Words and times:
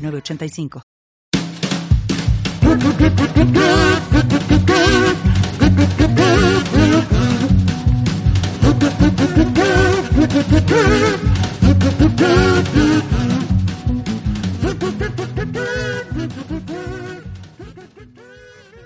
906985. 0.00 0.82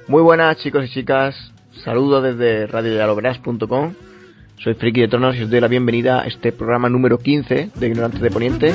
Muy 0.07 0.23
buenas 0.23 0.59
chicos 0.59 0.85
y 0.85 0.89
chicas, 0.93 1.35
saludos 1.83 2.23
desde 2.23 2.67
radioyaloverás.com. 2.67 3.95
Soy 4.63 4.75
Friki 4.75 5.01
de 5.01 5.09
Tronos 5.09 5.35
y 5.37 5.43
os 5.43 5.51
doy 5.51 5.61
la 5.61 5.69
bienvenida 5.69 6.21
a 6.23 6.27
este 6.27 6.53
programa 6.53 6.89
número 6.89 7.19
15 7.19 7.71
de 7.75 7.87
Ignorantes 7.87 8.21
de 8.21 8.31
Poniente. 8.31 8.75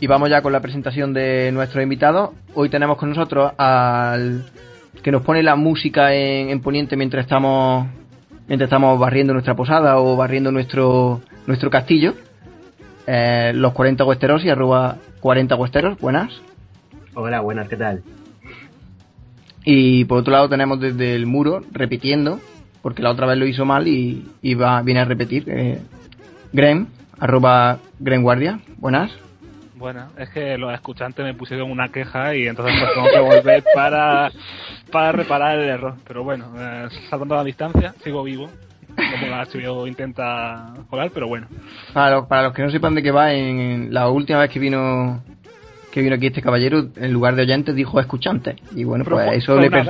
Y 0.00 0.06
vamos 0.08 0.30
ya 0.30 0.42
con 0.42 0.52
la 0.52 0.60
presentación 0.60 1.14
de 1.14 1.52
nuestro 1.52 1.80
invitado. 1.80 2.34
Hoy 2.54 2.68
tenemos 2.68 2.98
con 2.98 3.10
nosotros 3.10 3.52
al 3.56 4.44
que 5.00 5.12
nos 5.12 5.22
pone 5.22 5.44
la 5.44 5.54
música 5.54 6.12
en, 6.12 6.50
en 6.50 6.60
Poniente 6.60 6.96
mientras 6.96 7.24
estamos 7.24 7.86
mientras 8.48 8.66
estamos 8.66 8.98
barriendo 8.98 9.32
nuestra 9.32 9.54
posada 9.54 9.98
o 9.98 10.16
barriendo 10.16 10.50
nuestro 10.50 11.20
nuestro 11.46 11.70
castillo. 11.70 12.14
Eh, 13.06 13.52
los 13.54 13.72
40 13.74 14.04
huesteros 14.04 14.44
y 14.44 14.50
arroba 14.50 14.96
40 15.20 15.54
huesteros. 15.54 15.98
Buenas. 16.00 16.32
Hola, 17.14 17.40
buenas, 17.40 17.68
¿qué 17.68 17.76
tal? 17.76 18.02
Y 19.64 20.04
por 20.06 20.18
otro 20.18 20.32
lado 20.32 20.48
tenemos 20.48 20.80
desde 20.80 21.14
el 21.14 21.26
muro 21.26 21.62
repitiendo, 21.72 22.40
porque 22.82 23.02
la 23.02 23.10
otra 23.10 23.26
vez 23.26 23.38
lo 23.38 23.46
hizo 23.46 23.64
mal 23.64 23.86
y, 23.86 24.26
y 24.42 24.54
va, 24.54 24.82
viene 24.82 25.00
a 25.00 25.04
repetir. 25.04 25.44
Eh, 25.46 25.80
Grem, 26.52 26.86
arroba 27.18 27.78
Grem 27.98 28.22
Guardia. 28.22 28.60
Buenas. 28.78 29.10
Bueno, 29.76 30.06
es 30.16 30.28
que 30.30 30.56
los 30.58 30.72
escuchantes 30.72 31.24
me 31.24 31.34
pusieron 31.34 31.70
una 31.70 31.88
queja 31.88 32.34
y 32.36 32.46
entonces 32.46 32.74
pues 32.78 32.92
tengo 32.94 33.08
que 33.10 33.18
volver 33.36 33.64
para, 33.74 34.30
para 34.92 35.10
reparar 35.12 35.58
el 35.58 35.68
error. 35.68 35.94
Pero 36.06 36.22
bueno, 36.22 36.52
eh, 36.56 36.88
salvando 37.10 37.34
la 37.36 37.44
distancia, 37.44 37.94
sigo 38.04 38.22
vivo. 38.22 38.48
Como 38.94 39.26
la 39.28 39.44
HBO 39.46 39.86
intenta 39.86 40.74
jugar, 40.90 41.10
pero 41.14 41.26
bueno. 41.26 41.46
Para, 41.94 42.16
los- 42.16 42.26
para 42.26 42.42
los 42.42 42.52
que 42.52 42.62
no 42.62 42.70
sepan 42.70 42.94
de 42.94 43.02
qué 43.02 43.10
va, 43.10 43.32
en 43.32 43.92
la 43.92 44.08
última 44.10 44.38
vez 44.40 44.50
que 44.50 44.58
vino 44.58 45.22
que 45.92 46.00
vino 46.00 46.14
aquí 46.16 46.26
este 46.28 46.40
caballero, 46.42 46.88
en 46.96 47.12
lugar 47.12 47.36
de 47.36 47.42
oyentes 47.42 47.74
dijo 47.74 48.00
escuchantes. 48.00 48.56
Y 48.74 48.84
bueno, 48.84 49.04
pues 49.04 49.36
eso 49.36 49.60
le, 49.60 49.68
vez, 49.68 49.86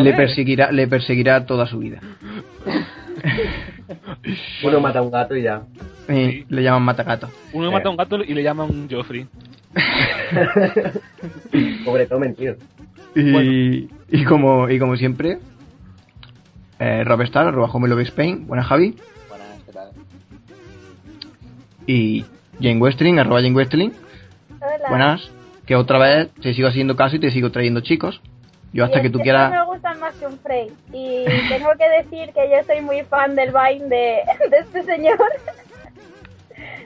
le 0.00 0.12
perseguirá 0.12 0.72
le 0.72 0.88
perseguirá 0.88 1.46
toda 1.46 1.66
su 1.66 1.78
vida. 1.78 2.00
Uno 4.64 4.80
mata 4.80 4.98
a 4.98 5.02
un 5.02 5.10
gato 5.10 5.36
y 5.36 5.42
ya. 5.42 5.62
Le 6.08 6.62
llaman 6.62 6.82
matacato. 6.82 7.28
Uno 7.52 7.68
Eh. 7.68 7.72
mata 7.72 7.88
a 7.88 7.90
un 7.92 7.96
gato 7.96 8.16
y 8.22 8.34
le 8.34 8.42
llaman 8.42 8.88
Joffrey. 8.90 9.26
Pobre 11.84 12.06
Tomen, 12.06 12.34
tío. 12.34 12.56
Y, 13.14 13.88
y 14.08 14.24
como 14.24 14.68
y 14.68 14.78
como 14.78 14.96
siempre, 14.96 15.38
eh, 16.80 17.04
Robestar, 17.04 17.46
arroba 17.46 17.70
Homelo 17.72 17.98
Spain, 18.00 18.46
buenas 18.48 18.66
Javi. 18.66 18.96
Buenas, 19.28 19.62
¿qué 19.64 19.72
tal? 19.72 19.90
Y 21.86 22.24
Jane 22.60 22.78
Westling, 22.80 23.18
arroba 23.18 23.40
Jane 23.42 23.54
Westling, 23.54 23.90
Hola. 24.60 24.88
buenas. 24.88 25.30
Que 25.66 25.76
otra 25.76 25.98
vez 25.98 26.30
te 26.42 26.52
sigo 26.54 26.68
haciendo 26.68 26.96
caso 26.96 27.16
y 27.16 27.20
te 27.20 27.30
sigo 27.30 27.50
trayendo 27.50 27.80
chicos. 27.80 28.20
Yo 28.72 28.84
hasta 28.84 29.00
Y 29.00 29.02
que 29.02 29.10
tú 29.10 29.18
no 29.18 29.24
quieras. 29.24 29.50
me 29.50 29.64
gustan 29.64 29.98
más 30.00 30.14
que 30.14 30.26
un 30.26 30.38
Frey. 30.38 30.68
Y 30.92 31.24
tengo 31.48 31.70
que 31.78 31.88
decir 31.88 32.32
que 32.32 32.48
yo 32.50 32.64
soy 32.66 32.80
muy 32.82 33.02
fan 33.02 33.34
del 33.34 33.52
Vine 33.52 33.86
de, 33.88 34.22
de 34.50 34.58
este 34.58 34.82
señor. 34.84 35.18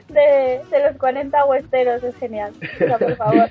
De, 0.09 0.61
de 0.71 0.87
los 0.87 0.97
40 0.97 1.45
huesteros, 1.45 2.03
es 2.03 2.15
genial. 2.17 2.53
O 2.61 2.77
sea, 2.77 2.97
por 2.97 3.15
favor. 3.17 3.49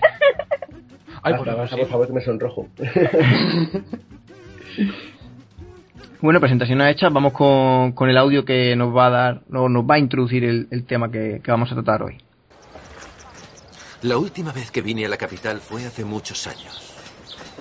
Ay, 1.23 1.35
por 1.35 1.47
basta, 1.57 1.77
sí. 1.77 1.83
por 1.83 1.91
favor, 1.91 2.07
que 2.07 2.13
me 2.13 2.21
sonrojo. 2.21 2.69
Bueno, 6.21 6.41
presentación 6.41 6.81
hecha, 6.81 7.11
vamos 7.11 7.35
con, 7.35 7.93
con 7.93 8.09
el 8.09 8.17
audio 8.17 8.47
que 8.47 8.75
nos 8.77 8.97
va 8.97 9.09
a 9.09 9.11
dar, 9.11 9.41
no, 9.51 9.69
nos 9.69 9.85
va 9.85 9.97
a 9.97 9.99
introducir 9.99 10.43
el, 10.43 10.69
el 10.71 10.87
tema 10.87 11.11
que, 11.11 11.43
que 11.45 11.51
vamos 11.51 11.71
a 11.71 11.75
tratar 11.75 12.03
hoy. 12.03 12.17
La 14.05 14.19
última 14.19 14.53
vez 14.53 14.71
que 14.71 14.83
vine 14.83 15.07
a 15.07 15.09
la 15.09 15.17
capital 15.17 15.63
fue 15.63 15.87
hace 15.87 16.05
muchos 16.05 16.47
años. 16.47 16.93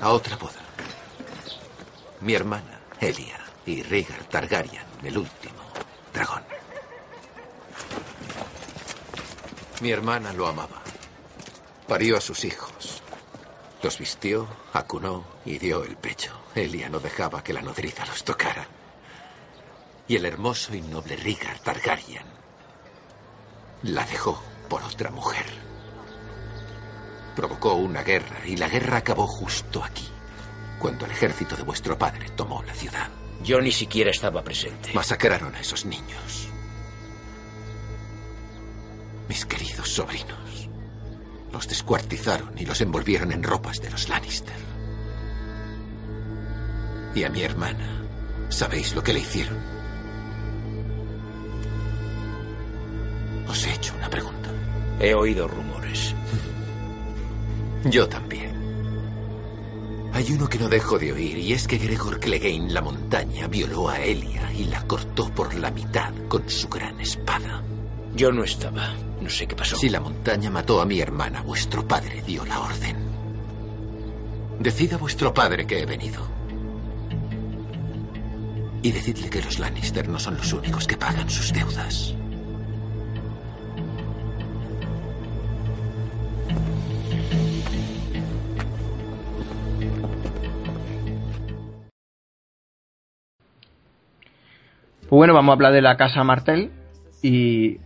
A 0.01 0.09
otra 0.09 0.35
boda. 0.35 0.59
Mi 2.19 2.33
hermana, 2.33 2.81
Elia, 2.99 3.39
y 3.65 3.81
Rhaegar 3.81 4.25
Targaryen, 4.25 4.83
el 5.03 5.17
último 5.19 5.63
dragón. 6.13 6.43
Mi 9.79 9.91
hermana 9.91 10.33
lo 10.33 10.45
amaba. 10.45 10.81
Parió 11.87 12.17
a 12.17 12.21
sus 12.21 12.43
hijos. 12.43 13.01
Los 13.81 13.97
vistió, 13.97 14.45
acunó 14.73 15.23
y 15.45 15.59
dio 15.59 15.85
el 15.85 15.95
pecho. 15.95 16.37
Elia 16.55 16.89
no 16.89 16.99
dejaba 16.99 17.41
que 17.41 17.53
la 17.53 17.61
nodriza 17.61 18.05
los 18.05 18.25
tocara. 18.25 18.67
Y 20.09 20.17
el 20.17 20.25
hermoso 20.25 20.75
y 20.75 20.81
noble 20.81 21.15
Rhaegar 21.15 21.59
Targaryen 21.59 22.25
la 23.83 24.03
dejó 24.03 24.43
por 24.67 24.83
otra 24.83 25.09
mujer. 25.09 25.72
Provocó 27.35 27.73
una 27.73 28.03
guerra 28.03 28.45
y 28.45 28.57
la 28.57 28.69
guerra 28.69 28.97
acabó 28.97 29.27
justo 29.27 29.83
aquí, 29.83 30.07
cuando 30.79 31.05
el 31.05 31.11
ejército 31.11 31.55
de 31.55 31.63
vuestro 31.63 31.97
padre 31.97 32.29
tomó 32.35 32.61
la 32.63 32.73
ciudad. 32.73 33.09
Yo 33.43 33.59
ni 33.59 33.71
siquiera 33.71 34.11
estaba 34.11 34.43
presente. 34.43 34.91
Masacraron 34.93 35.53
a 35.55 35.59
esos 35.59 35.85
niños. 35.85 36.47
Mis 39.27 39.45
queridos 39.45 39.89
sobrinos. 39.89 40.69
Los 41.51 41.67
descuartizaron 41.67 42.57
y 42.57 42.65
los 42.65 42.81
envolvieron 42.81 43.31
en 43.31 43.43
ropas 43.43 43.79
de 43.81 43.89
los 43.89 44.09
Lannister. 44.09 44.55
Y 47.15 47.23
a 47.23 47.29
mi 47.29 47.43
hermana, 47.43 48.05
¿sabéis 48.49 48.95
lo 48.95 49.03
que 49.03 49.13
le 49.13 49.19
hicieron? 49.19 49.59
Os 53.47 53.65
he 53.65 53.73
hecho 53.73 53.93
una 53.95 54.09
pregunta. 54.09 54.49
He 54.99 55.13
oído 55.13 55.47
rumores. 55.47 55.72
Yo 57.85 58.07
también. 58.07 58.53
Hay 60.13 60.31
uno 60.31 60.47
que 60.47 60.59
no 60.59 60.69
dejo 60.69 60.99
de 60.99 61.11
oír, 61.11 61.37
y 61.37 61.53
es 61.53 61.67
que 61.67 61.77
Gregor 61.77 62.19
Clegane, 62.19 62.71
la 62.71 62.81
montaña, 62.81 63.47
violó 63.47 63.89
a 63.89 63.99
Elia 63.99 64.53
y 64.53 64.65
la 64.65 64.83
cortó 64.83 65.29
por 65.33 65.53
la 65.55 65.71
mitad 65.71 66.13
con 66.27 66.47
su 66.47 66.69
gran 66.69 66.99
espada. 67.01 67.63
Yo 68.15 68.31
no 68.31 68.43
estaba. 68.43 68.93
No 69.21 69.29
sé 69.29 69.47
qué 69.47 69.55
pasó. 69.55 69.75
Si 69.75 69.89
la 69.89 69.99
montaña 69.99 70.51
mató 70.51 70.81
a 70.81 70.85
mi 70.85 70.99
hermana, 70.99 71.41
vuestro 71.41 71.87
padre 71.87 72.21
dio 72.25 72.45
la 72.45 72.59
orden. 72.59 72.95
Decid 74.59 74.93
a 74.93 74.97
vuestro 74.97 75.33
padre 75.33 75.65
que 75.65 75.81
he 75.81 75.85
venido. 75.85 76.21
Y 78.83 78.91
decidle 78.91 79.29
que 79.29 79.41
los 79.41 79.57
Lannister 79.57 80.07
no 80.07 80.19
son 80.19 80.37
los 80.37 80.53
únicos 80.53 80.85
que 80.85 80.95
pagan 80.95 81.29
sus 81.29 81.51
deudas. 81.51 82.13
Pues 95.13 95.19
bueno, 95.19 95.35
vamos 95.35 95.51
a 95.51 95.53
hablar 95.53 95.73
de 95.73 95.81
la 95.83 95.95
casa 95.95 96.23
Martel 96.23 96.71
y 97.21 97.77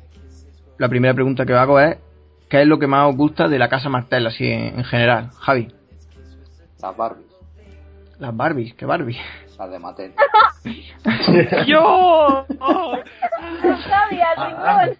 la 0.77 0.87
primera 0.87 1.13
pregunta 1.13 1.45
que 1.45 1.51
os 1.51 1.59
hago 1.59 1.77
es 1.77 1.97
¿qué 2.49 2.61
es 2.61 2.67
lo 2.69 2.79
que 2.79 2.87
más 2.87 3.09
os 3.09 3.17
gusta 3.17 3.49
de 3.49 3.59
la 3.59 3.67
casa 3.67 3.89
Martel 3.89 4.25
así 4.27 4.49
en, 4.49 4.79
en 4.79 4.85
general? 4.85 5.31
Javi, 5.41 5.67
Las 6.81 6.95
Barbies, 6.95 7.27
las 8.19 8.33
Barbies, 8.37 8.73
¿qué 8.75 8.85
Barbie? 8.85 9.17
las 9.59 9.69
de 9.71 9.77
Mattel. 9.77 10.13
¡Yo! 11.67 12.45
Javi, 13.61 14.21
al 14.21 14.47
rincón. 14.47 14.97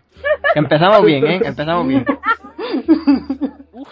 Empezamos 0.56 1.06
bien, 1.06 1.28
¿eh? 1.28 1.40
Empezamos 1.46 1.88
bien. 1.88 2.06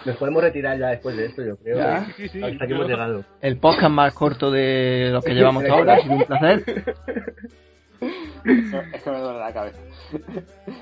Nos 0.06 0.18
podemos 0.18 0.44
retirar 0.44 0.78
ya 0.78 0.88
después 0.88 1.16
de 1.16 1.28
esto, 1.28 1.42
yo 1.42 1.56
creo. 1.56 1.78
Ya. 1.78 2.06
Sí, 2.18 2.28
sí, 2.28 2.44
Hasta 2.44 2.66
aquí 2.66 2.70
yo- 2.72 2.76
hemos 2.76 2.90
llegado. 2.90 3.24
El 3.40 3.58
podcast 3.60 3.92
más 3.94 4.14
corto 4.14 4.52
de 4.52 5.08
lo 5.14 5.22
que 5.22 5.34
llevamos 5.34 5.64
hasta 5.70 5.74
ahora, 5.74 5.94
ha 5.94 6.00
sido 6.02 6.16
un 6.16 6.26
placer. 6.26 6.96
Es 8.03 9.03
que 9.03 9.09
me 9.12 9.19
duele 9.19 9.39
la 9.39 9.53
cabeza. 9.53 9.80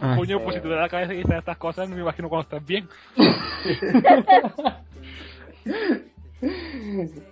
Ay. 0.02 0.18
Coño, 0.18 0.40
pues 0.42 0.56
si 0.56 0.62
te 0.62 0.68
da 0.70 0.82
la 0.82 0.90
cabeza 0.90 1.14
y 1.14 1.18
dices 1.18 1.36
estas 1.38 1.58
cosas, 1.58 1.90
no 1.90 1.96
me 1.96 2.02
imagino 2.02 2.30
cuando 2.30 2.44
estás 2.44 2.66
bien. 2.66 2.88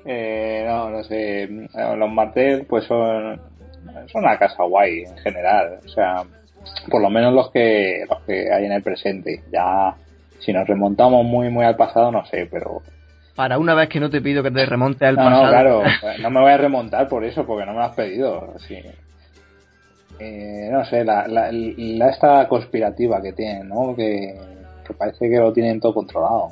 Eh, 0.05 0.63
no, 0.67 0.89
no 0.89 1.03
sé. 1.03 1.49
Los 1.97 2.09
Martel, 2.11 2.65
pues 2.67 2.85
son, 2.85 3.41
son 4.11 4.23
una 4.23 4.37
casa 4.37 4.63
guay 4.63 5.03
en 5.03 5.17
general. 5.17 5.79
O 5.85 5.89
sea, 5.89 6.23
por 6.89 7.01
lo 7.01 7.09
menos 7.09 7.33
los 7.33 7.51
que, 7.51 8.05
los 8.09 8.21
que 8.21 8.51
hay 8.53 8.65
en 8.65 8.71
el 8.71 8.81
presente. 8.83 9.43
Ya, 9.51 9.95
si 10.39 10.53
nos 10.53 10.67
remontamos 10.67 11.25
muy, 11.25 11.49
muy 11.49 11.65
al 11.65 11.75
pasado, 11.75 12.11
no 12.11 12.25
sé, 12.25 12.47
pero. 12.49 12.81
Para 13.35 13.57
una 13.57 13.73
vez 13.73 13.89
que 13.89 13.99
no 13.99 14.09
te 14.09 14.21
pido 14.21 14.43
que 14.43 14.51
te 14.51 14.65
remontes 14.65 15.01
al 15.07 15.15
No, 15.15 15.23
pasado. 15.23 15.43
no, 15.43 15.49
claro. 15.49 15.83
No 16.21 16.29
me 16.29 16.39
voy 16.41 16.51
a 16.51 16.57
remontar 16.57 17.07
por 17.07 17.23
eso, 17.23 17.45
porque 17.45 17.65
no 17.65 17.73
me 17.73 17.79
lo 17.79 17.85
has 17.85 17.95
pedido. 17.95 18.53
Sí. 18.59 18.77
Eh, 20.23 20.69
no 20.71 20.85
sé, 20.85 21.03
la, 21.03 21.27
la, 21.27 21.50
la 21.51 22.09
esta 22.09 22.47
conspirativa 22.47 23.19
que 23.21 23.33
tienen, 23.33 23.69
¿no? 23.69 23.95
Que, 23.95 24.39
que 24.85 24.94
parece 24.94 25.27
que 25.29 25.38
lo 25.38 25.51
tienen 25.51 25.79
todo 25.79 25.95
controlado. 25.95 26.50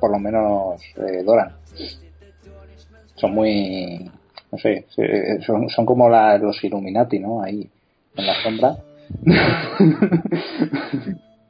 Por 0.00 0.10
lo 0.10 0.18
menos 0.18 0.82
eh, 0.96 1.22
Doran. 1.22 1.52
Son 3.14 3.32
muy. 3.32 4.10
No 4.50 4.58
sé, 4.58 4.84
son, 5.46 5.68
son 5.68 5.86
como 5.86 6.08
la- 6.08 6.36
los 6.38 6.62
Illuminati, 6.64 7.20
¿no? 7.20 7.40
Ahí, 7.42 7.70
en 8.16 8.26
la 8.26 8.34
sombra. 8.42 8.76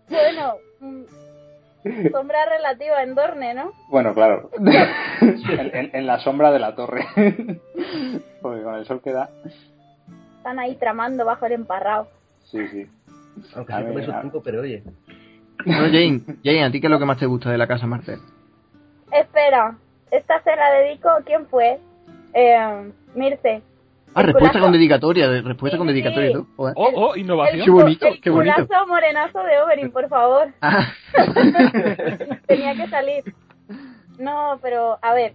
Bueno, 0.09 0.55
mm, 0.81 1.03
sombra 2.13 2.45
relativa 2.47 3.03
en 3.03 3.15
Dorne, 3.15 3.55
¿no? 3.55 3.73
Bueno, 3.89 4.15
claro. 4.15 4.51
en, 4.61 5.71
en- 5.75 5.91
en 5.95 6.07
la 6.07 6.19
sombra 6.21 6.53
de 6.53 6.59
la 6.59 6.75
torre. 6.75 7.07
Porque 8.43 8.63
con 8.63 8.75
el 8.75 8.85
sol 8.85 9.01
que 9.03 9.13
da. 9.13 9.31
Están 10.43 10.59
ahí 10.59 10.75
tramando 10.75 11.25
bajo 11.25 11.47
el 11.47 11.53
emparrado. 11.53 12.09
Sí, 12.43 12.67
sí. 12.67 12.85
Aunque 13.55 13.73
A 13.73 13.79
se 13.79 13.93
tiempo, 13.93 14.43
pero 14.43 14.63
oye. 14.63 14.83
Bueno, 15.65 15.83
Jane, 15.85 16.21
Jane, 16.43 16.65
¿a 16.65 16.71
ti 16.73 16.81
qué 16.81 16.89
es 16.89 16.91
lo 16.91 16.99
que 16.99 17.05
más 17.05 17.17
te 17.17 17.27
gusta 17.27 17.53
de 17.53 17.59
la 17.59 17.69
casa 17.69 17.87
Martel? 17.87 18.19
Espera, 19.13 19.77
esta 20.11 20.43
se 20.43 20.57
la 20.57 20.73
dedico, 20.73 21.11
¿quién 21.25 21.47
fue? 21.47 21.79
Eh, 22.35 22.91
Mirce. 23.15 23.63
Ah, 24.15 24.23
respuesta 24.23 24.51
culazo. 24.55 24.61
con 24.65 24.73
dedicatoria, 24.73 25.29
de- 25.29 25.43
respuesta 25.43 25.79
con 25.79 25.87
Sí, 25.87 25.93
dedicatoria 25.93 26.33
sí. 26.37 26.45
Joder. 26.57 26.75
Oh, 26.77 26.91
oh, 26.93 27.17
innovación. 27.17 27.65
Qué 27.65 27.71
bonito, 27.71 28.07
el 28.09 28.21
qué 28.21 28.31
bonito. 28.31 28.67
culazo 28.67 28.87
morenazo 28.89 29.43
de 29.45 29.61
Oberyn, 29.63 29.93
por 29.93 30.09
favor. 30.09 30.49
Ah, 30.61 30.93
Tenía 32.49 32.75
que 32.75 32.89
salir. 32.89 33.23
No, 34.19 34.59
pero 34.61 34.99
a 35.01 35.15
ver, 35.15 35.35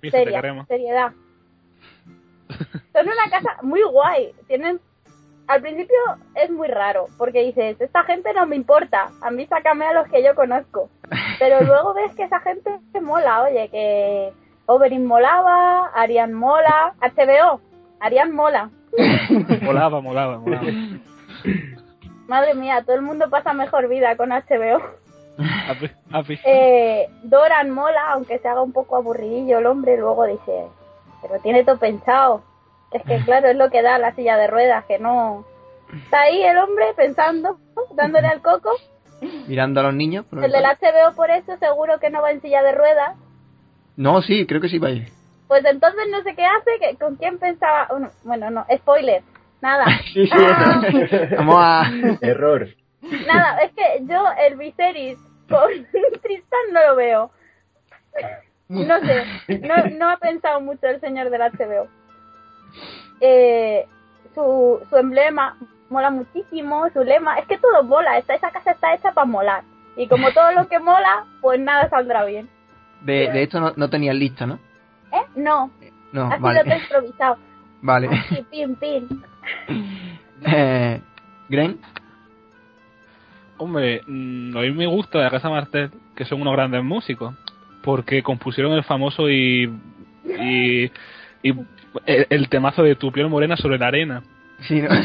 Mirce, 0.00 0.16
seria, 0.24 0.64
seriedad. 0.66 1.12
Son 2.92 3.06
una 3.06 3.30
casa 3.30 3.56
muy 3.62 3.82
guay. 3.82 4.32
Tienen. 4.46 4.80
Al 5.46 5.62
principio 5.62 5.96
es 6.36 6.48
muy 6.48 6.68
raro, 6.68 7.06
porque 7.18 7.42
dices, 7.42 7.80
esta 7.80 8.04
gente 8.04 8.32
no 8.32 8.46
me 8.46 8.54
importa, 8.54 9.10
a 9.20 9.32
mí 9.32 9.46
sácame 9.46 9.84
a 9.84 9.92
los 9.92 10.06
que 10.08 10.22
yo 10.22 10.36
conozco. 10.36 10.90
Pero 11.40 11.60
luego 11.64 11.92
ves 11.92 12.14
que 12.14 12.22
esa 12.22 12.38
gente 12.38 12.70
te 12.92 13.00
mola, 13.00 13.42
oye, 13.42 13.68
que 13.68 14.32
Oberyn 14.66 15.04
molaba, 15.04 15.86
Arian 15.88 16.32
mola, 16.34 16.94
HBO, 17.00 17.60
Arian 17.98 18.32
mola. 18.32 18.70
Molaba, 19.62 20.00
molaba, 20.00 20.38
molaba. 20.38 20.66
Madre 22.26 22.54
mía, 22.54 22.82
todo 22.84 22.94
el 22.94 23.02
mundo 23.02 23.28
pasa 23.28 23.52
mejor 23.52 23.88
vida 23.88 24.16
con 24.16 24.30
HBO. 24.30 24.80
Eh, 26.44 27.08
Doran 27.22 27.70
mola, 27.70 28.10
aunque 28.10 28.38
se 28.38 28.48
haga 28.48 28.62
un 28.62 28.72
poco 28.72 28.96
aburridillo 28.96 29.58
el 29.58 29.66
hombre, 29.66 29.96
luego 29.96 30.26
dice, 30.26 30.66
pero 31.22 31.40
tiene 31.40 31.64
todo 31.64 31.78
pensado. 31.78 32.42
Es 32.92 33.02
que 33.04 33.24
claro, 33.24 33.48
es 33.48 33.56
lo 33.56 33.70
que 33.70 33.82
da 33.82 33.98
la 33.98 34.14
silla 34.14 34.36
de 34.36 34.46
ruedas, 34.46 34.84
que 34.86 34.98
no... 34.98 35.44
Está 36.04 36.20
ahí 36.22 36.42
el 36.42 36.56
hombre 36.58 36.86
pensando, 36.96 37.58
dándole 37.94 38.28
al 38.28 38.42
coco. 38.42 38.70
mirando 39.48 39.80
a 39.80 39.84
los 39.84 39.94
niños. 39.94 40.24
por 40.26 40.44
El 40.44 40.52
del 40.52 40.62
HBO 40.64 41.14
por 41.16 41.30
eso 41.30 41.56
seguro 41.58 41.98
que 41.98 42.10
no 42.10 42.22
va 42.22 42.30
en 42.30 42.40
silla 42.40 42.62
de 42.62 42.72
ruedas. 42.72 43.16
No, 43.96 44.22
sí, 44.22 44.46
creo 44.46 44.60
que 44.60 44.68
sí 44.68 44.78
va 44.78 44.88
a 44.88 44.92
ir. 44.92 45.08
Pues 45.48 45.64
entonces 45.64 46.02
no 46.10 46.22
sé 46.22 46.34
qué 46.36 46.44
hace, 46.44 46.70
que 46.80 46.96
con 46.96 47.16
quién 47.16 47.38
pensaba... 47.38 47.88
Bueno, 47.90 48.10
Bueno, 48.22 48.50
no, 48.50 48.66
spoiler. 48.76 49.22
Nada. 49.60 49.84
Sí, 50.14 50.26
sí. 50.26 50.36
Vamos 51.36 51.56
a... 51.58 51.90
Error. 52.20 52.68
Nada, 53.26 53.58
es 53.62 53.72
que 53.72 54.04
yo 54.06 54.24
el 54.46 54.56
Viserys 54.56 55.18
con 55.48 55.68
Tristan 56.22 56.60
no 56.72 56.86
lo 56.88 56.96
veo. 56.96 57.30
No 58.68 59.00
sé, 59.00 59.58
no, 59.66 59.74
no 59.98 60.08
ha 60.10 60.16
pensado 60.18 60.60
mucho 60.60 60.86
el 60.86 61.00
señor 61.00 61.30
del 61.30 61.40
HBO. 61.40 61.88
Eh, 63.20 63.86
su, 64.34 64.80
su 64.88 64.96
emblema 64.96 65.56
mola 65.88 66.10
muchísimo, 66.10 66.88
su 66.92 67.02
lema, 67.02 67.38
es 67.38 67.46
que 67.46 67.58
todo 67.58 67.82
mola, 67.82 68.18
esta, 68.18 68.34
esa 68.34 68.50
casa 68.50 68.70
está 68.72 68.94
hecha 68.94 69.12
para 69.12 69.26
molar. 69.26 69.64
Y 69.96 70.06
como 70.06 70.30
todo 70.32 70.52
lo 70.52 70.68
que 70.68 70.78
mola, 70.78 71.26
pues 71.40 71.60
nada 71.60 71.88
saldrá 71.90 72.24
bien. 72.24 72.48
De, 73.02 73.30
de 73.32 73.42
esto 73.42 73.60
no, 73.60 73.72
no 73.76 73.90
tenías 73.90 74.14
lista, 74.14 74.46
¿no? 74.46 74.54
¿Eh? 75.12 75.22
No, 75.34 75.70
No, 76.12 76.28
sido 76.28 76.40
vale. 76.40 76.64
todo 76.64 76.74
improvisado. 76.76 77.36
Vale. 77.82 78.08
Así, 78.08 78.42
pin, 78.50 78.76
pin. 78.76 79.08
Eh, 80.46 81.00
Gren, 81.50 81.78
Hombre, 83.58 84.00
mm, 84.06 84.56
a 84.56 84.60
mí 84.62 84.70
me 84.70 84.86
gusta 84.86 85.18
de 85.18 85.24
la 85.24 85.30
Casa 85.30 85.50
Martel 85.50 85.90
que 86.16 86.24
son 86.24 86.40
unos 86.40 86.54
grandes 86.54 86.82
músicos. 86.82 87.34
Porque 87.82 88.22
compusieron 88.22 88.72
el 88.72 88.84
famoso 88.84 89.28
y. 89.28 89.70
y. 90.24 90.90
y 91.42 91.52
el, 92.06 92.26
el 92.30 92.48
temazo 92.48 92.82
de 92.82 92.94
Tu 92.96 93.10
piel 93.12 93.28
morena 93.28 93.56
sobre 93.56 93.78
la 93.78 93.88
arena. 93.88 94.22
sí, 94.60 94.80
¿no? 94.82 94.88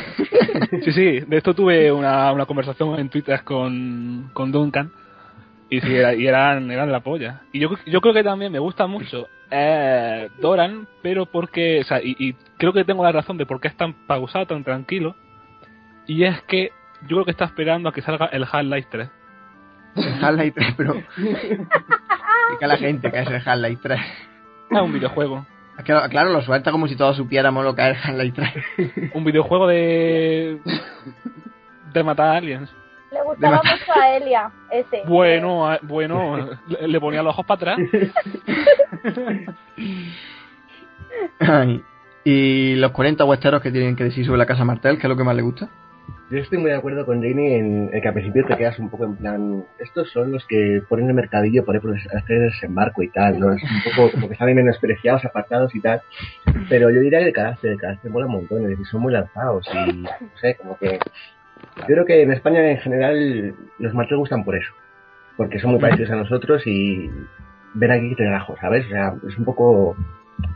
Sí, 0.84 0.92
sí, 0.94 1.20
de 1.20 1.38
esto 1.38 1.54
tuve 1.54 1.92
una, 1.92 2.32
una 2.32 2.46
conversación 2.46 2.98
en 3.00 3.10
Twitter 3.10 3.44
con, 3.44 4.30
con 4.34 4.52
Duncan. 4.52 4.90
Y, 5.70 5.82
sí, 5.82 5.94
era- 5.96 6.14
y 6.16 6.26
eran, 6.28 6.72
eran 6.72 6.92
la 6.92 7.02
polla. 7.02 7.42
Y 7.52 7.60
yo, 7.60 7.70
yo 7.86 8.00
creo 8.00 8.14
que 8.14 8.24
también 8.24 8.52
me 8.52 8.60
gusta 8.60 8.88
mucho 8.88 9.28
eh, 9.52 10.30
Doran, 10.40 10.88
pero 11.02 11.26
porque. 11.26 11.82
O 11.82 11.84
sea, 11.84 12.02
y, 12.02 12.16
y 12.20 12.34
creo 12.58 12.72
que 12.72 12.86
tengo 12.86 13.04
la 13.04 13.12
razón 13.12 13.38
de 13.38 13.46
por 13.46 13.60
qué 13.60 13.68
es 13.68 13.76
tan 13.76 13.94
pausado, 14.08 14.46
tan 14.46 14.64
tranquilo. 14.64 15.16
Y 16.08 16.24
es 16.24 16.40
que 16.44 16.72
yo 17.02 17.18
creo 17.18 17.26
que 17.26 17.32
está 17.32 17.46
esperando 17.46 17.90
a 17.90 17.94
que 17.94 18.02
salga 18.02 18.28
el 18.28 18.46
Half-Life 18.50 18.88
3. 18.92 19.10
Half-Life 20.22 20.52
3, 20.56 20.74
pero... 20.78 20.94
Explica 21.18 22.66
a 22.66 22.68
la 22.68 22.78
gente 22.78 23.12
que 23.12 23.20
es 23.20 23.28
el 23.28 23.42
Half-Life 23.46 23.80
3. 23.84 24.00
Es 24.72 24.82
un 24.82 24.94
videojuego. 24.94 25.46
Claro, 25.84 26.10
claro, 26.10 26.32
lo 26.32 26.42
suelta 26.42 26.72
como 26.72 26.88
si 26.88 26.96
todos 26.96 27.18
supiéramos 27.18 27.64
lo 27.64 27.76
que 27.76 27.90
es 27.90 27.98
Half-Life 28.04 28.42
3. 28.78 29.12
Un 29.14 29.24
videojuego 29.26 29.68
de. 29.68 30.60
de 31.94 32.04
matar 32.04 32.38
aliens. 32.38 32.74
Le 33.12 33.22
gustaba 33.24 33.58
mucho 33.58 34.00
a 34.00 34.10
Elia, 34.18 34.52
ese. 34.72 35.04
Bueno, 35.06 35.74
eh, 35.74 35.80
bueno, 35.84 36.50
le, 36.68 36.88
le 36.88 37.00
ponía 37.00 37.22
los 37.24 37.34
ojos 37.34 37.46
para 37.46 37.74
atrás. 37.74 37.90
Ay. 41.40 41.82
Y 42.24 42.76
los 42.76 42.92
40 42.92 43.24
huesteros 43.24 43.62
que 43.62 43.72
tienen 43.72 43.96
que 43.96 44.06
decir 44.06 44.26
sobre 44.26 44.40
la 44.40 44.46
casa 44.46 44.66
Martel, 44.66 44.98
que 44.98 45.04
es 45.04 45.10
lo 45.10 45.16
que 45.16 45.24
más 45.24 45.36
le 45.36 45.44
gusta. 45.44 45.70
Yo 46.32 46.40
estoy 46.40 46.58
muy 46.58 46.72
de 46.72 46.78
acuerdo 46.78 47.06
con 47.06 47.22
Jamie 47.22 47.60
en 47.60 47.92
que 48.02 48.08
al 48.08 48.14
principio 48.14 48.44
te 48.48 48.58
quedas 48.58 48.80
un 48.80 48.90
poco 48.90 49.06
en 49.06 49.16
plan, 49.16 49.64
estos 49.78 50.10
son 50.12 50.32
los 50.32 50.44
que 50.48 50.82
ponen 50.90 51.08
el 51.08 51.14
mercadillo 51.14 51.64
por 51.64 51.76
ahí 51.76 51.82
por 51.82 51.96
hacer 51.96 52.40
desembarco 52.40 53.04
y 53.04 53.10
tal, 53.10 53.40
¿no? 53.40 53.54
Es 53.54 53.62
un 53.62 53.94
poco 53.96 54.12
como 54.12 54.28
que 54.28 54.34
están 54.34 54.54
menospreciados, 54.56 55.24
apartados 55.24 55.76
y 55.76 55.82
tal. 55.82 56.02
Pero 56.68 56.90
yo 56.90 57.00
diría 57.00 57.20
que 57.20 57.28
el 57.28 57.34
carácter, 57.34 57.74
el 57.74 57.80
carácter 57.80 58.10
mola 58.10 58.26
un 58.26 58.32
montón, 58.32 58.64
es 58.64 58.70
decir, 58.70 58.88
son 58.88 59.02
muy 59.02 59.14
lanzados 59.14 59.68
y, 59.72 59.98
no 60.02 60.10
sé, 60.42 60.56
como 60.56 60.78
que... 60.80 60.98
Yo 61.78 61.86
creo 61.86 62.06
que 62.06 62.24
en 62.24 62.32
España 62.32 62.72
en 62.72 62.80
general 62.80 63.56
los 63.78 63.94
martes 63.94 64.18
gustan 64.18 64.44
por 64.44 64.56
eso, 64.56 64.72
porque 65.38 65.60
son 65.60 65.72
muy 65.72 65.80
parecidos 65.80 66.12
a 66.12 66.16
nosotros 66.16 66.66
y 66.66 67.10
ven 67.76 67.92
aquí 67.92 68.10
que 68.10 68.16
te 68.16 68.24
relajo, 68.24 68.56
¿sabes? 68.60 68.86
O 68.88 68.90
sea, 68.90 69.14
es 69.28 69.38
un 69.38 69.46
poco 69.46 69.96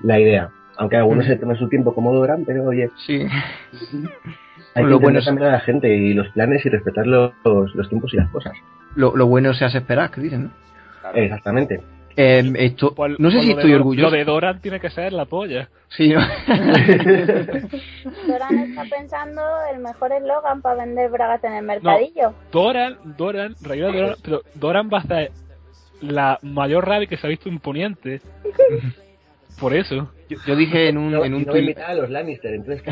la 0.02 0.20
idea. 0.20 0.50
Aunque 0.78 0.96
algunos 0.96 1.26
se 1.26 1.36
tomen 1.36 1.58
su 1.58 1.70
tiempo 1.70 1.94
como 1.94 2.14
Doran, 2.14 2.44
pero 2.46 2.64
oye, 2.64 2.90
Sí. 3.06 3.28
hay 4.76 4.84
Lo 4.86 5.00
que 5.00 5.04
bueno 5.04 5.20
es- 5.20 5.26
también 5.26 5.48
a 5.50 5.52
la 5.54 5.60
gente 5.62 5.94
y 5.94 6.14
los 6.14 6.28
planes 6.30 6.66
y 6.66 6.70
respetar 6.70 7.06
los, 7.08 7.32
los 7.46 7.90
tiempos 7.90 8.14
y 8.14 8.18
las 8.18 8.30
cosas. 8.32 8.54
Lo, 8.96 9.16
lo 9.16 9.28
bueno 9.28 9.54
se 9.54 9.66
hace 9.66 9.80
esperar, 9.80 10.10
que 10.12 10.22
dicen, 10.22 10.44
¿no? 10.46 10.52
Exactamente. 11.14 11.82
Eh, 12.18 12.52
esto, 12.56 12.94
no 13.18 13.32
sé 13.32 13.40
si 13.40 13.50
lo 13.50 13.56
de 13.56 13.62
estoy 13.62 13.72
Dor- 13.72 13.80
orgulloso. 13.82 14.10
Lo 14.10 14.18
de 14.18 14.26
Doran 14.26 14.60
tiene 14.62 14.80
que 14.80 14.90
ser 14.90 15.14
la 15.14 15.26
polla. 15.26 15.70
Sí, 15.90 16.10
¿no? 16.10 16.20
Doran 18.28 18.58
está 18.60 18.84
pensando 18.90 19.42
el 19.74 19.80
mejor 19.80 20.12
eslogan 20.12 20.62
para 20.62 20.84
vender 20.86 21.10
bragas 21.10 21.44
en 21.44 21.54
el 21.54 21.64
mercadillo. 21.66 22.34
Doran, 22.52 22.98
Doran, 23.18 23.56
Rey 23.62 23.80
de 23.80 23.86
Doran, 23.88 24.16
pero 24.24 24.42
Doran 24.56 24.90
va 24.94 25.00
a 25.00 25.04
ser 25.04 25.32
la 26.02 26.40
mayor 26.42 26.88
rabia 26.88 27.08
que 27.08 27.18
se 27.18 27.26
ha 27.28 27.30
visto 27.30 27.50
imponiente. 27.50 28.22
Por 29.60 29.74
eso. 29.76 30.12
yo, 30.30 30.38
yo 30.46 30.56
dije 30.56 30.88
en 30.90 30.98
un, 30.98 31.12
No, 31.12 31.26
en 31.26 31.34
un 31.34 31.44
no 31.44 31.54
tuit- 31.54 31.78
a 31.86 31.94
los 31.94 32.10
Lannister, 32.10 32.54
entonces 32.54 32.84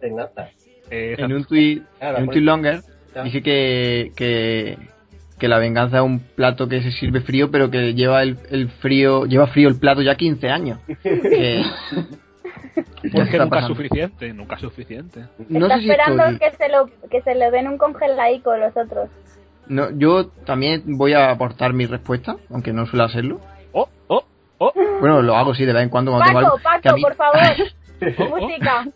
te 0.00 0.06
engatas. 0.06 0.50
Eh, 0.94 1.14
en 1.18 1.32
un 1.32 1.44
tweet 1.44 1.80
Claro, 1.98 2.18
en 2.18 2.22
un 2.24 2.28
tweet 2.30 2.42
longer 2.42 2.80
ya. 3.14 3.22
dije 3.24 3.42
que, 3.42 4.12
que 4.14 4.76
que 5.38 5.48
la 5.48 5.58
venganza 5.58 5.96
es 5.96 6.02
un 6.04 6.20
plato 6.20 6.68
que 6.68 6.82
se 6.82 6.92
sirve 6.92 7.20
frío, 7.20 7.50
pero 7.50 7.68
que 7.70 7.94
lleva 7.94 8.22
el, 8.22 8.36
el 8.50 8.68
frío, 8.68 9.24
lleva 9.26 9.48
frío 9.48 9.68
el 9.68 9.76
plato 9.80 10.00
ya 10.02 10.14
15 10.14 10.48
años. 10.50 10.78
Que- 11.02 11.64
ya 13.02 13.10
Porque 13.12 13.20
está 13.32 13.44
nunca 13.44 13.44
es 13.44 13.48
pasando. 13.50 13.74
suficiente, 13.74 14.32
nunca 14.32 14.54
es 14.54 14.60
suficiente. 14.60 15.20
No 15.48 15.66
Está 15.66 15.76
sé 15.78 15.82
si 15.82 15.90
esperando 15.90 16.22
estoy- 16.24 16.38
que 16.38 16.56
se 16.56 16.68
lo 16.68 17.08
que 17.10 17.20
se 17.22 17.34
le 17.34 17.50
den 17.50 17.66
un 17.68 17.76
congelaico 17.78 18.56
los 18.56 18.76
otros. 18.76 19.08
no, 19.66 19.90
yo 19.98 20.28
también 20.46 20.82
voy 20.96 21.12
a 21.12 21.30
aportar 21.30 21.72
mi 21.72 21.86
respuesta, 21.86 22.36
aunque 22.50 22.72
no 22.72 22.86
suele 22.86 23.04
hacerlo. 23.04 23.40
Oh, 23.72 23.88
oh, 24.06 24.22
oh. 24.58 24.72
Bueno, 25.00 25.20
lo 25.22 25.36
hago 25.36 25.54
sí 25.54 25.64
de 25.64 25.72
vez 25.72 25.82
en 25.82 25.88
cuando 25.88 26.12
cuando 26.12 26.26
tengo 26.26 26.40
Paco, 26.40 26.54
algo 26.54 26.82
Paco, 26.82 26.96
mí- 26.96 27.02
por 27.02 27.14
favor. 27.16 27.40
Música. 28.40 28.86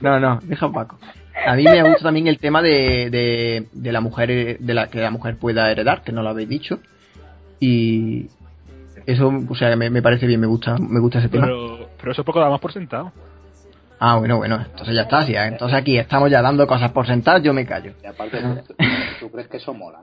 No, 0.00 0.20
no, 0.20 0.38
deja 0.42 0.66
a 0.66 0.72
Paco. 0.72 0.98
A 1.46 1.54
mí 1.54 1.64
me 1.64 1.82
gusta 1.82 2.04
también 2.04 2.26
el 2.26 2.38
tema 2.38 2.60
de, 2.60 3.08
de, 3.10 3.66
de 3.72 3.92
la 3.92 4.00
mujer, 4.00 4.58
de 4.58 4.74
la 4.74 4.88
que 4.88 5.00
la 5.00 5.10
mujer 5.10 5.36
pueda 5.36 5.70
heredar, 5.70 6.02
que 6.02 6.12
no 6.12 6.22
lo 6.22 6.28
habéis 6.30 6.48
dicho. 6.48 6.80
Y 7.60 8.26
eso, 9.06 9.32
o 9.48 9.54
sea, 9.54 9.74
me, 9.76 9.90
me 9.90 10.02
parece 10.02 10.26
bien, 10.26 10.40
me 10.40 10.46
gusta, 10.46 10.76
me 10.78 11.00
gusta 11.00 11.18
ese 11.18 11.28
tema. 11.28 11.44
Pero, 11.44 11.88
pero 11.98 12.12
eso 12.12 12.24
poco 12.24 12.38
lo 12.40 12.46
damos 12.46 12.60
por 12.60 12.72
sentado. 12.72 13.12
Ah, 13.98 14.16
bueno, 14.16 14.38
bueno, 14.38 14.60
entonces 14.64 14.94
ya 14.94 15.02
está, 15.02 15.24
sí, 15.24 15.34
eh, 15.34 15.44
entonces 15.44 15.76
aquí 15.76 15.98
estamos 15.98 16.30
ya 16.30 16.40
dando 16.40 16.66
cosas 16.66 16.90
por 16.90 17.06
sentadas, 17.06 17.42
yo 17.42 17.52
me 17.52 17.66
callo. 17.66 17.92
Y 18.02 18.06
aparte, 18.06 18.40
¿tú, 18.66 18.74
tú 19.20 19.30
crees 19.30 19.48
que 19.48 19.58
eso 19.58 19.74
mola? 19.74 20.00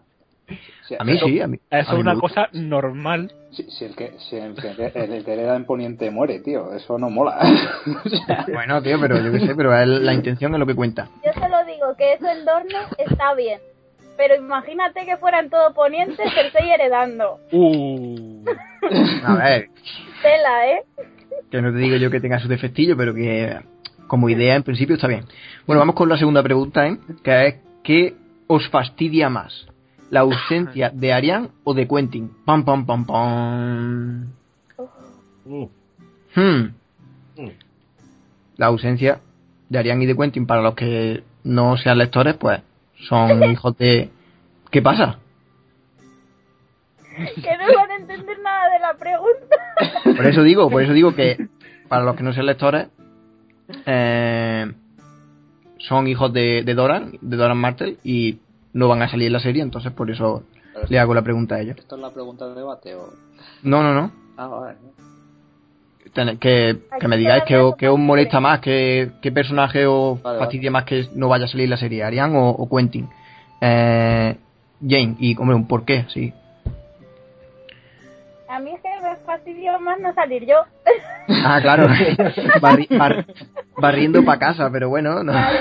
Si- 0.88 0.96
A 0.98 1.04
mí 1.04 1.14
eso- 1.14 1.26
sí, 1.28 1.42
a 1.42 1.48
mí. 1.48 1.58
Eso 1.70 1.94
es 1.94 2.00
una 2.00 2.16
cosa 2.20 2.48
normal. 2.54 3.32
Si, 3.52 3.64
si 3.64 3.86
el 3.86 3.96
que 3.96 4.14
si 4.20 4.38
el 4.38 4.56
que, 4.56 4.70
el 4.70 5.26
que 5.26 5.34
hereda 5.34 5.56
en 5.56 5.66
Poniente 5.66 6.10
muere, 6.12 6.40
tío, 6.40 6.74
eso 6.74 6.98
no 6.98 7.10
mola. 7.10 7.38
O 8.06 8.10
sea, 8.10 8.46
Bueno, 8.54 8.82
tío, 8.82 9.00
pero 9.00 9.18
yo 9.20 9.32
qué 9.32 9.40
sé, 9.42 9.56
pero 9.56 9.72
la 9.86 10.14
intención 10.14 10.54
es 10.54 10.60
lo 10.60 10.66
que 10.66 10.76
cuenta. 10.76 11.10
Yo 11.26 11.34
solo 11.34 11.58
digo 11.66 11.96
que 11.98 12.14
eso 12.14 12.28
en 12.30 12.46
Dorne 12.46 12.76
está 12.98 13.34
bien. 13.34 13.60
Pero 14.16 14.36
imagínate 14.36 15.06
que 15.06 15.18
fueran 15.18 15.50
todo 15.50 15.74
ponientes, 15.74 16.34
Cersei 16.34 16.72
heredando. 16.72 17.40
Uh. 17.52 18.44
A 19.26 19.36
ver, 19.36 19.70
Tela, 20.24 20.72
¿eh? 20.72 20.82
que 21.52 21.62
no 21.62 21.72
te 21.72 21.78
digo 21.78 21.98
yo 21.98 22.10
que 22.10 22.20
tenga 22.20 22.40
su 22.40 22.48
defectillo, 22.48 22.98
pero 22.98 23.14
que 23.14 23.60
como 24.08 24.30
idea 24.30 24.56
en 24.56 24.64
principio 24.64 24.96
está 24.96 25.08
bien. 25.08 25.26
Bueno, 25.68 25.80
vamos 25.82 25.96
con 25.96 26.10
la 26.10 26.18
segunda 26.18 26.42
pregunta, 26.42 26.88
¿eh? 26.88 26.98
Que 27.24 27.48
es, 27.48 27.56
¿qué 27.84 28.16
os 28.48 28.68
fastidia 28.70 29.30
más? 29.30 29.68
¿La 30.10 30.22
ausencia 30.22 30.90
de 30.94 31.12
Ariane 31.12 31.50
o 31.64 31.74
de 31.74 31.88
Quentin? 31.88 32.32
Pam, 32.46 32.64
pam, 32.64 32.86
pam, 32.86 33.06
pam. 33.06 34.28
Mm. 35.46 35.64
Hmm. 36.36 36.74
Mm. 37.36 37.50
La 38.58 38.68
ausencia 38.68 39.20
de 39.70 39.80
Ariane 39.80 40.04
y 40.04 40.08
de 40.08 40.16
Quentin, 40.16 40.48
para 40.48 40.62
los 40.62 40.76
que 40.76 41.24
no 41.44 41.78
sean 41.78 41.98
lectores, 41.98 42.36
pues 42.36 42.62
son 43.10 43.44
hijos 43.52 43.78
de... 43.78 44.10
¿Qué 44.72 44.82
pasa? 44.82 45.20
Que 47.18 47.58
no 47.58 47.76
van 47.76 47.92
a 47.92 47.96
entender 47.96 48.40
nada 48.40 48.70
de 48.72 48.80
la 48.80 48.94
pregunta. 48.94 50.16
Por 50.16 50.28
eso 50.28 50.44
digo, 50.44 50.70
por 50.70 50.84
eso 50.84 50.94
digo 50.94 51.16
que 51.16 51.48
para 51.88 52.04
los 52.04 52.16
que 52.16 52.24
no 52.24 52.34
sean 52.34 52.46
lectores, 52.46 52.88
eh, 53.86 54.72
son 55.80 56.08
hijos 56.08 56.32
de, 56.32 56.64
de 56.64 56.74
Doran, 56.74 57.18
de 57.22 57.38
Doran 57.38 57.58
Martel, 57.58 57.98
y 58.04 58.40
no 58.78 58.88
van 58.88 59.02
a 59.02 59.10
salir 59.10 59.28
en 59.28 59.34
la 59.34 59.40
serie, 59.40 59.62
entonces 59.64 59.92
por 59.92 60.10
eso 60.12 60.44
pero 60.74 60.86
le 60.90 61.00
hago 61.00 61.14
la 61.14 61.22
pregunta 61.24 61.56
a 61.56 61.60
ellos. 61.62 61.78
¿Esto 61.78 61.96
es 61.96 62.02
la 62.02 62.12
pregunta 62.12 62.48
de 62.48 62.56
debate 62.56 62.96
o...? 62.96 63.10
No, 63.64 63.82
no, 63.82 63.94
no. 63.94 64.12
Ah, 64.38 64.48
vale. 64.48 64.78
Ten- 66.14 66.38
Que, 66.38 66.78
que 67.00 67.08
me 67.08 67.18
digáis 67.18 67.44
que, 67.44 67.72
que 67.78 67.90
os 67.90 67.98
molesta 68.00 68.40
más, 68.40 68.60
que, 68.60 69.12
qué 69.22 69.32
personaje 69.32 69.86
os 69.88 70.22
Vale, 70.22 70.40
fastidia 70.40 70.72
más 70.72 70.84
que 70.86 71.08
no 71.16 71.28
vaya 71.28 71.46
a 71.46 71.48
salir 71.48 71.66
en 71.66 71.70
la 71.72 71.78
serie, 71.78 72.04
Ariane 72.04 72.38
o, 72.38 72.50
o 72.50 72.70
Quentin. 72.70 73.10
Eh, 73.62 74.38
Jane, 74.82 75.16
y 75.20 75.36
hombre, 75.38 75.56
un 75.56 75.68
por 75.68 75.84
qué, 75.86 76.06
sí. 76.14 76.32
A 78.50 78.60
mí 78.60 78.72
es 78.72 78.82
que 78.82 78.90
me 79.02 79.16
fastidió 79.26 79.80
más 79.80 80.00
no 80.00 80.14
salir 80.14 80.46
yo. 80.46 80.56
Ah, 81.44 81.60
claro. 81.62 81.88
Barri- 82.62 82.88
bar- 82.98 83.26
barriendo 83.78 84.24
para 84.24 84.40
casa, 84.40 84.70
pero 84.72 84.90
bueno, 84.90 85.24
no. 85.24 85.32
Claro. 85.34 85.58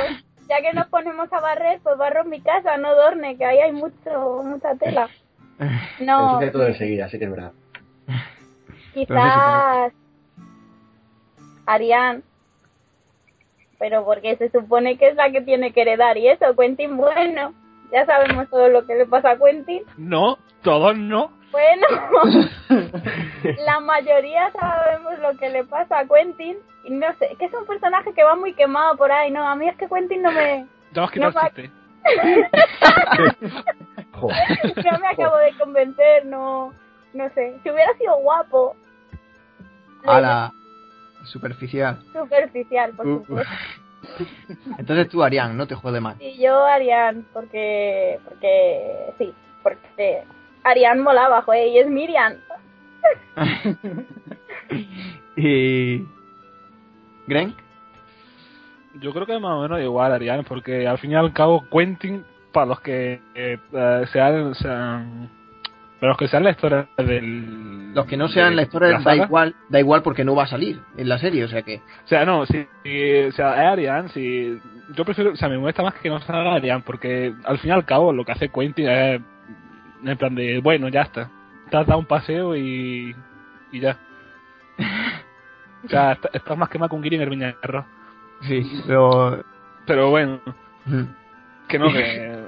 Ya 0.49 0.61
que 0.63 0.73
nos 0.73 0.87
ponemos 0.87 1.33
a 1.33 1.41
barrer, 1.41 1.81
pues 1.83 1.99
barro 1.99 2.25
mi 2.25 2.41
casa, 2.41 2.77
no 2.77 2.95
Dorne, 2.95 3.37
que 3.37 3.45
ahí 3.45 3.59
hay 3.59 3.73
mucho 3.73 4.43
mucha 4.45 4.75
tela. 4.77 5.09
No, 6.01 6.35
Ensucia 6.35 6.53
todo 6.53 6.67
enseguida, 6.67 7.09
sí 7.09 7.19
que 7.19 7.25
es 7.25 7.31
verdad. 7.31 7.53
quizás 8.93 9.93
Arián. 11.65 12.23
Pero 13.79 14.05
porque 14.05 14.37
se 14.37 14.51
supone 14.51 14.97
que 14.97 15.09
es 15.09 15.17
la 15.17 15.31
que 15.31 15.41
tiene 15.43 15.73
que 15.73 15.83
heredar 15.83 16.17
y 16.17 16.29
eso, 16.29 16.55
Quentin, 16.57 16.97
bueno, 16.97 17.53
ya 17.93 18.07
sabemos 18.07 18.49
todo 18.49 18.69
lo 18.69 18.87
que 18.87 18.95
le 18.95 19.07
pasa 19.07 19.33
a 19.33 19.39
Quentin. 19.39 19.83
No, 19.99 20.39
todos 20.63 20.97
no. 20.97 21.31
Bueno, 21.53 21.87
la 23.65 23.81
mayoría 23.81 24.51
sabemos 24.53 25.19
lo 25.21 25.37
que 25.39 25.49
le 25.51 25.65
pasa 25.65 26.01
a 26.01 26.07
Quentin. 26.07 26.57
Y 26.85 26.91
no 26.91 27.07
sé, 27.19 27.35
que 27.39 27.47
es 27.47 27.55
un 27.55 27.67
personaje 27.67 28.13
que 28.15 28.23
va 28.25 28.37
muy 28.37 28.53
quemado 28.55 28.97
por 28.97 29.11
ahí, 29.11 29.31
¿no? 29.31 29.47
A 29.47 29.57
mí 29.57 29.69
es 29.69 29.77
que 29.77 29.89
Quentin 29.89 30.23
no 30.23 30.31
me, 30.33 30.67
Ya 30.93 31.05
os 31.05 31.11
quitado 31.11 31.33
No, 31.33 31.41
chiste. 31.49 31.71
Joder. 34.13 34.37
no 34.85 34.99
me 35.01 35.09
acabo 35.09 35.37
de 35.39 35.53
convencer, 35.59 36.25
no, 36.27 36.73
no 37.13 37.29
sé. 37.31 37.59
Si 37.63 37.71
hubiera 37.71 37.93
sido 37.99 38.17
guapo, 38.19 38.77
A 40.07 40.21
la 40.21 40.53
superficial. 41.25 41.99
superficial, 42.13 42.93
por 42.93 43.07
Uh, 43.07 43.19
supuesto. 43.25 43.53
Entonces 44.79 45.09
tú, 45.09 45.25
Ariane, 45.25 45.55
no 45.55 45.67
te 45.67 45.75
jode 45.75 46.01
más. 46.01 46.17
Y 46.21 46.41
yo 46.41 46.65
Arián, 46.65 47.27
porque, 47.33 48.21
porque, 48.25 49.13
sí, 49.19 49.35
porque 49.65 50.23
Arián 50.67 51.01
molaba, 51.03 51.43
joder, 51.43 51.69
y 51.69 51.79
es 51.79 51.89
Miriam. 51.89 52.35
y... 55.37 56.05
¿Gren? 57.27 57.55
Yo 59.01 59.13
creo 59.13 59.27
que 59.27 59.39
más 59.39 59.53
o 59.53 59.63
menos 59.63 59.81
igual, 59.81 60.13
Ariane, 60.13 60.43
porque 60.45 60.87
al 60.87 60.99
fin 60.99 61.13
y 61.13 61.15
al 61.15 61.33
cabo 61.33 61.65
Quentin, 61.71 62.25
para 62.53 62.67
los 62.67 62.81
que 62.81 63.21
eh, 63.35 63.59
eh, 63.73 64.05
sean, 64.13 64.55
sean- 64.55 65.29
para 66.01 66.11
los 66.11 66.19
que 66.19 66.29
sean 66.29 66.45
lectores 66.45 66.87
del... 66.97 67.93
Los 67.95 68.07
que 68.07 68.17
no 68.17 68.29
sean 68.29 68.51
de 68.51 68.57
lectores 68.57 68.93
la 68.93 68.99
da 69.01 69.17
igual, 69.17 69.55
da 69.69 69.81
igual 69.81 70.03
porque 70.03 70.25
no 70.25 70.35
va 70.35 70.45
a 70.45 70.49
salir 70.49 70.81
en 70.97 71.09
la 71.09 71.19
serie, 71.19 71.45
o 71.45 71.49
sea 71.49 71.63
que... 71.63 71.77
O 71.77 72.09
sea, 72.09 72.25
no, 72.25 72.47
si, 72.47 72.67
si- 72.85 73.23
o 73.25 73.33
sea, 73.33 73.63
es 73.65 73.73
Ariane, 73.73 74.09
si, 74.11 74.59
yo 74.95 75.05
prefiero, 75.05 75.33
o 75.33 75.37
sea, 75.37 75.49
me 75.49 75.59
molesta 75.59 75.83
más 75.83 75.95
que 75.95 76.09
no 76.09 76.21
salga 76.21 76.55
Ariane, 76.55 76.83
porque 76.87 77.35
al 77.45 77.59
fin 77.59 77.71
y 77.71 77.75
al 77.75 77.85
cabo 77.85 78.13
lo 78.13 78.25
que 78.25 78.33
hace 78.33 78.49
Quentin 78.51 78.89
es 78.89 79.21
en 80.05 80.17
plan 80.17 80.35
de, 80.35 80.61
bueno, 80.61 80.89
ya 80.89 81.03
está, 81.03 81.31
te 81.71 81.77
has 81.77 81.87
dado 81.87 81.99
un 82.01 82.07
paseo 82.07 82.57
y, 82.57 83.15
y 83.73 83.81
ya. 83.81 83.97
O 85.85 85.89
sea, 85.89 86.13
está- 86.13 86.31
estás 86.33 86.59
más 86.59 86.69
quemado 86.69 86.89
con 86.91 87.01
Giri 87.03 87.15
en 87.17 87.23
el 87.23 87.31
viña 87.31 87.47
de 87.49 87.57
arroz. 87.63 87.85
Sí, 88.43 88.83
pero... 88.89 89.45
Pero 89.87 90.11
bueno, 90.11 90.41
mm. 90.85 91.03
que 91.69 91.79
no, 91.79 91.93
que... 91.93 92.43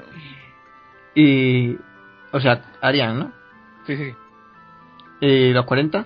Y... 1.15 1.79
O 2.33 2.41
sea, 2.41 2.61
Ariane, 2.81 3.19
¿no? 3.21 3.33
Sí, 3.87 3.97
sí. 3.97 4.15
¿Y 5.21 5.53
los 5.53 5.65
40? 5.67 6.05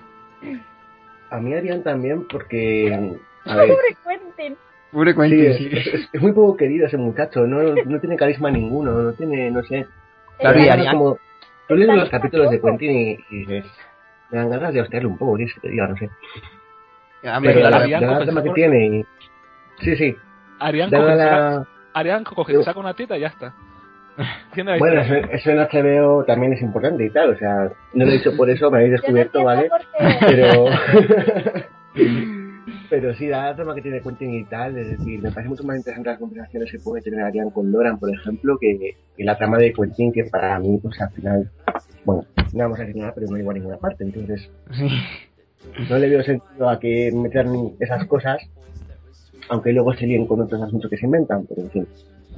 A 1.31 1.37
mí 1.39 1.53
Arián 1.55 1.81
también 1.81 2.27
porque... 2.27 3.17
A 3.45 3.55
ver, 3.55 3.67
Pobre 3.69 3.97
Quentin. 4.07 4.57
Pobre 4.91 5.11
sí, 5.13 5.17
Quentin, 5.19 5.45
es, 5.45 5.57
sí. 5.57 5.69
es- 5.71 6.09
es 6.13 6.21
muy 6.21 6.33
poco 6.33 6.55
querido 6.55 6.85
ese 6.85 6.97
muchacho, 6.97 7.47
no, 7.47 7.63
no 7.63 7.99
tiene 7.99 8.15
carisma 8.15 8.51
ninguno, 8.51 8.91
no 8.91 9.13
tiene, 9.13 9.49
no 9.49 9.63
sé... 9.63 9.87
Claro, 10.39 10.59
Arián- 10.59 10.91
como- 10.91 11.17
Tú 11.67 11.75
lees 11.75 11.89
Está 11.89 12.01
los 12.01 12.09
capítulos 12.09 12.51
de. 12.51 12.61
Quentin 12.61 12.91
y, 12.91 13.11
y. 13.35 13.45
Me 14.31 14.37
dan 14.39 14.49
ganas 14.49 14.73
de 14.73 14.81
hostiarle 14.81 15.07
un 15.07 15.17
poco, 15.17 15.35
¿quieres 15.35 15.53
que 15.53 15.61
te 15.61 15.69
diga? 15.69 15.87
No 15.87 15.95
sé. 15.97 16.09
Hombre, 17.35 17.53
Pero 17.53 17.69
la- 17.69 17.69
la, 17.69 17.87
la 17.87 17.99
compensa 18.07 18.23
trama 18.25 18.43
que 18.43 18.49
tiene 18.49 18.85
y... 18.87 19.05
Sí, 19.79 19.95
sí. 19.95 20.17
Dada 20.89 21.03
coge, 21.13 21.15
la... 21.15 21.67
Yo- 22.53 22.63
saca 22.63 22.79
una 22.79 22.93
teta 22.93 23.17
y 23.17 23.21
ya 23.21 23.27
está. 23.27 23.53
La 24.55 24.77
Bueno, 24.77 25.01
eso, 25.01 25.13
eso 25.31 25.49
en 25.51 25.57
HBO 25.59 26.23
también 26.25 26.53
es 26.53 26.61
importante 26.61 27.05
y 27.05 27.09
tal, 27.11 27.29
o 27.31 27.37
sea, 27.37 27.71
no 27.93 28.05
lo 28.05 28.11
he 28.11 28.15
dicho 28.15 28.35
por 28.35 28.49
eso, 28.49 28.69
me 28.69 28.77
habéis 28.79 28.91
Yo 28.91 28.97
descubierto, 29.01 29.43
¿vale? 29.43 29.69
Pero... 30.27 30.65
Pero 32.93 33.11
sí, 33.15 33.25
la 33.25 33.55
trama 33.55 33.73
que 33.73 33.81
tiene 33.81 34.01
Quentin 34.01 34.35
y 34.35 34.43
tal, 34.43 34.77
es 34.77 34.87
decir, 34.99 35.19
me 35.19 35.31
parece 35.31 35.49
mucho 35.49 35.63
más 35.63 35.77
interesante 35.77 36.11
las 36.11 36.19
conversaciones 36.19 36.71
que 36.71 36.77
puede 36.77 37.01
tener 37.01 37.21
Arián 37.21 37.49
con 37.49 37.71
Doran, 37.71 37.97
por 37.97 38.13
ejemplo, 38.13 38.55
que, 38.61 38.95
que 39.17 39.23
la 39.23 39.35
trama 39.35 39.57
de 39.57 39.73
Quentin, 39.73 40.11
que 40.13 40.25
para 40.25 40.59
mí, 40.59 40.77
pues 40.79 41.01
al 41.01 41.09
final, 41.09 41.49
bueno, 42.05 42.23
no 42.53 42.59
vamos 42.59 42.77
a 42.77 42.83
decir 42.83 42.97
nada, 42.97 43.11
pero 43.15 43.25
no 43.31 43.37
iba 43.39 43.49
a 43.51 43.55
ninguna 43.55 43.77
parte, 43.77 44.03
entonces 44.03 44.47
Sí. 44.77 44.87
no 45.89 45.97
le 45.97 46.07
veo 46.07 46.21
sentido 46.21 46.69
a 46.69 46.79
que 46.79 47.11
metan 47.11 47.71
esas 47.79 48.05
cosas, 48.05 48.37
aunque 49.49 49.73
luego 49.73 49.91
se 49.95 50.05
líen 50.05 50.27
con 50.27 50.41
otros 50.41 50.61
asuntos 50.61 50.87
que 50.91 50.97
se 50.97 51.05
inventan, 51.07 51.47
pero 51.47 51.63
en 51.63 51.71
fin. 51.71 51.87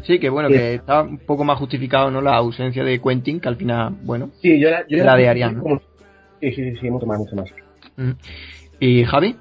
Sí, 0.03 0.19
que 0.19 0.29
bueno, 0.29 0.47
Sí. 0.47 0.55
que 0.55 0.75
está 0.75 1.01
un 1.01 1.17
poco 1.17 1.43
más 1.43 1.59
justificado, 1.59 2.09
¿no? 2.11 2.21
La 2.21 2.37
ausencia 2.37 2.85
de 2.85 3.01
Quentin, 3.01 3.41
que 3.41 3.49
al 3.49 3.57
final, 3.57 3.93
bueno. 4.03 4.29
Sí, 4.41 4.57
yo 4.57 4.69
la, 4.69 4.87
yo 4.87 5.03
La 5.03 5.17
de 5.17 5.27
Arián, 5.27 5.57
¿no? 5.57 5.63
como- 5.63 5.81
Sí, 6.39 6.51
sí, 6.53 6.71
sí, 6.71 6.77
sí, 6.79 6.89
mucho 6.89 7.05
más, 7.07 7.19
mucho 7.19 7.35
más. 7.35 7.49
mm. 7.97 8.11
¿Y 8.77 9.05
Javi? 9.05 9.37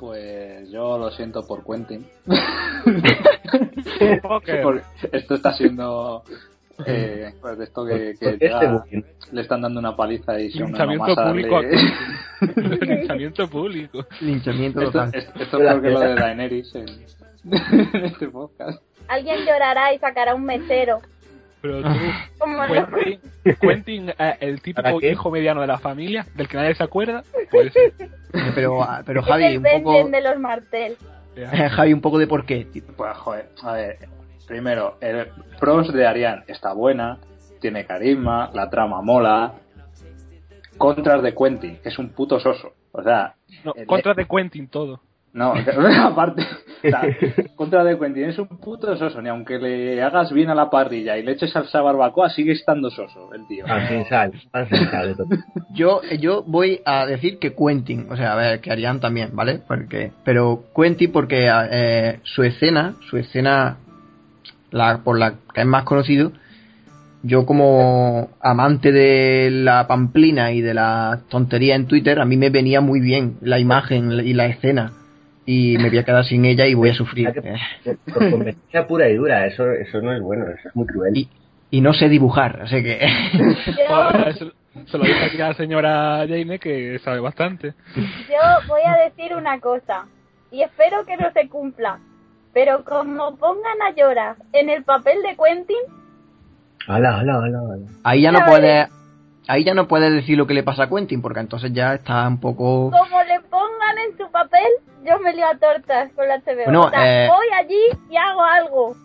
Pues 0.00 0.70
yo 0.70 0.96
lo 0.98 1.10
siento 1.10 1.46
por 1.46 1.62
Quentin. 1.64 2.06
Porque- 4.22 4.80
esto 5.12 5.34
está 5.34 5.52
siendo 5.52 6.24
Eh, 6.86 7.34
pues 7.42 7.58
de 7.58 7.64
esto 7.64 7.84
que, 7.84 8.14
que 8.18 8.30
¿Por 8.30 8.38
qué 8.38 8.46
este 8.46 8.48
ya 8.48 8.84
le 9.32 9.40
están 9.42 9.60
dando 9.60 9.80
una 9.80 9.94
paliza 9.94 10.40
y 10.40 10.50
son 10.50 10.68
Linchamiento 10.68 11.14
público 11.14 11.60
darle- 11.60 11.76
Linchamiento 12.80 13.48
público. 13.50 14.06
Linchamiento 14.22 14.80
Esto, 14.80 14.92
total. 14.92 15.10
esto, 15.14 15.32
esto 15.38 15.56
es 15.58 15.62
peor 15.68 15.82
que 15.82 15.90
lo 15.90 16.00
de 16.00 16.14
Daenerys 16.14 16.74
en, 16.74 16.86
en 17.94 18.04
este 18.06 18.28
podcast. 18.28 18.82
Alguien 19.08 19.40
llorará 19.44 19.92
y 19.92 19.98
sacará 19.98 20.34
un 20.34 20.44
mesero. 20.44 21.00
Pero 21.62 21.82
tú, 21.82 21.88
Como 22.38 22.66
no. 22.66 22.86
Quentin, 22.88 23.20
Quentin, 23.60 24.08
eh, 24.10 24.36
el 24.40 24.60
¿Para 24.74 24.90
típico 24.92 25.06
hijo 25.06 25.30
mediano 25.30 25.60
de 25.60 25.66
la 25.66 25.78
familia, 25.78 26.26
del 26.34 26.48
que 26.48 26.56
nadie 26.56 26.74
se 26.74 26.82
acuerda, 26.82 27.22
pues 27.50 27.72
Pero, 28.54 28.86
pero 29.04 29.20
es 29.20 29.26
Javi, 29.26 29.56
un 29.56 29.64
poco, 29.82 30.08
de 30.08 30.20
los 30.20 30.38
Martel. 30.38 30.96
Javi, 31.70 31.92
un 31.92 32.00
poco 32.00 32.18
de 32.18 32.26
por 32.26 32.44
qué. 32.46 32.66
Pues 32.96 33.16
joder, 33.18 33.50
a 33.62 33.72
ver, 33.72 33.98
primero, 34.46 34.96
el 35.00 35.28
pros 35.58 35.92
de 35.92 36.06
Ariane 36.06 36.44
está 36.46 36.72
buena, 36.72 37.18
tiene 37.60 37.84
carisma, 37.84 38.50
la 38.54 38.70
trama 38.70 39.02
mola. 39.02 39.54
Contras 40.78 41.22
de 41.22 41.34
Quentin, 41.34 41.76
que 41.82 41.90
es 41.90 41.98
un 41.98 42.08
puto 42.10 42.40
soso. 42.40 42.72
O 42.92 43.02
sea, 43.02 43.34
No, 43.64 43.74
el- 43.76 43.86
contra 43.86 44.14
de 44.14 44.26
Quentin 44.26 44.66
todo. 44.68 45.00
No, 45.32 45.54
aparte, 46.02 46.42
o 46.42 46.88
sea, 46.88 47.02
contra 47.54 47.84
de 47.84 47.96
Quentin 47.96 48.24
es 48.24 48.38
un 48.38 48.48
puto 48.48 48.96
soso, 48.96 49.22
ni 49.22 49.28
aunque 49.28 49.58
le 49.58 50.02
hagas 50.02 50.32
bien 50.32 50.50
a 50.50 50.56
la 50.56 50.70
parrilla 50.70 51.16
y 51.16 51.22
le 51.22 51.32
eches 51.32 51.52
salsa 51.52 51.80
barbacoa, 51.80 52.30
sigue 52.30 52.52
estando 52.52 52.90
soso 52.90 53.32
el 53.32 53.46
tío. 53.46 53.64
Pan 53.64 53.86
sin 53.86 54.04
sal, 54.06 54.32
pan 54.50 54.68
sin 54.68 54.90
sal. 54.90 55.16
Yo, 55.72 56.00
yo 56.18 56.42
voy 56.42 56.80
a 56.84 57.06
decir 57.06 57.38
que 57.38 57.54
Quentin, 57.54 58.08
o 58.10 58.16
sea, 58.16 58.32
a 58.32 58.36
ver, 58.36 58.60
que 58.60 58.72
Arián 58.72 58.98
también, 58.98 59.30
¿vale? 59.32 59.60
Porque, 59.66 60.10
pero 60.24 60.64
Quentin 60.74 61.12
porque 61.12 61.48
eh, 61.48 62.18
su 62.24 62.42
escena, 62.42 62.94
su 63.08 63.16
escena, 63.16 63.76
la, 64.72 64.98
por 65.04 65.16
la 65.16 65.34
que 65.54 65.60
es 65.60 65.66
más 65.66 65.84
conocido, 65.84 66.32
yo 67.22 67.46
como 67.46 68.30
amante 68.40 68.90
de 68.90 69.50
la 69.50 69.86
pamplina 69.86 70.50
y 70.52 70.60
de 70.60 70.74
la 70.74 71.20
tontería 71.28 71.76
en 71.76 71.86
Twitter, 71.86 72.18
a 72.18 72.24
mí 72.24 72.36
me 72.36 72.50
venía 72.50 72.80
muy 72.80 73.00
bien 73.00 73.36
la 73.42 73.60
imagen 73.60 74.10
y 74.10 74.32
la 74.32 74.46
escena. 74.46 74.92
Y 75.46 75.78
me 75.78 75.88
voy 75.88 75.98
a 75.98 76.04
quedar 76.04 76.24
sin 76.24 76.44
ella 76.44 76.66
y 76.66 76.74
voy 76.74 76.90
a 76.90 76.94
sufrir. 76.94 77.28
Eh, 77.28 77.96
Por 78.12 78.30
conveniencia 78.30 78.86
pura 78.86 79.08
y 79.08 79.16
dura, 79.16 79.46
eso, 79.46 79.70
eso 79.70 80.00
no 80.00 80.12
es 80.12 80.20
bueno, 80.20 80.44
eso 80.46 80.68
es 80.68 80.76
muy 80.76 80.86
cruel. 80.86 81.16
Y, 81.16 81.28
y 81.70 81.80
no 81.80 81.92
sé 81.92 82.08
dibujar, 82.08 82.60
así 82.62 82.82
que... 82.82 83.00
Yo, 83.66 84.52
se, 84.86 84.98
lo 84.98 85.04
dice 85.04 85.24
aquí 85.24 85.40
a 85.40 85.48
la 85.48 85.54
señora 85.54 86.18
Jane 86.28 86.58
que 86.58 86.98
sabe 87.00 87.20
bastante. 87.20 87.74
yo 87.96 88.68
voy 88.68 88.82
a 88.86 89.04
decir 89.04 89.34
una 89.34 89.58
cosa. 89.58 90.06
Y 90.52 90.62
espero 90.62 91.04
que 91.04 91.16
no 91.16 91.32
se 91.32 91.48
cumpla. 91.48 91.98
Pero 92.52 92.84
como 92.84 93.36
pongan 93.36 93.82
a 93.82 93.94
llorar 93.94 94.36
en 94.52 94.70
el 94.70 94.84
papel 94.84 95.22
de 95.22 95.36
Quentin, 95.36 96.00
Hala, 96.86 97.18
hala, 97.18 97.34
hala, 97.34 97.58
hala. 97.58 97.86
Ahí 98.04 98.22
ya 98.22 98.32
no 98.32 98.40
Ya 98.40 98.46
puedes... 98.46 98.88
Ahí 99.48 99.64
ya 99.64 99.74
no 99.74 99.88
puedes 99.88 100.12
decir 100.12 100.38
lo 100.38 100.46
que 100.46 100.54
le 100.54 100.62
pasa 100.62 100.84
a 100.84 100.88
Quentin, 100.88 101.22
porque 101.22 101.40
entonces 101.40 101.72
ya 101.72 101.94
está 101.94 102.26
un 102.28 102.38
poco... 102.38 102.90
como 102.90 103.22
le 103.22 103.40
pongan 103.48 103.98
en 104.08 104.16
su 104.16 104.30
papel, 104.30 104.68
yo 105.04 105.18
me 105.20 105.32
lío 105.34 105.46
a 105.46 105.56
tortas 105.58 106.10
con 106.12 106.26
la 106.28 106.38
HBO. 106.38 106.64
Bueno, 106.64 106.80
o 106.82 106.90
sea, 106.90 107.24
eh, 107.24 107.28
voy 107.28 107.46
allí 107.58 107.98
y 108.10 108.16
hago 108.16 108.42
algo. 108.42 108.96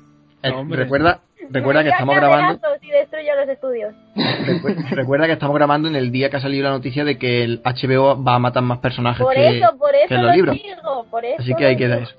Eh, 0.44 0.52
recuerda, 0.70 1.20
recuerda 1.50 1.84
que 1.84 1.90
estamos 1.90 2.16
grabando. 2.16 2.60
y 2.82 2.90
destruyo 2.92 3.36
los 3.36 3.50
estudios. 3.50 3.94
recu- 4.16 4.90
recuerda 4.92 5.26
que 5.28 5.34
estamos 5.34 5.56
grabando 5.56 5.88
en 5.88 5.96
el 5.96 6.12
día 6.12 6.30
que 6.30 6.38
ha 6.38 6.42
salido 6.42 6.64
la 6.66 6.70
noticia 6.72 7.04
de 7.04 7.18
que 7.18 7.44
el 7.44 7.62
HBO 7.64 8.22
va 8.24 8.36
a 8.36 8.40
matar 8.40 8.64
más 8.64 8.80
personajes 8.80 9.24
Por 9.24 9.34
que, 9.34 9.58
eso, 9.60 9.78
por 9.78 9.92
que 9.92 10.04
eso 10.04 10.14
en 10.16 10.22
lo 10.22 10.28
los 10.28 10.36
libros. 10.36 10.56
digo, 10.56 11.06
por 11.10 11.26
eso 11.26 11.36
Así 11.42 11.54
que 11.56 11.66
ahí 11.66 11.78
queda 11.78 11.96
digo. 11.98 12.08
eso. 12.10 12.16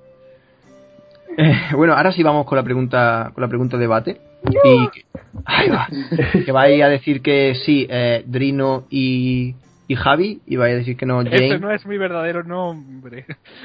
Eh, 1.38 1.52
bueno, 1.74 1.94
ahora 1.94 2.12
sí 2.12 2.22
vamos 2.22 2.46
con 2.46 2.56
la 2.56 2.62
pregunta, 2.62 3.30
con 3.34 3.42
la 3.42 3.48
pregunta 3.48 3.76
debate. 3.76 4.20
Y 4.48 4.88
que, 4.90 5.04
ahí 5.44 5.68
va. 5.68 5.86
que 6.44 6.52
vais 6.52 6.82
a 6.82 6.88
decir 6.88 7.20
que 7.20 7.54
sí, 7.64 7.86
eh, 7.90 8.22
Drino 8.26 8.84
y, 8.90 9.54
y 9.88 9.94
Javi, 9.94 10.40
y 10.46 10.56
vais 10.56 10.74
a 10.74 10.78
decir 10.78 10.96
que 10.96 11.06
no, 11.06 11.20
Ese 11.22 11.30
Jane. 11.30 11.58
no 11.58 11.70
es 11.70 11.86
mi 11.86 11.96
verdadero 11.98 12.42
nombre. 12.42 13.24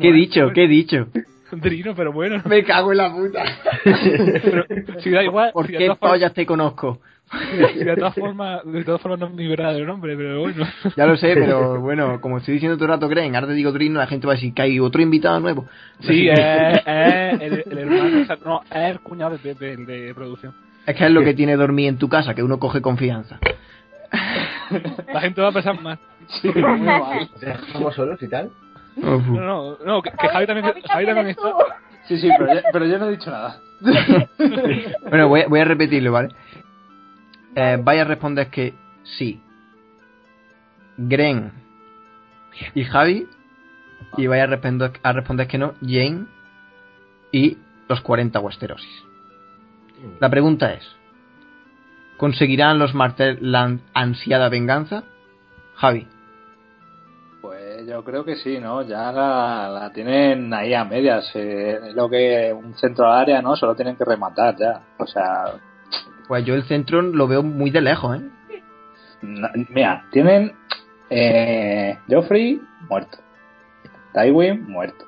¿Qué 0.00 0.08
he 0.08 0.12
dicho? 0.12 0.50
¿Qué 0.54 0.64
he 0.64 0.68
dicho? 0.68 1.08
Drino, 1.52 1.94
pero 1.94 2.12
bueno. 2.12 2.42
Me 2.48 2.62
cago 2.64 2.92
en 2.92 2.98
la 2.98 3.12
puta. 3.12 3.42
Pero, 3.84 4.64
si 5.00 5.10
da 5.10 5.22
igual, 5.22 5.50
¿Por 5.52 5.66
si 5.66 5.72
qué 5.74 5.90
pollas 5.98 6.32
te 6.34 6.46
conozco? 6.46 7.00
si 7.30 7.84
de 7.84 7.94
todas 7.94 8.14
formas, 8.14 8.64
de 8.64 8.84
todas 8.84 9.02
formas 9.02 9.20
no 9.20 9.26
es 9.26 9.34
mi 9.34 9.46
verdadero 9.46 9.86
nombre, 9.86 10.16
pero 10.16 10.40
bueno. 10.40 10.66
Ya 10.96 11.04
lo 11.04 11.16
sé, 11.18 11.34
pero 11.34 11.78
bueno, 11.82 12.20
como 12.22 12.38
estoy 12.38 12.54
diciendo 12.54 12.76
todo 12.78 12.86
el 12.86 12.92
rato, 12.92 13.06
creen, 13.08 13.34
ahora 13.34 13.48
te 13.48 13.52
digo 13.52 13.70
Drino, 13.70 13.98
la 13.98 14.06
gente 14.06 14.26
va 14.26 14.32
a 14.32 14.36
decir 14.36 14.54
que 14.54 14.62
hay 14.62 14.80
otro 14.80 15.02
invitado 15.02 15.38
nuevo. 15.40 15.66
Sí, 16.00 16.26
eh, 16.28 16.34
eh, 16.86 17.38
el, 17.38 17.64
el 17.70 17.78
hermano, 17.78 18.22
o 18.22 18.24
sea, 18.24 18.38
no, 18.42 18.62
es 18.62 18.90
el 18.92 19.00
cuñado 19.00 19.36
de, 19.36 19.54
de, 19.54 19.76
de 19.76 20.14
producción. 20.14 20.54
Es 20.86 20.96
que 20.96 21.04
es 21.04 21.10
lo 21.10 21.22
que 21.22 21.34
tiene 21.34 21.54
dormir 21.56 21.88
en 21.88 21.98
tu 21.98 22.08
casa, 22.08 22.34
que 22.34 22.42
uno 22.42 22.58
coge 22.58 22.80
confianza. 22.80 23.38
La 25.12 25.20
gente 25.20 25.40
va 25.40 25.48
a 25.48 25.52
pensar 25.52 25.80
más. 25.80 25.98
Sí, 26.42 26.48
muy 26.54 26.62
mal. 26.80 27.28
¿Estamos 27.40 27.94
solos 27.94 28.20
y 28.22 28.28
tal? 28.28 28.50
No, 28.96 29.18
no, 29.20 29.78
no, 29.84 30.02
que, 30.02 30.10
que 30.10 30.28
Javi 30.28 30.46
también, 30.46 30.72
Javi 30.88 31.06
también 31.06 31.28
está. 31.28 31.52
Sí, 32.06 32.18
sí, 32.18 32.28
pero 32.38 32.52
yo, 32.54 32.60
pero 32.72 32.86
yo 32.86 32.98
no 32.98 33.06
he 33.06 33.10
dicho 33.12 33.30
nada. 33.30 33.60
Bueno, 35.08 35.28
voy, 35.28 35.42
a- 35.42 35.48
voy 35.48 35.60
a 35.60 35.64
repetirlo, 35.64 36.10
¿vale? 36.12 36.30
Eh, 37.54 37.78
vaya 37.82 38.02
a 38.02 38.04
responder 38.06 38.48
que 38.48 38.74
sí. 39.04 39.40
Gren 40.96 41.52
y 42.74 42.84
Javi. 42.84 43.28
Y 44.16 44.26
vaya 44.26 44.44
a 44.44 44.46
responder, 44.46 44.92
a 45.02 45.12
responder 45.12 45.46
que 45.46 45.58
no, 45.58 45.74
Jane 45.82 46.24
y 47.30 47.58
los 47.88 48.00
40 48.00 48.40
Westerosis. 48.40 49.04
La 50.18 50.28
pregunta 50.30 50.72
es: 50.72 50.96
¿conseguirán 52.18 52.78
los 52.78 52.94
Martel 52.94 53.38
la 53.40 53.78
ansiada 53.94 54.50
venganza? 54.50 55.04
Javi. 55.76 56.06
Pues 57.40 57.86
yo 57.86 58.04
creo 58.04 58.24
que 58.24 58.36
sí, 58.36 58.58
¿no? 58.58 58.82
Ya 58.82 59.10
la, 59.12 59.68
la 59.68 59.90
tienen 59.92 60.52
ahí 60.52 60.74
a 60.74 60.84
medias. 60.84 61.30
eh, 61.34 61.78
es 61.88 61.94
lo 61.94 62.10
que 62.10 62.52
un 62.52 62.74
centro 62.74 63.06
al 63.06 63.20
área, 63.20 63.40
¿no? 63.40 63.56
Solo 63.56 63.74
tienen 63.74 63.96
que 63.96 64.04
rematar 64.04 64.56
ya. 64.58 64.82
O 64.98 65.06
sea, 65.06 65.44
Pues 66.26 66.44
yo 66.44 66.54
el 66.54 66.64
centro 66.64 67.00
lo 67.00 67.26
veo 67.28 67.42
muy 67.42 67.70
de 67.70 67.80
lejos, 67.80 68.18
¿eh? 68.18 68.28
mira, 69.70 70.04
tienen 70.10 70.52
eh, 71.10 71.98
Joffrey 72.08 72.60
muerto. 72.88 73.18
Tywin 74.12 74.68
muerto. 74.68 75.04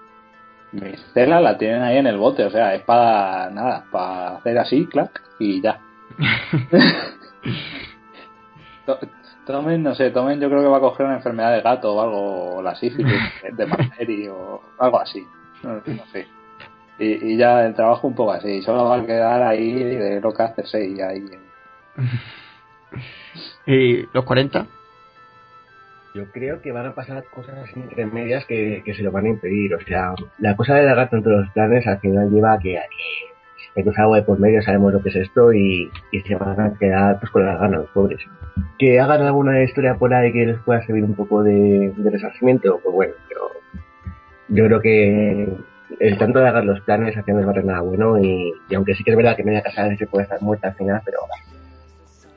Mistela 0.73 1.41
la 1.41 1.59
tienen 1.59 1.83
ahí 1.83 1.97
en 1.99 2.07
el 2.07 2.17
bote, 2.17 2.45
o 2.45 2.51
sea, 2.51 2.75
es 2.75 2.83
para 2.83 3.51
nada, 3.51 3.85
para 3.91 4.37
hacer 4.37 4.57
así, 4.59 4.87
clac, 4.87 5.21
y 5.41 5.61
ya. 5.61 5.81
To- 8.87 8.99
Tomen, 9.47 9.83
no 9.83 9.95
sé, 9.95 10.11
Tomen 10.11 10.41
yo 10.41 10.49
creo 10.49 10.61
que 10.63 10.69
va 10.69 10.77
a 10.77 10.81
coger 10.81 11.07
una 11.07 11.17
enfermedad 11.17 11.53
de 11.55 11.63
gato 11.63 11.95
o 11.95 12.01
algo, 12.01 12.57
o 12.57 12.63
la 12.63 12.75
sífilis 12.77 13.21
de 13.53 13.67
Marteri 13.67 14.29
o 14.29 14.61
algo 14.79 15.01
así, 15.01 15.27
no, 15.63 15.75
no 15.75 16.07
sé. 16.13 16.27
Y, 16.99 17.33
y 17.33 17.37
ya 17.39 17.65
el 17.67 17.75
trabajo 17.75 18.07
un 18.07 18.15
poco 18.15 18.33
así, 18.33 18.63
solo 18.63 18.85
va 18.85 18.97
a 18.97 19.07
quedar 19.07 19.43
ahí 19.43 19.83
de 19.83 20.21
lo 20.21 20.33
que 20.33 20.43
hace 20.43 20.67
Sei 20.67 21.01
ahí. 21.01 21.25
¿Y 23.67 24.07
los 24.13 24.25
40? 24.25 24.67
Yo 26.15 26.31
creo 26.33 26.61
que 26.61 26.73
van 26.73 26.87
a 26.87 26.95
pasar 26.95 27.25
cosas 27.33 27.57
así 27.59 27.81
entre 27.81 28.05
medias 28.07 28.45
que, 28.47 28.83
que 28.85 28.95
se 28.95 29.03
lo 29.03 29.13
van 29.13 29.27
a 29.27 29.31
impedir. 29.31 29.75
O 29.75 29.81
sea, 29.81 30.13
la 30.39 30.57
cosa 30.57 30.75
de 30.75 30.85
gato 30.95 31.17
entre 31.17 31.33
los 31.37 31.49
planes 31.51 31.87
al 31.87 32.01
final 32.01 32.31
lleva 32.31 32.55
a 32.55 32.59
que, 32.59 32.79
a 32.79 32.83
que 32.83 33.30
cruza 33.75 34.03
algo 34.03 34.15
de 34.15 34.23
por 34.23 34.39
medio, 34.39 34.63
sabemos 34.63 34.93
lo 34.93 35.03
que 35.03 35.11
es 35.11 35.17
esto 35.17 35.53
y, 35.53 35.91
y 36.13 36.21
se 36.21 36.35
van 36.35 36.61
a 36.61 36.75
quedar 36.79 37.19
pues, 37.21 37.31
con 37.31 37.47
las 37.47 37.59
ganas, 37.59 37.81
los 37.81 37.91
pobres. 37.91 38.21
Que 38.79 39.01
hagan 39.01 39.23
alguna 39.23 39.63
historia 39.63 39.95
por 39.95 40.13
ahí 40.13 40.33
que 40.33 40.47
les 40.47 40.59
pueda 40.59 40.85
servir 40.87 41.05
un 41.05 41.15
poco 41.15 41.43
de, 41.43 41.93
de 41.97 42.11
resarcimiento, 42.11 42.81
pues 42.83 42.95
bueno, 42.95 43.15
pero 43.29 43.43
yo 44.49 44.67
creo 44.67 44.81
que 44.81 45.49
el 45.99 46.19
tanto 46.19 46.39
de 46.39 46.49
hacer 46.49 46.65
los 46.65 46.81
planes 46.83 47.17
al 47.17 47.25
final 47.25 47.43
no 47.43 47.53
va 47.53 47.59
a 47.59 47.63
nada 47.63 47.81
bueno 47.81 48.19
y, 48.19 48.53
y 48.69 48.75
aunque 48.75 48.95
sí 48.95 49.05
que 49.05 49.11
es 49.11 49.17
verdad 49.17 49.37
que 49.37 49.45
media 49.45 49.63
casa 49.63 49.95
se 49.97 50.07
puede 50.07 50.25
estar 50.25 50.41
muerta 50.43 50.69
al 50.69 50.75
final, 50.75 51.01
pero 51.05 51.19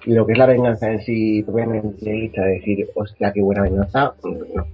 lo 0.05 0.25
que 0.25 0.33
es 0.33 0.37
la 0.37 0.45
venganza 0.45 0.91
en 0.91 1.01
sí, 1.01 1.43
propiamente 1.43 2.11
dicha, 2.11 2.41
decir, 2.41 2.87
hostia, 2.93 3.31
qué 3.31 3.41
buena 3.41 3.61
venganza, 3.61 4.13
no. 4.23 4.65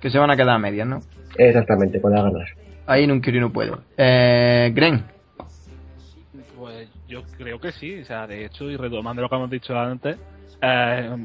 Que 0.00 0.10
se 0.10 0.18
van 0.18 0.30
a 0.30 0.36
quedar 0.36 0.50
a 0.50 0.58
medias, 0.58 0.86
¿no? 0.86 1.00
Exactamente, 1.36 2.00
con 2.00 2.12
las 2.12 2.24
ganas. 2.24 2.48
Ahí 2.86 3.06
no 3.06 3.20
quiero 3.20 3.38
y 3.38 3.40
no 3.40 3.52
puedo. 3.52 3.80
Eh, 3.96 4.72
Gren. 4.74 5.04
Pues 6.60 6.88
yo 7.08 7.22
creo 7.38 7.58
que 7.58 7.72
sí, 7.72 8.00
o 8.00 8.04
sea, 8.04 8.26
de 8.26 8.44
hecho, 8.44 8.70
y 8.70 8.76
retomando 8.76 9.22
lo 9.22 9.30
que 9.30 9.34
hemos 9.34 9.50
dicho 9.50 9.74
antes, 9.78 10.18
eh, 10.60 11.16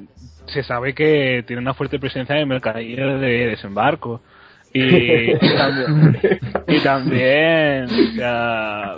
se 0.46 0.64
sabe 0.64 0.94
que 0.96 1.44
tiene 1.46 1.62
una 1.62 1.74
fuerte 1.74 2.00
presencia 2.00 2.36
en 2.36 2.42
el 2.44 2.48
mercadillo 2.48 3.20
de 3.20 3.48
desembarco. 3.48 4.22
Y, 4.74 4.80
y 5.34 5.38
también, 5.58 6.18
y 6.70 6.80
también, 6.80 7.86
o 7.86 8.16
sea, 8.16 8.96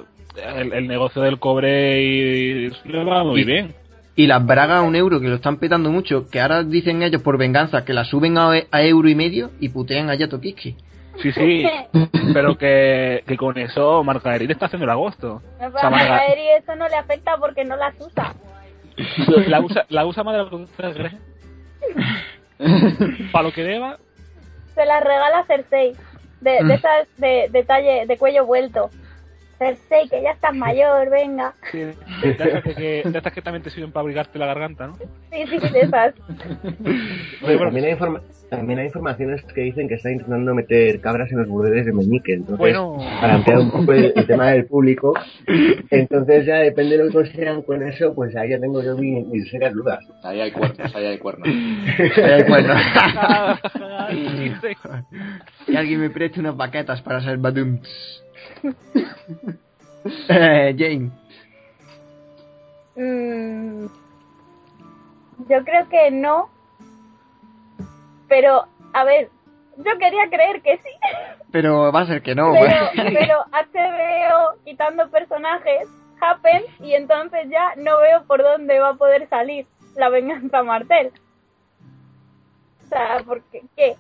el, 0.58 0.74
el 0.74 0.88
negocio 0.88 1.24
del 1.24 1.40
cobre 1.40 2.04
y, 2.04 2.70
le 2.86 3.04
va 3.04 3.24
muy 3.24 3.42
Y- 3.42 3.44
bien. 3.44 3.74
Y 4.16 4.26
las 4.28 4.44
bragas 4.46 4.78
a 4.78 4.82
un 4.82 4.96
euro, 4.96 5.20
que 5.20 5.28
lo 5.28 5.36
están 5.36 5.58
petando 5.58 5.92
mucho, 5.92 6.28
que 6.30 6.40
ahora 6.40 6.64
dicen 6.64 7.02
ellos 7.04 7.22
por 7.24 7.38
venganza 7.38 7.84
que 7.86 7.94
las 7.94 8.08
suben 8.10 8.38
a, 8.38 8.50
a 8.72 8.82
euro 8.84 9.10
y 9.10 9.16
medio 9.16 9.52
y 9.60 9.70
putean 9.70 10.10
allá 10.12 10.28
Tokiski. 10.28 10.76
Sí, 11.22 11.32
sí, 11.32 11.66
pero 12.34 12.58
que, 12.58 13.24
que 13.28 13.38
con 13.38 13.58
eso 13.58 14.04
Margaery 14.04 14.46
está 14.52 14.68
haciendo 14.68 14.86
el 14.86 14.92
agosto. 14.92 15.42
No, 15.60 15.68
O 15.68 15.72
sea, 15.72 15.90
Marga- 15.90 16.22
eso 16.58 16.76
no 16.76 16.88
le 16.88 16.96
afecta 16.96 17.38
porque 17.38 17.64
no 17.66 17.76
las 17.76 17.96
usa. 18.00 18.34
la 19.48 19.60
usa, 19.62 19.86
la 19.90 20.06
usa 20.06 20.24
más 20.24 20.34
de 20.34 20.40
lo 20.44 20.50
que. 20.50 20.68
Para 23.32 23.44
lo 23.44 23.52
que 23.52 23.64
deba, 23.64 23.98
Se 24.76 24.86
las 24.86 25.04
regala 25.04 25.44
Cersei. 25.46 25.94
De, 26.42 26.62
Mm. 26.62 26.68
de 26.68 26.74
esas 26.76 27.08
de, 27.18 27.48
de 27.52 27.64
talle, 27.64 28.06
de 28.06 28.18
cuello 28.18 28.46
vuelto. 28.46 28.92
Cersei, 29.58 30.08
que 30.10 30.22
ya 30.22 30.32
estás 30.32 30.56
mayor, 30.56 31.10
venga. 31.10 31.54
sí, 31.72 31.80
de, 31.80 31.96
estas 32.24 32.64
que, 32.64 32.74
que- 32.76 33.04
de 33.10 33.18
estas 33.18 33.34
que 33.34 33.42
también 33.42 33.64
te 33.64 33.70
sirven 33.70 33.92
para 33.92 34.02
abrigarte 34.02 34.38
la 34.40 34.46
garganta, 34.46 34.88
¿no? 34.88 34.96
Sí, 34.98 35.46
sí, 35.50 35.60
de 35.72 35.80
esas. 35.82 36.14
Oye, 37.44 37.58
también, 37.58 37.86
hay 37.86 37.98
también 38.50 38.80
hay 38.80 38.86
informaciones 38.86 39.44
que 39.54 39.62
dicen 39.62 39.88
que 39.88 39.96
está 39.96 40.12
intentando 40.12 40.54
meter 40.56 41.02
cabras 41.02 41.30
en 41.32 41.40
los 41.40 41.48
burdeles 41.50 41.86
de 41.86 41.94
Meñique. 41.94 42.34
Entonces, 42.34 42.58
Bueno. 42.60 42.98
para 43.20 43.36
ampliar 43.36 43.60
un 43.60 43.72
poco 43.72 43.92
el, 43.92 44.14
el 44.16 44.26
tema 44.28 44.52
del 44.52 44.66
público, 44.66 45.14
entonces 45.90 46.46
ya 46.46 46.56
depende 46.58 46.98
de 46.98 47.04
lo 47.04 47.10
que 47.10 47.16
consideran 47.18 47.62
con 47.64 47.84
eso, 47.84 48.14
pues 48.16 48.36
ahí 48.36 48.50
ya 48.52 48.60
tengo 48.60 48.82
yo 48.84 48.96
mi- 48.98 49.24
mis 49.26 49.50
serias 49.50 49.74
dudas. 49.74 50.00
Ahí 50.24 50.40
hay 50.40 50.52
cuernos, 50.52 50.96
ahí 50.96 51.06
hay 51.06 51.18
cuernos. 51.18 51.48
Eh, 51.50 52.46
bueno. 52.48 52.74
Ay, 54.00 54.56
sí. 54.62 54.68
que 55.66 55.78
alguien 55.78 56.00
me 56.00 56.10
preste 56.10 56.40
unas 56.40 56.56
baquetas 56.56 57.02
para 57.02 57.18
hacer 57.18 57.38
badums. 57.38 58.24
Eh, 60.30 60.76
Jane. 60.78 61.12
Mm, 62.96 63.86
yo 65.50 65.64
creo 65.64 65.90
que 65.90 66.12
no. 66.12 66.50
Pero, 68.28 68.66
a 68.94 69.04
ver, 69.04 69.30
yo 69.78 69.98
quería 70.00 70.30
creer 70.30 70.62
que 70.62 70.78
sí. 70.78 70.90
Pero 71.52 71.92
va 71.92 72.02
a 72.02 72.08
ser 72.08 72.22
que 72.22 72.36
no, 72.36 72.52
pero, 72.52 73.46
HBO 73.52 74.58
quitando 74.66 75.10
personajes 75.10 75.88
happen 76.20 76.64
y 76.80 76.94
entonces 76.94 77.48
ya 77.50 77.74
no 77.78 78.00
veo 78.00 78.24
por 78.26 78.42
dónde 78.42 78.80
va 78.80 78.90
a 78.90 78.94
poder 78.96 79.30
salir 79.30 79.66
la 79.96 80.10
venganza 80.10 80.64
Martel. 80.64 81.12
O 82.84 82.90
sea, 82.90 83.22
porque 83.26 83.64
¿qué? 83.76 83.96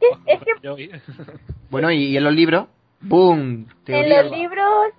¿Qué? 0.00 0.06
Es 0.26 0.40
que. 0.40 1.00
Bueno, 1.70 1.90
¿y, 1.90 2.04
y 2.04 2.16
en 2.16 2.24
los 2.24 2.32
libros? 2.32 2.66
¡Boom! 3.00 3.66
en 3.86 4.08
los 4.08 4.30
libros 4.30 4.92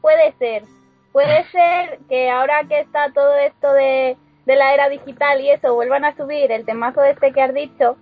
puede 0.00 0.32
ser. 0.38 0.62
Puede 1.12 1.44
ser 1.50 1.98
que 2.08 2.30
ahora 2.30 2.62
que 2.68 2.80
está 2.80 3.12
todo 3.12 3.36
esto 3.36 3.72
de, 3.72 4.16
de 4.46 4.56
la 4.56 4.74
era 4.74 4.88
digital 4.88 5.40
y 5.40 5.50
eso, 5.50 5.74
vuelvan 5.74 6.04
a 6.04 6.16
subir 6.16 6.52
el 6.52 6.64
temazo 6.64 7.02
este 7.02 7.32
que 7.32 7.42
has 7.42 7.52
dicho, 7.52 7.96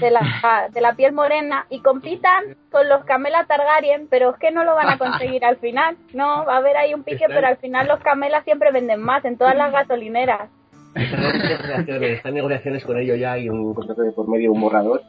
de 0.00 0.10
la, 0.10 0.68
de 0.72 0.80
la 0.80 0.94
piel 0.94 1.12
morena, 1.12 1.66
y 1.70 1.80
compitan 1.80 2.56
con 2.70 2.88
los 2.88 3.04
Camela 3.04 3.46
Targaryen, 3.46 4.08
pero 4.08 4.30
es 4.30 4.36
que 4.36 4.50
no 4.50 4.64
lo 4.64 4.74
van 4.74 4.88
a 4.88 4.98
conseguir 4.98 5.44
al 5.44 5.56
final. 5.56 5.96
No, 6.12 6.44
va 6.44 6.54
a 6.54 6.58
haber 6.58 6.76
ahí 6.76 6.92
un 6.92 7.04
pique, 7.04 7.26
pero 7.26 7.46
al 7.46 7.56
final 7.56 7.88
los 7.88 8.00
Camelas 8.00 8.44
siempre 8.44 8.70
venden 8.70 9.00
más 9.00 9.24
en 9.24 9.38
todas 9.38 9.56
las 9.56 9.72
gasolineras. 9.72 10.50
Están 10.94 11.20
negociaciones, 11.20 12.10
están 12.16 12.34
negociaciones 12.34 12.84
con 12.84 12.98
ello 12.98 13.14
ya 13.14 13.38
y 13.38 13.48
un 13.48 13.74
contrato 13.74 14.02
de 14.02 14.12
por 14.12 14.28
medio, 14.28 14.52
un 14.52 14.60
borrador, 14.60 15.02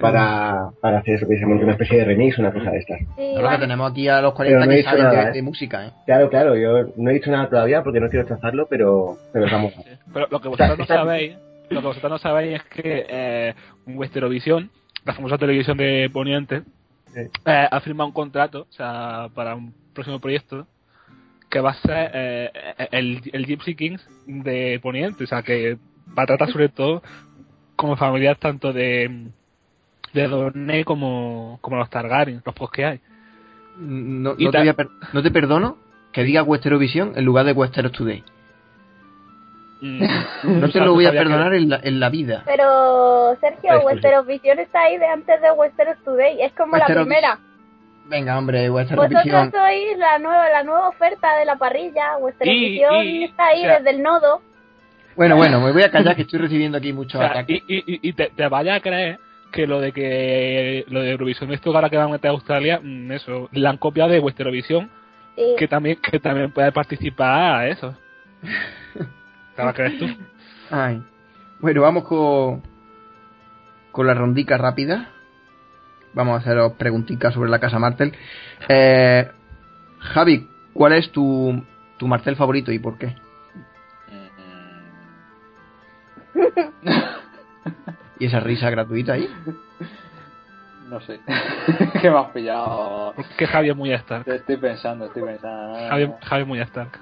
para, 0.00 0.70
para 0.80 0.98
hacer 0.98 1.14
eso, 1.16 1.26
precisamente 1.26 1.64
una 1.64 1.72
especie 1.74 1.98
de 1.98 2.04
remix, 2.04 2.38
una 2.38 2.52
cosa 2.52 2.70
de 2.70 2.78
estas. 2.78 2.98
Sí, 3.00 3.06
Claro 3.36 3.50
que 3.50 3.58
tenemos 3.58 3.90
aquí 3.90 4.08
a 4.08 4.20
los 4.20 4.34
Pero 4.34 4.58
40 4.58 4.58
no 4.58 4.64
he 4.64 4.68
que 4.68 4.76
dicho 4.76 4.90
saben 4.90 5.04
nada, 5.04 5.24
de, 5.24 5.28
¿eh? 5.30 5.32
de 5.32 5.42
música, 5.42 5.86
¿eh? 5.86 5.90
Claro, 6.06 6.30
claro, 6.30 6.56
yo 6.56 6.92
no 6.96 7.10
he 7.10 7.14
dicho 7.14 7.30
nada 7.30 7.48
todavía 7.48 7.82
porque 7.82 8.00
no 8.00 8.08
quiero 8.08 8.26
trazarlo, 8.26 8.66
pero, 8.68 9.16
pero 9.32 9.46
vamos. 9.50 9.72
Pero 10.12 10.26
lo 10.30 10.40
que 10.40 10.48
vosotros 10.48 10.78
no 10.78 10.86
sabéis, 10.86 11.36
lo 11.70 11.80
que 11.80 11.86
vosotros 11.86 12.10
no 12.12 12.18
sabéis 12.18 12.56
es 12.60 12.64
que 12.64 13.06
eh, 13.08 13.54
Westerovisión, 13.86 14.70
la 15.04 15.14
famosa 15.14 15.38
televisión 15.38 15.76
de 15.76 16.10
Poniente, 16.12 16.62
Sí. 17.14 17.20
eh, 17.46 17.68
ha 17.70 17.80
firmado 17.80 18.08
un 18.08 18.12
contrato, 18.14 18.62
o 18.68 18.72
sea, 18.72 19.28
para 19.34 19.54
un 19.54 19.72
próximo 19.94 20.18
proyecto 20.18 20.66
que 21.48 21.60
va 21.60 21.70
a 21.70 21.74
ser 21.74 22.10
eh, 22.12 22.50
el, 22.90 23.20
el 23.32 23.46
Gypsy 23.46 23.76
Kings 23.76 24.04
de 24.26 24.80
Poniente, 24.82 25.22
o 25.22 25.26
sea, 25.28 25.42
que 25.42 25.76
va 26.18 26.24
a 26.24 26.26
tratar 26.26 26.50
sobre 26.50 26.68
todo 26.70 27.02
como 27.76 27.96
familias 27.96 28.38
tanto 28.40 28.72
de 28.72 29.28
de 30.14 30.28
Dorne 30.28 30.84
como, 30.84 31.58
como 31.60 31.76
los 31.76 31.90
Targaryen, 31.90 32.40
los 32.44 32.54
pocos 32.54 32.70
que 32.70 32.84
hay. 32.86 33.00
No, 33.78 34.34
te, 34.36 34.48
ta- 34.50 34.58
voy 34.60 34.68
a 34.68 34.74
per- 34.74 34.88
no 35.12 35.22
te 35.22 35.30
perdono 35.30 35.76
que 36.12 36.22
diga 36.22 36.42
Westerovisión 36.42 37.12
en 37.16 37.24
lugar 37.24 37.44
de 37.44 37.52
Westeros 37.52 37.92
Today. 37.92 38.22
Mm. 39.80 40.02
No 40.60 40.68
te 40.70 40.80
lo 40.80 40.92
voy 40.94 41.06
a 41.06 41.10
que- 41.10 41.18
perdonar 41.18 41.54
en 41.54 41.68
la, 41.68 41.80
en 41.82 42.00
la 42.00 42.08
vida. 42.08 42.42
Pero, 42.46 43.36
Sergio, 43.40 43.70
Eso 43.70 43.80
sí. 43.80 43.86
Westeros 43.86 44.26
Visión 44.26 44.58
está 44.58 44.82
ahí 44.82 44.96
de 44.98 45.06
antes 45.06 45.40
de 45.42 45.50
Westeros 45.52 45.96
Today. 46.04 46.40
Es 46.42 46.52
como 46.52 46.76
la 46.76 46.86
Westeros- 46.86 47.04
primera. 47.06 47.38
Venga, 48.06 48.38
hombre, 48.38 48.68
Vosotros 48.68 48.98
Westerovisión. 49.00 49.50
sois 49.50 49.98
la 49.98 50.18
nueva, 50.18 50.50
la 50.50 50.62
nueva 50.62 50.88
oferta 50.88 51.36
de 51.38 51.44
la 51.46 51.56
parrilla. 51.56 52.12
Y- 52.42 52.70
visión 52.70 52.94
está 53.24 53.46
ahí 53.46 53.60
o 53.60 53.64
sea- 53.64 53.78
desde 53.78 53.90
el 53.90 54.02
nodo. 54.02 54.42
Bueno, 55.16 55.36
bueno, 55.36 55.60
me 55.60 55.72
voy 55.72 55.82
a 55.82 55.90
callar 55.90 56.14
que 56.16 56.22
estoy 56.22 56.40
recibiendo 56.40 56.76
aquí 56.78 56.90
O 56.92 56.94
muchos 56.96 57.20
sea, 57.20 57.30
ataques. 57.30 57.62
y, 57.66 57.74
y, 57.76 57.78
y- 57.94 58.08
y 58.08 58.12
te, 58.12 58.30
te 58.36 58.48
vaya 58.48 58.74
a 58.74 58.80
creer 58.80 59.18
que 59.54 59.66
lo 59.66 59.80
de 59.80 59.92
que 59.92 60.84
lo 60.88 61.00
de 61.00 61.12
Eurovisión 61.12 61.52
esto 61.52 61.74
ahora 61.74 61.88
que 61.88 61.96
van 61.96 62.08
a 62.08 62.12
meter 62.12 62.28
a 62.30 62.34
Australia, 62.34 62.80
mm, 62.82 63.12
eso, 63.12 63.48
la 63.52 63.70
han 63.70 63.78
copiado 63.78 64.10
de 64.10 64.18
Westerovisión, 64.20 64.90
Sí. 65.36 65.42
que 65.58 65.68
también 65.68 65.96
que 66.02 66.18
también 66.20 66.50
puede 66.52 66.72
participar 66.72 67.60
a 67.60 67.68
eso. 67.68 67.96
¿Te 69.56 69.64
la 69.64 69.72
crees 69.72 69.98
tú? 69.98 70.06
Ay. 70.70 71.02
Bueno, 71.60 71.82
vamos 71.82 72.04
con, 72.04 72.62
con 73.92 74.06
la 74.06 74.14
rondica 74.14 74.58
rápida. 74.58 75.10
Vamos 76.12 76.34
a 76.34 76.38
haceros 76.38 76.72
preguntitas 76.74 77.32
sobre 77.34 77.50
la 77.50 77.58
casa 77.58 77.78
Martel. 77.78 78.12
Eh, 78.68 79.28
Javi, 79.98 80.48
¿cuál 80.72 80.92
es 80.92 81.10
tu, 81.10 81.64
tu 81.96 82.06
Martel 82.06 82.36
favorito 82.36 82.70
y 82.72 82.78
por 82.78 82.98
qué? 82.98 83.14
¿Y 88.18 88.26
esa 88.26 88.40
risa 88.40 88.70
gratuita 88.70 89.14
ahí? 89.14 89.28
No 90.88 91.00
sé. 91.00 91.18
¿Qué 92.02 92.10
me 92.10 92.18
has 92.18 92.26
pillado? 92.28 93.14
Porque 93.16 93.46
Javi 93.46 93.70
es 93.70 93.76
muy 93.76 93.90
Stark. 93.94 94.28
Estoy 94.28 94.58
pensando, 94.58 95.06
estoy 95.06 95.22
pensando. 95.22 95.88
Javi, 95.88 96.12
Javi 96.22 96.42
es 96.42 96.46
muy 96.46 96.60
Stark. 96.60 96.98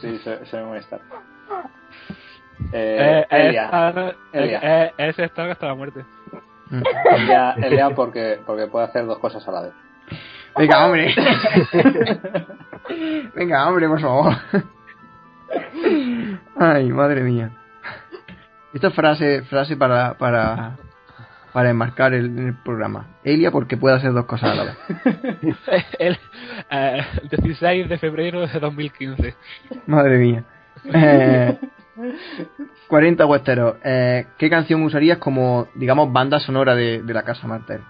Sí, 0.00 0.16
soy, 0.22 0.36
soy 0.48 0.62
muy 0.62 0.78
Stark. 0.78 1.02
Eh, 2.72 3.26
Eh, 3.28 3.48
Elia. 3.48 3.64
Stark- 3.66 4.16
Elia. 4.32 4.86
es- 4.96 5.08
es 5.08 5.18
Stark 5.18 5.50
hasta 5.50 5.66
la 5.66 5.74
muerte. 5.74 6.04
Mm. 6.70 6.82
Elia, 7.16 7.54
Elia 7.60 7.90
porque, 7.90 8.38
porque 8.46 8.68
puede 8.68 8.84
hacer 8.86 9.04
dos 9.06 9.18
cosas 9.18 9.46
a 9.48 9.52
la 9.52 9.60
vez. 9.62 9.72
Venga, 10.56 10.86
hombre. 10.86 11.12
Venga, 13.34 13.68
hombre, 13.68 13.88
por 13.88 14.00
favor. 14.00 14.34
Ay, 16.56 16.88
madre 16.92 17.22
mía. 17.22 17.50
Esta 18.72 18.88
es 18.88 18.94
frase, 18.94 19.42
frase 19.42 19.76
para, 19.76 20.14
para, 20.14 20.76
para 21.52 21.70
enmarcar 21.70 22.14
el, 22.14 22.38
el 22.38 22.54
programa. 22.62 23.06
Elia 23.24 23.50
porque 23.50 23.76
puede 23.76 23.96
hacer 23.96 24.12
dos 24.12 24.26
cosas 24.26 24.52
a 24.52 24.54
la 24.54 24.64
vez. 24.64 24.76
El 25.98 26.18
eh, 26.70 27.02
16 27.30 27.88
de 27.88 27.98
febrero 27.98 28.46
de 28.46 28.60
2015. 28.60 29.34
Madre 29.86 30.18
mía. 30.18 30.44
Eh, 30.84 31.58
40 32.88 33.26
Westeros. 33.26 33.76
Eh, 33.84 34.26
¿Qué 34.38 34.48
canción 34.48 34.82
usarías 34.82 35.18
como, 35.18 35.68
digamos, 35.74 36.12
banda 36.12 36.38
sonora 36.38 36.74
de, 36.74 37.02
de 37.02 37.14
la 37.14 37.22
casa 37.22 37.46
Martel? 37.46 37.80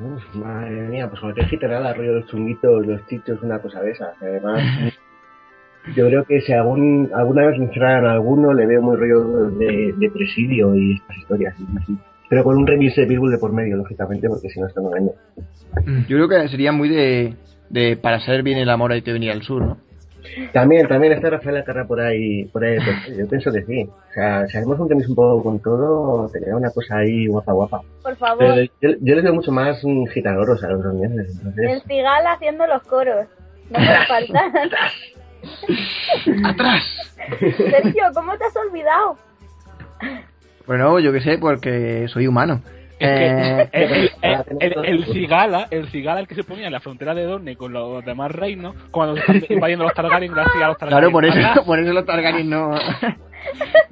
Uf, 0.00 0.34
madre 0.34 0.88
mía, 0.88 1.08
pues 1.08 1.20
como 1.20 1.34
te 1.34 1.44
gitarada, 1.46 1.92
rollo 1.94 2.14
los 2.14 2.26
chunguitos, 2.26 2.84
los 2.86 3.06
chichos, 3.06 3.40
una 3.42 3.60
cosa 3.60 3.80
de 3.80 3.92
esas. 3.92 4.20
Además, 4.20 4.60
yo 5.94 6.06
creo 6.06 6.24
que 6.24 6.40
si 6.40 6.52
algún, 6.52 7.10
alguna 7.14 7.46
vez 7.46 7.58
mencionaran 7.58 8.06
a 8.06 8.12
alguno, 8.12 8.52
le 8.54 8.66
veo 8.66 8.82
muy 8.82 8.96
rollo 8.96 9.50
de, 9.50 9.92
de 9.96 10.10
presidio 10.10 10.74
y 10.74 10.94
estas 10.94 11.16
historias. 11.18 11.54
así. 11.54 11.96
Pero 12.28 12.42
con 12.42 12.56
un 12.56 12.66
remix 12.66 12.96
de 12.96 13.06
Pitbull 13.06 13.30
de 13.30 13.38
por 13.38 13.52
medio, 13.52 13.76
lógicamente, 13.76 14.28
porque 14.28 14.48
si 14.48 14.60
no 14.60 14.66
está 14.66 14.80
en 14.80 14.94
año. 14.94 15.10
Yo 16.08 16.16
creo 16.16 16.28
que 16.28 16.48
sería 16.48 16.72
muy 16.72 16.88
de, 16.88 17.34
de 17.68 17.96
para 17.96 18.20
saber 18.20 18.42
bien 18.42 18.58
el 18.58 18.70
amor 18.70 18.92
hay 18.92 19.02
que 19.02 19.12
venir 19.12 19.30
al 19.30 19.42
sur, 19.42 19.62
¿no? 19.62 19.76
También, 20.52 20.88
también 20.88 21.12
está 21.12 21.30
Rafael 21.30 21.62
Carra 21.64 21.86
por 21.86 22.00
ahí, 22.00 22.46
por 22.46 22.64
ahí. 22.64 22.76
pues, 22.76 23.16
yo 23.16 23.28
pienso 23.28 23.52
que 23.52 23.62
sí. 23.62 23.82
O 23.82 24.12
sea, 24.14 24.46
si 24.46 24.56
hacemos 24.56 24.80
un 24.80 24.88
remix 24.88 25.08
un 25.08 25.14
poco 25.14 25.42
con 25.42 25.60
todo, 25.60 26.28
tendría 26.30 26.56
una 26.56 26.70
cosa 26.70 26.96
ahí 26.98 27.26
guapa, 27.26 27.52
guapa. 27.52 27.82
Por 28.02 28.16
favor. 28.16 28.38
Pero 28.38 28.62
yo, 28.80 28.98
yo 29.00 29.14
les 29.14 29.22
veo 29.22 29.34
mucho 29.34 29.52
más 29.52 29.84
mm, 29.84 30.06
gitanoros 30.06 30.64
a 30.64 30.68
los 30.70 30.82
roñones, 30.82 31.40
El 31.56 31.82
cigal 31.82 32.26
haciendo 32.26 32.66
los 32.66 32.82
coros. 32.84 33.26
No 33.70 33.78
puede 33.78 34.06
faltar. 34.06 34.50
¡Atrás! 36.44 36.82
Sergio, 37.38 38.04
¿cómo 38.14 38.36
te 38.36 38.44
has 38.44 38.56
olvidado? 38.56 39.16
Bueno, 40.66 40.98
yo 40.98 41.12
qué 41.12 41.20
sé, 41.20 41.38
porque 41.38 42.06
soy 42.08 42.26
humano. 42.26 42.60
Es 42.98 43.10
que 43.10 43.26
Eh, 43.26 43.68
el, 43.72 44.10
el, 44.60 44.84
el, 44.84 45.04
cigala, 45.06 45.66
el 45.70 45.88
cigala 45.88 46.20
el 46.20 46.28
que 46.28 46.36
se 46.36 46.44
ponía 46.44 46.66
en 46.66 46.72
la 46.72 46.80
frontera 46.80 47.12
de 47.14 47.24
Dorne 47.24 47.56
con 47.56 47.72
los 47.72 48.04
demás 48.04 48.30
reinos, 48.30 48.74
cuando 48.90 49.16
se 49.16 49.20
están 49.20 49.42
invadiendo 49.56 49.84
los 49.84 49.94
Targaryen, 49.94 50.32
gracias 50.32 50.62
a 50.62 50.68
los 50.68 50.78
Targaryen. 50.78 51.10
claro, 51.10 51.12
por 51.12 51.24
eso, 51.24 51.64
por 51.66 51.78
eso 51.80 51.92
los 51.92 52.06
Targaryen 52.06 52.48
no. 52.48 52.70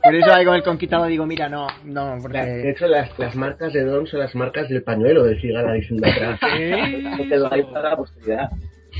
Por 0.02 0.14
eso 0.14 0.32
ahí 0.32 0.44
con 0.44 0.54
el 0.54 0.62
conquistado 0.62 1.06
digo, 1.06 1.26
mira, 1.26 1.48
no, 1.48 1.66
no, 1.84 2.14
De 2.16 2.22
porque... 2.22 2.70
hecho, 2.70 2.86
las, 2.86 3.18
las 3.18 3.34
marcas 3.36 3.72
de 3.72 3.84
Don 3.84 4.06
son 4.06 4.20
las 4.20 4.34
marcas 4.34 4.68
del 4.68 4.82
pañuelo 4.82 5.24
de 5.24 5.38
Cigala 5.40 5.72
diciendo 5.74 6.06
atrás. 6.08 6.40
Que 6.56 7.28
quedó 7.28 7.52
ahí 7.52 7.62
para 7.64 7.90
la 7.90 7.96
posteridad. 7.96 8.50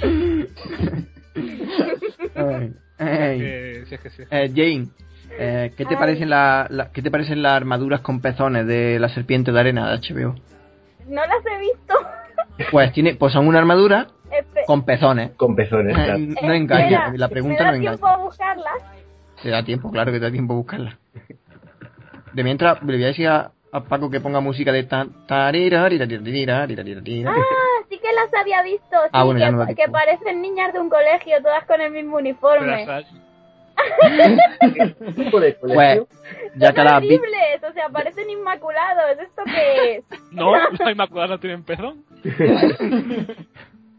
Ay, 1.35 2.73
ay. 2.99 3.39
Que- 3.39 3.85
sí, 3.89 3.95
es 3.95 4.01
que 4.01 4.11
sí. 4.11 4.23
Eh, 4.31 4.51
Jane, 4.55 4.87
eh, 5.39 5.73
¿qué 5.77 5.85
te 5.85 5.95
Ay. 5.95 5.97
parecen 6.01 6.31
la, 6.31 6.67
la- 6.71 6.91
qué 6.93 7.03
te 7.03 7.11
parecen 7.11 7.43
las 7.43 7.53
armaduras 7.55 8.01
con 8.01 8.21
pezones 8.21 8.67
de 8.67 8.99
la 8.99 9.09
serpiente 9.09 9.53
de 9.53 9.61
arena 9.61 9.91
de 9.91 9.99
HBO? 9.99 10.35
No 11.09 11.23
las 11.27 11.45
he 11.47 11.59
visto. 11.61 11.95
Pues 12.71 12.93
tiene, 12.93 13.15
pues 13.15 13.33
son 13.33 13.47
una 13.49 13.59
armadura 13.59 14.09
Espe- 14.31 14.65
con 14.67 14.85
pezones. 14.85 15.31
Con 15.37 15.57
pezones, 15.57 15.97
Eh, 15.97 16.05
claro. 16.05 16.19
no 16.43 16.53
engaña, 16.53 17.13
la 17.17 17.29
pregunta 17.29 17.59
¿me 17.59 17.65
da 17.65 17.71
no 17.73 17.77
engaña. 17.79 17.91
tiempo 17.97 18.07
a 18.07 18.17
buscarlas? 18.19 18.75
Te 19.43 19.49
da 19.51 19.65
tiempo, 19.65 19.91
claro 19.91 20.13
que 20.13 20.19
te 20.19 20.25
da 20.27 20.31
tiempo 20.31 20.53
a 20.53 20.57
buscarla. 20.57 20.99
De 22.33 22.45
mientras, 22.45 22.83
le 22.83 22.95
voy 22.95 23.05
a 23.05 23.09
decir 23.09 23.27
a, 23.29 23.51
a 23.73 23.85
Paco 23.85 24.09
que 24.11 24.21
ponga 24.21 24.41
música 24.41 24.71
de. 24.73 24.87
Ah, 24.91 25.05
sí 27.93 27.99
que 27.99 28.13
las 28.13 28.33
había 28.41 28.63
visto. 28.63 28.97
Sí, 29.05 29.09
Ah, 29.13 29.25
bueno, 29.25 29.39
ya 29.41 29.47
que, 29.75 29.87
no 29.87 29.93
parecen 29.93 30.41
niñas 30.43 30.73
de 30.73 30.81
un 30.81 30.89
colegio, 30.89 31.43
todas 31.43 31.65
con 31.67 31.81
el 31.81 31.91
mismo 31.93 32.17
uniforme. 32.17 32.83
hasta- 32.83 33.09
¿Qué 34.61 34.87
tipo 35.17 35.41
de 35.41 35.53
Pues, 35.55 35.73
colegio? 35.75 36.09
ya 36.57 36.73
la 36.73 36.97
horribles, 36.99 37.63
o 37.69 37.73
sea, 37.73 37.89
parecen 37.89 38.31
inmaculados. 38.31 39.19
¿Esto 39.21 39.43
qué 39.45 39.97
es? 39.97 40.05
No, 40.33 40.53
la 40.57 40.91
Inmaculada 40.91 41.29
no 41.35 41.41
tiene 41.41 41.59
pezón. 41.59 42.05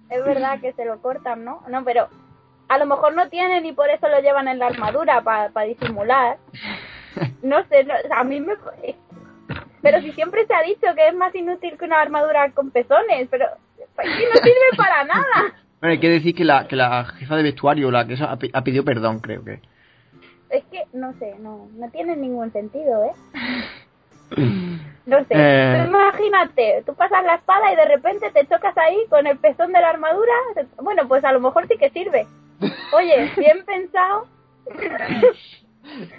Es 0.09 0.23
verdad 0.25 0.59
que 0.61 0.73
se 0.73 0.85
lo 0.85 1.01
cortan, 1.01 1.43
¿no? 1.43 1.63
No, 1.69 1.83
pero 1.83 2.07
a 2.69 2.77
lo 2.77 2.85
mejor 2.85 3.15
no 3.15 3.29
tienen 3.29 3.65
y 3.65 3.71
por 3.73 3.89
eso 3.89 4.07
lo 4.07 4.19
llevan 4.21 4.47
en 4.47 4.59
la 4.59 4.67
armadura 4.67 5.21
para 5.21 5.49
disimular. 5.65 6.37
No 7.41 7.63
sé, 7.67 7.83
no, 7.83 7.93
a 8.15 8.23
mí 8.23 8.39
me... 8.39 8.53
Pero 9.83 10.01
si 10.01 10.11
siempre 10.13 10.47
se 10.47 10.53
ha 10.55 10.61
dicho 10.63 10.87
que 10.95 11.07
es 11.09 11.13
más 11.13 11.35
inútil 11.35 11.77
que 11.77 11.85
una 11.85 12.01
armadura 12.01 12.49
con 12.51 12.71
pezones, 12.71 13.27
pero 13.29 13.45
pues, 13.95 14.07
que 14.07 14.25
no 14.25 14.41
sirve 14.41 14.77
para 14.77 15.03
nada. 15.03 15.53
bueno, 15.81 15.91
hay 15.91 15.99
que 15.99 16.09
decir 16.09 16.33
que 16.33 16.45
la, 16.45 16.67
que 16.67 16.75
la 16.75 17.05
jefa 17.05 17.35
de 17.35 17.43
vestuario, 17.43 17.91
la 17.91 18.07
que 18.07 18.13
eso, 18.13 18.25
ha, 18.25 18.63
pedido 18.63 18.83
perdón, 18.83 19.19
creo 19.19 19.43
que. 19.43 19.59
Es 20.49 20.63
que, 20.71 20.83
no 20.93 21.13
sé, 21.19 21.35
no, 21.39 21.67
no 21.75 21.89
tiene 21.91 22.15
ningún 22.15 22.51
sentido, 22.51 23.03
¿eh? 23.03 23.11
No 25.05 25.17
sé, 25.25 25.33
Eh. 25.35 25.83
imagínate, 25.85 26.81
tú 26.85 26.95
pasas 26.95 27.25
la 27.25 27.35
espada 27.35 27.73
y 27.73 27.75
de 27.75 27.85
repente 27.85 28.31
te 28.31 28.47
chocas 28.47 28.77
ahí 28.77 28.97
con 29.09 29.27
el 29.27 29.37
pezón 29.37 29.73
de 29.73 29.81
la 29.81 29.89
armadura. 29.89 30.31
Bueno, 30.81 31.09
pues 31.09 31.25
a 31.25 31.33
lo 31.33 31.41
mejor 31.41 31.67
sí 31.67 31.75
que 31.77 31.89
sirve. 31.89 32.25
Oye, 32.93 33.29
bien 33.35 33.65
pensado. 33.65 34.27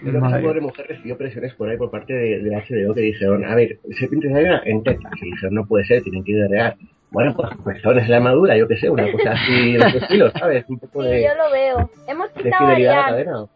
Pero 0.03 0.21
Madre. 0.21 0.37
esa 0.39 0.47
pobre 0.47 0.61
mujer 0.61 0.87
recibió 0.89 1.17
presiones 1.17 1.55
por 1.55 1.69
ahí 1.69 1.77
por 1.77 1.91
parte 1.91 2.13
de, 2.13 2.39
de 2.43 2.51
la 2.51 2.59
HBO 2.59 2.95
que 2.95 3.01
dijeron, 3.01 3.45
a 3.45 3.55
ver, 3.55 3.79
serpientes 3.99 4.33
de 4.33 4.39
arena 4.39 4.63
en 4.65 4.83
tetas. 4.83 5.13
Y 5.23 5.27
dijeron, 5.31 5.55
no 5.55 5.67
puede 5.67 5.85
ser, 5.87 6.03
tienen 6.03 6.23
que 6.25 6.33
ir 6.33 6.43
de 6.43 6.49
real. 6.49 6.77
Bueno, 7.11 7.35
pues 7.37 7.49
pezones 7.65 8.05
en 8.05 8.11
la 8.11 8.17
armadura, 8.17 8.57
yo 8.57 8.67
qué 8.69 8.77
sé, 8.77 8.91
una 8.91 9.11
cosa 9.11 9.31
así 9.33 9.73
de 9.73 9.79
ese 9.87 9.99
estilo, 9.99 10.31
¿sabes? 10.33 10.65
Un 10.69 10.79
poco 10.81 11.03
Sí, 11.05 11.09
de, 11.11 11.23
yo 11.23 11.35
lo 11.37 11.51
veo. 11.51 11.91
Hemos 12.09 12.31
quitado 12.31 12.67
a. 12.67 13.47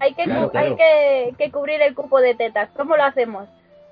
Hay 0.00 0.14
que, 0.14 0.22
Claro, 0.24 0.44
cu- 0.44 0.50
claro. 0.52 0.66
hay 0.68 0.76
que, 0.76 1.44
que 1.44 1.50
cubrir 1.50 1.82
el 1.82 1.94
cupo 1.94 2.20
de 2.20 2.34
tetas. 2.36 2.70
¿Cómo 2.76 2.96
lo 2.96 3.02
hacemos? 3.02 3.48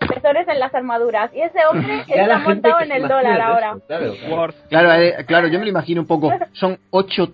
Pezones 0.08 0.46
en 0.46 0.60
las 0.60 0.72
armaduras. 0.72 1.32
Y 1.34 1.40
ese 1.40 1.58
hombre 1.68 2.04
Ya 2.08 2.22
está 2.22 2.38
montado 2.38 2.80
en 2.80 2.92
el 2.92 3.02
dólar 3.02 3.40
ahora. 3.40 3.72
resto, 3.74 3.86
Claro, 3.88 4.14
claro. 4.14 4.54
Claro, 4.68 4.92
eh, 5.02 5.14
claro, 5.26 5.48
yo 5.48 5.58
me 5.58 5.64
lo 5.64 5.70
imagino 5.72 6.00
un 6.02 6.06
poco. 6.06 6.30
Son 6.52 6.78
ocho 6.90 7.32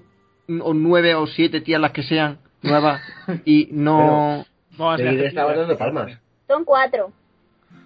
o 0.63 0.73
nueve 0.73 1.15
o 1.15 1.27
siete 1.27 1.61
tías 1.61 1.81
las 1.81 1.91
que 1.93 2.03
sean 2.03 2.39
nuevas 2.63 3.03
y 3.45 3.69
no. 3.73 4.45
No, 4.79 4.87
o 4.89 4.97
sea, 4.97 5.05
David 5.07 5.21
que- 5.21 5.27
estaba 5.27 5.55
dando 5.55 5.77
palmas. 5.77 6.19
Son 6.49 6.65
cuatro. 6.65 7.13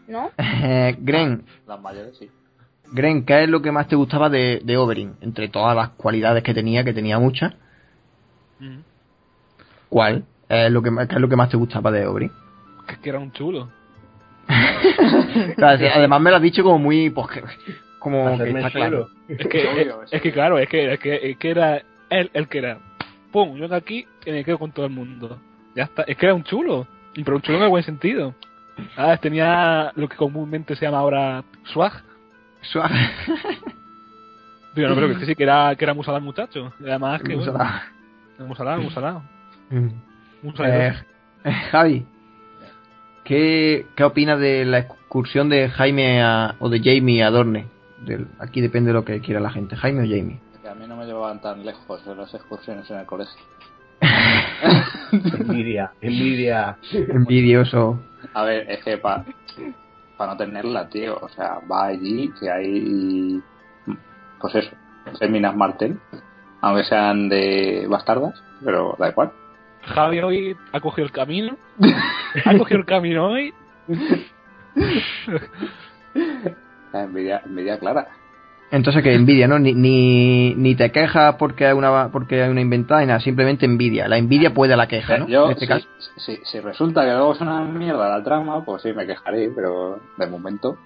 ¿No? 0.09 0.31
Eh, 0.39 0.97
Gren, 1.01 1.45
Las 1.67 1.81
mayores 1.81 2.17
sí. 2.19 2.31
Gren, 2.93 3.25
¿qué 3.25 3.43
es 3.45 3.49
lo 3.49 3.61
que 3.63 3.73
más 3.73 3.89
te 3.89 3.97
gustaba 3.97 4.29
de, 4.31 4.61
de 4.63 4.77
Oberyn? 4.77 5.15
Entre 5.21 5.49
todas 5.49 5.75
las 5.75 5.89
cualidades 5.91 6.43
que 6.45 6.55
tenía, 6.55 6.85
que 6.85 6.93
tenía 6.93 7.19
muchas, 7.19 7.55
Mm. 8.59 8.79
¿cuál 9.91 10.25
es 10.49 10.71
lo 10.71 10.81
que, 10.83 10.91
más- 10.91 11.07
qué 11.09 11.17
es 11.17 11.21
lo 11.21 11.29
que 11.29 11.37
más 11.37 11.51
te 11.51 11.57
gustaba 11.59 11.91
de 11.91 12.07
Oberyn? 12.07 12.31
Que 12.89 12.97
que 13.01 13.09
era 13.11 13.19
un 13.19 13.33
chulo. 13.33 13.69
Claro, 15.57 15.87
además 15.95 16.21
me 16.21 16.31
lo 16.31 16.37
has 16.37 16.43
dicho 16.43 16.63
como 16.63 16.79
muy. 16.79 17.11
Pues, 17.11 17.27
que- 17.29 17.43
como 17.99 18.39
que 18.39 18.51
está 18.51 18.71
claro. 18.71 19.09
Es 19.29 19.47
que, 19.49 19.83
es, 19.83 19.89
es 20.13 20.23
que 20.23 20.33
claro, 20.33 20.59
es 20.59 20.69
que, 20.69 20.93
es 20.95 21.01
que, 21.01 21.31
es 21.31 21.37
que 21.39 21.51
era 21.51 21.83
él 22.11 22.31
el 22.33 22.49
que 22.49 22.59
era. 22.59 22.79
Pum, 23.33 23.57
yo 23.57 23.69
de 23.69 23.77
aquí 23.77 24.07
y 24.27 24.33
me 24.33 24.45
quedo 24.45 24.59
con 24.59 24.73
todo 24.73 24.85
el 24.87 24.93
mundo. 24.93 25.39
Ya 25.75 25.85
está. 25.85 26.03
Es 26.03 26.17
que 26.17 26.27
era 26.27 26.35
un 26.35 26.45
chulo. 26.45 26.87
y 27.15 27.23
Pero 27.25 27.37
un 27.37 27.43
chulo 27.43 27.59
en 27.59 27.65
el 27.65 27.71
buen 27.71 27.85
sentido. 27.85 28.35
Ah, 28.97 29.17
tenía 29.17 29.93
lo 29.95 30.09
que 30.09 30.17
comúnmente 30.17 30.77
se 30.77 30.85
llama 30.85 30.99
ahora 30.99 31.45
swag. 31.65 31.93
Suave. 32.63 32.95
Digo, 34.75 34.89
no, 34.89 34.95
pero 34.95 35.19
que 35.19 35.27
sí, 35.27 35.35
que 35.35 35.43
era, 35.45 35.75
que 35.77 35.85
era 35.85 35.95
musalado 35.95 36.19
el 36.19 36.25
muchacho. 36.25 36.73
Y 36.81 36.85
además 36.89 37.23
que, 37.23 37.35
bueno, 37.37 37.53
Musalado. 37.53 37.81
musalado, 38.47 38.83
musalado. 38.83 39.23
Mm. 39.71 39.89
Eh, 40.65 40.95
eh, 41.45 41.53
Javi, 41.71 42.07
¿qué, 43.25 43.87
¿qué 43.97 44.05
opinas 44.05 44.39
de 44.39 44.65
la 44.65 44.79
excursión 44.79 45.49
de 45.49 45.69
Jaime 45.71 46.23
a- 46.23 46.55
o 46.59 46.69
de 46.69 46.81
Jamie 46.83 47.23
a 47.23 47.31
Dorne? 47.31 47.67
Del- 48.05 48.29
aquí 48.39 48.61
depende 48.61 48.89
de 48.89 48.95
lo 48.95 49.05
que 49.05 49.21
quiera 49.21 49.41
la 49.41 49.51
gente, 49.51 49.77
Jaime 49.77 50.01
o 50.03 50.07
Jamie. 50.07 50.41
Que 50.63 50.69
a 50.69 50.75
mí 50.75 50.87
no 50.87 50.97
me 50.97 51.07
llevaban 51.07 51.41
tan 51.41 51.65
lejos 51.65 52.05
de 52.05 52.15
las 52.15 52.33
excursiones 52.35 52.91
en 52.91 52.99
el 52.99 53.07
colegio. 53.07 53.41
Envidia, 55.13 55.93
envidia. 56.01 56.77
Envidioso. 56.93 57.99
A 58.35 58.45
ver, 58.45 58.71
es 58.71 58.83
que 58.85 58.99
para 58.99 59.25
no 60.19 60.37
tenerla, 60.37 60.89
tío. 60.89 61.19
O 61.21 61.29
sea, 61.29 61.61
va 61.71 61.87
allí, 61.87 62.33
que 62.39 62.51
hay. 62.51 63.41
Pues 64.41 64.55
eso, 64.55 64.71
féminas 65.19 65.57
Martel. 65.57 65.99
Aunque 66.61 66.85
sean 66.85 67.29
de 67.29 67.87
bastardas, 67.89 68.43
pero 68.65 68.97
da 68.99 69.11
igual. 69.11 69.33
Javi 69.83 70.19
hoy 70.21 70.57
ha 70.73 70.81
cogido 70.81 71.07
el 71.07 71.13
camino. 71.13 71.57
ha 72.45 72.59
cogido 72.59 72.81
el 72.81 72.87
camino 72.87 73.29
hoy. 73.29 73.55
La 76.93 77.03
envidia, 77.03 77.43
envidia 77.45 77.79
clara. 77.79 78.09
Entonces 78.73 79.03
que 79.05 79.15
envidia, 79.15 79.47
¿no? 79.47 79.59
Ni, 79.61 79.75
ni, 79.75 80.55
ni 80.57 80.75
te 80.75 80.91
quejas 80.91 81.37
porque 81.37 81.67
hay 81.67 81.73
una 81.73 82.09
porque 82.11 82.43
hay 82.43 82.51
una 82.51 82.61
inventada 82.61 83.03
y 83.05 83.07
nada, 83.07 83.21
simplemente 83.21 83.65
envidia. 83.65 84.09
La 84.09 84.19
envidia 84.19 84.53
puede 84.53 84.75
a 84.75 84.77
la 84.77 84.89
queja, 84.89 85.19
¿no? 85.19 85.29
Yo, 85.29 85.47
en 85.47 85.53
este 85.53 85.67
si, 85.67 85.69
caso. 85.69 85.87
si- 86.17 86.41
si 86.45 86.61
resulta 86.61 87.03
que 87.05 87.13
luego 87.13 87.33
es 87.33 87.41
una 87.41 87.61
mierda 87.65 88.09
la 88.09 88.25
trama, 88.25 88.65
pues 88.65 88.83
sí, 88.83 88.93
me 88.93 89.07
quejaré, 89.07 89.51
pero 89.55 90.01
de 90.17 90.27
momento, 90.27 90.77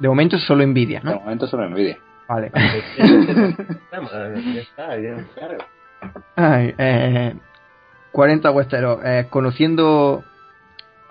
De 0.00 0.08
momento 0.08 0.36
es 0.36 0.42
solo 0.42 0.64
envidia, 0.64 1.00
de 1.00 1.10
¿no? 1.10 1.20
momento 1.20 1.46
solo 1.46 1.64
envidia. 1.64 1.98
Vale. 2.28 2.50
Ay, 6.36 6.74
eh, 6.78 7.34
40 8.12 8.50
Westeros. 8.50 8.98
Eh, 9.04 9.26
conociendo 9.30 10.24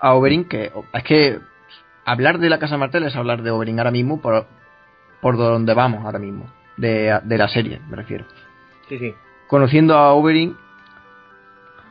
a 0.00 0.14
Oberyn, 0.14 0.44
que 0.44 0.72
es 0.92 1.02
que 1.04 1.38
hablar 2.04 2.38
de 2.38 2.48
la 2.50 2.58
Casa 2.58 2.76
Martel 2.76 3.04
es 3.04 3.16
hablar 3.16 3.42
de 3.42 3.50
Oberyn 3.50 3.78
ahora 3.78 3.90
mismo 3.90 4.20
por, 4.20 4.46
por 5.20 5.36
donde 5.36 5.74
vamos 5.74 6.04
ahora 6.04 6.18
mismo. 6.18 6.46
De, 6.76 7.20
de 7.22 7.38
la 7.38 7.48
serie, 7.48 7.80
me 7.88 7.96
refiero. 7.96 8.24
Sí, 8.88 8.98
sí. 8.98 9.14
Conociendo 9.48 9.94
a 9.96 10.12
Oberyn, 10.14 10.56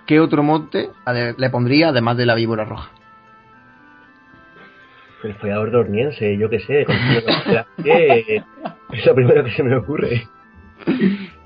¿qué 0.07 0.19
otro 0.19 0.41
monte 0.43 0.89
le 1.37 1.49
pondría 1.49 1.89
además 1.89 2.17
de 2.17 2.25
la 2.25 2.35
víbora 2.35 2.65
roja? 2.65 2.89
El 5.23 5.35
follador 5.35 5.71
dorniense, 5.71 6.37
yo 6.37 6.49
qué 6.49 6.59
sé. 6.61 6.85
que 7.83 8.43
Es 8.93 9.05
lo 9.05 9.15
primero 9.15 9.43
que 9.43 9.51
se 9.51 9.63
me 9.63 9.75
ocurre. 9.75 10.27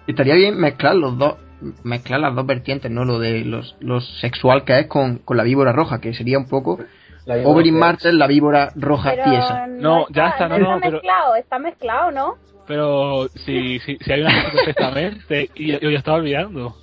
Estaría 0.07 0.35
bien 0.35 0.59
mezclar 0.59 0.95
los 0.95 1.17
dos, 1.17 1.35
mezclar 1.83 2.19
las 2.19 2.35
dos 2.35 2.45
vertientes, 2.45 2.91
¿no? 2.91 3.05
Lo 3.05 3.19
de 3.19 3.43
los, 3.43 3.75
los 3.79 4.07
sexual 4.19 4.63
que 4.63 4.79
es 4.79 4.87
con, 4.87 5.17
con 5.19 5.37
la 5.37 5.43
víbora 5.43 5.71
roja, 5.71 5.99
que 5.99 6.13
sería 6.13 6.37
un 6.37 6.47
poco 6.47 6.79
La 7.25 7.37
mujer. 7.37 7.71
Martel, 7.73 8.17
la 8.19 8.27
víbora 8.27 8.71
roja 8.75 9.11
Pero 9.11 9.23
tiesa. 9.23 9.67
No, 9.67 10.05
ya 10.09 10.27
está, 10.29 10.47
no, 10.49 10.57
no, 10.57 10.65
está 10.75 10.79
pero- 10.81 10.91
mezclado, 10.93 11.35
está 11.35 11.59
mezclado, 11.59 12.11
¿no? 12.11 12.35
Pero 12.67 13.27
si, 13.45 13.79
si, 13.79 13.97
si 13.97 14.11
hay 14.13 14.21
una 14.21 14.41
cosa 14.43 14.51
perfectamente, 14.53 15.49
y 15.55 15.71
yo 15.79 15.89
ya 15.89 15.97
estaba 15.99 16.17
olvidando. 16.17 16.75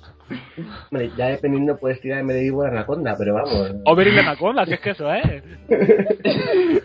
Hombre, 0.91 1.11
ya 1.17 1.27
dependiendo 1.27 1.77
puedes 1.77 1.99
tirarme 2.01 2.33
de 2.33 2.41
víbora 2.41 2.69
anaconda, 2.71 3.15
pero 3.17 3.33
vamos. 3.33 3.71
Oberyn 3.85 4.15
de 4.15 4.21
Anaconda, 4.21 4.65
si 4.65 4.73
es 4.73 4.79
que 4.79 4.91
eso 4.91 5.11
es. 5.13 5.43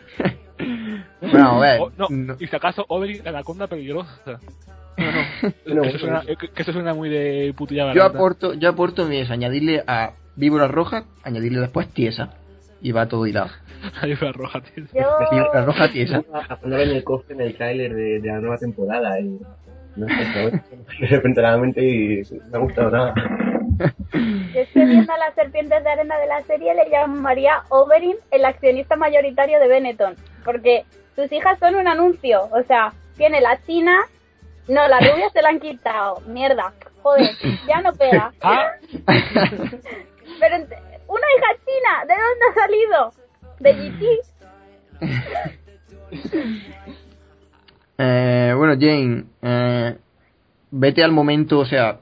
Bueno, 1.21 1.51
a 1.53 1.61
ver. 1.61 1.81
O- 1.81 1.91
no, 1.97 2.07
no- 2.11 2.37
y 2.39 2.47
si 2.47 2.57
acaso 2.57 2.85
Oberyn 2.89 3.23
de 3.23 3.29
Anaconda 3.29 3.67
peligrosa. 3.67 4.41
No, 4.97 5.05
no. 5.13 5.75
No, 5.75 5.83
que, 5.83 5.89
eso 5.89 5.99
suena, 5.99 6.23
que, 6.23 6.37
que 6.37 6.63
eso 6.63 6.73
suena 6.73 6.95
muy 6.95 7.09
de 7.11 7.53
putilla 7.57 7.93
Yo 7.93 8.05
aporto, 8.05 8.55
yo 8.55 8.69
aporto 8.71 9.05
mi 9.05 9.19
es 9.19 9.31
añadirle 9.31 9.83
a 9.87 10.13
víbora 10.37 10.69
roja, 10.69 11.05
añadirle 11.23 11.61
después 11.61 11.89
tiesa. 11.89 12.31
Y 12.81 12.93
va 12.93 13.07
todo 13.07 13.27
hilado. 13.27 13.51
Hay 14.01 14.13
una 14.21 14.33
roja. 14.33 14.63
Yo... 14.77 14.85
Víbora 15.31 15.65
roja 15.65 15.89
tiesa. 15.89 16.23
a 16.33 16.57
ponerlo 16.57 16.85
en 16.85 16.97
el 16.97 17.05
cofre 17.05 17.35
en 17.35 17.41
el 17.41 17.57
tráiler 17.57 17.95
de, 17.95 18.21
de 18.21 18.29
la 18.29 18.41
nueva 18.41 18.57
temporada 18.59 19.19
y 19.21 19.39
no 19.97 20.07
sé, 20.09 20.15
y 21.01 21.11
no 21.11 22.51
me 22.51 22.59
ha 22.59 22.61
gustado 22.61 22.91
nada. 22.91 23.15
Yo 24.55 24.61
estoy 24.61 24.85
viendo 24.85 25.13
a 25.13 25.19
las 25.19 25.35
serpientes 25.35 25.83
de 25.83 25.91
arena 25.91 26.19
de 26.19 26.27
la 26.27 26.43
serie 26.43 26.75
le 26.75 26.91
llamaría 26.91 27.63
Oberyn 27.71 28.17
el 28.31 28.45
accionista 28.45 28.97
mayoritario 28.97 29.59
de 29.59 29.69
Benetton. 29.69 30.15
Porque 30.45 30.85
sus 31.15 31.31
hijas 31.33 31.59
son 31.59 31.75
un 31.77 31.89
anuncio. 31.89 32.43
O 32.53 32.63
sea, 32.65 32.93
tiene 33.17 33.41
la 33.41 33.59
china. 33.63 33.97
No, 34.69 34.87
la 34.89 34.99
rubia 35.01 35.31
se 35.31 35.43
la 35.43 35.49
han 35.49 35.61
quitado. 35.61 36.21
Mierda. 36.27 36.73
Joder, 37.03 37.31
ya 37.67 37.81
no 37.81 37.93
pega. 37.93 38.33
Ah. 38.43 38.73
Pero 40.41 40.57
una 41.09 41.27
hija 41.37 41.51
china, 41.65 42.05
¿de 42.07 42.15
dónde 42.15 42.45
ha 42.51 42.55
salido? 42.55 43.13
De 43.61 43.73
GT. 43.75 44.03
Eh, 47.99 48.53
bueno, 48.57 48.75
Jane, 48.79 49.25
eh, 49.43 49.97
vete 50.71 51.03
al 51.03 51.13
momento, 51.13 51.59
o 51.61 51.65
sea, 51.67 51.99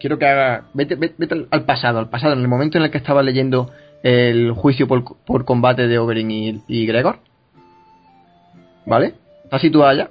quiero 0.00 0.18
que 0.18 0.26
haga. 0.26 0.64
Vete, 0.74 0.96
vete, 0.96 1.14
vete 1.18 1.46
al- 1.50 1.64
pasado, 1.64 1.98
al 1.98 2.08
pasado, 2.08 2.32
en 2.32 2.40
el 2.40 2.48
momento 2.48 2.78
en 2.78 2.84
el 2.84 2.90
que 2.90 2.98
estabas 2.98 3.24
leyendo 3.24 3.70
el 4.02 4.52
juicio 4.52 4.86
por, 4.88 5.16
por 5.24 5.44
combate 5.44 5.86
de 5.86 5.98
Oberyn 5.98 6.30
y, 6.30 6.62
y 6.68 6.86
Gregor. 6.86 7.18
¿Vale? 8.86 9.14
¿Estás 9.44 9.60
situada 9.60 9.94
ya? 9.94 10.10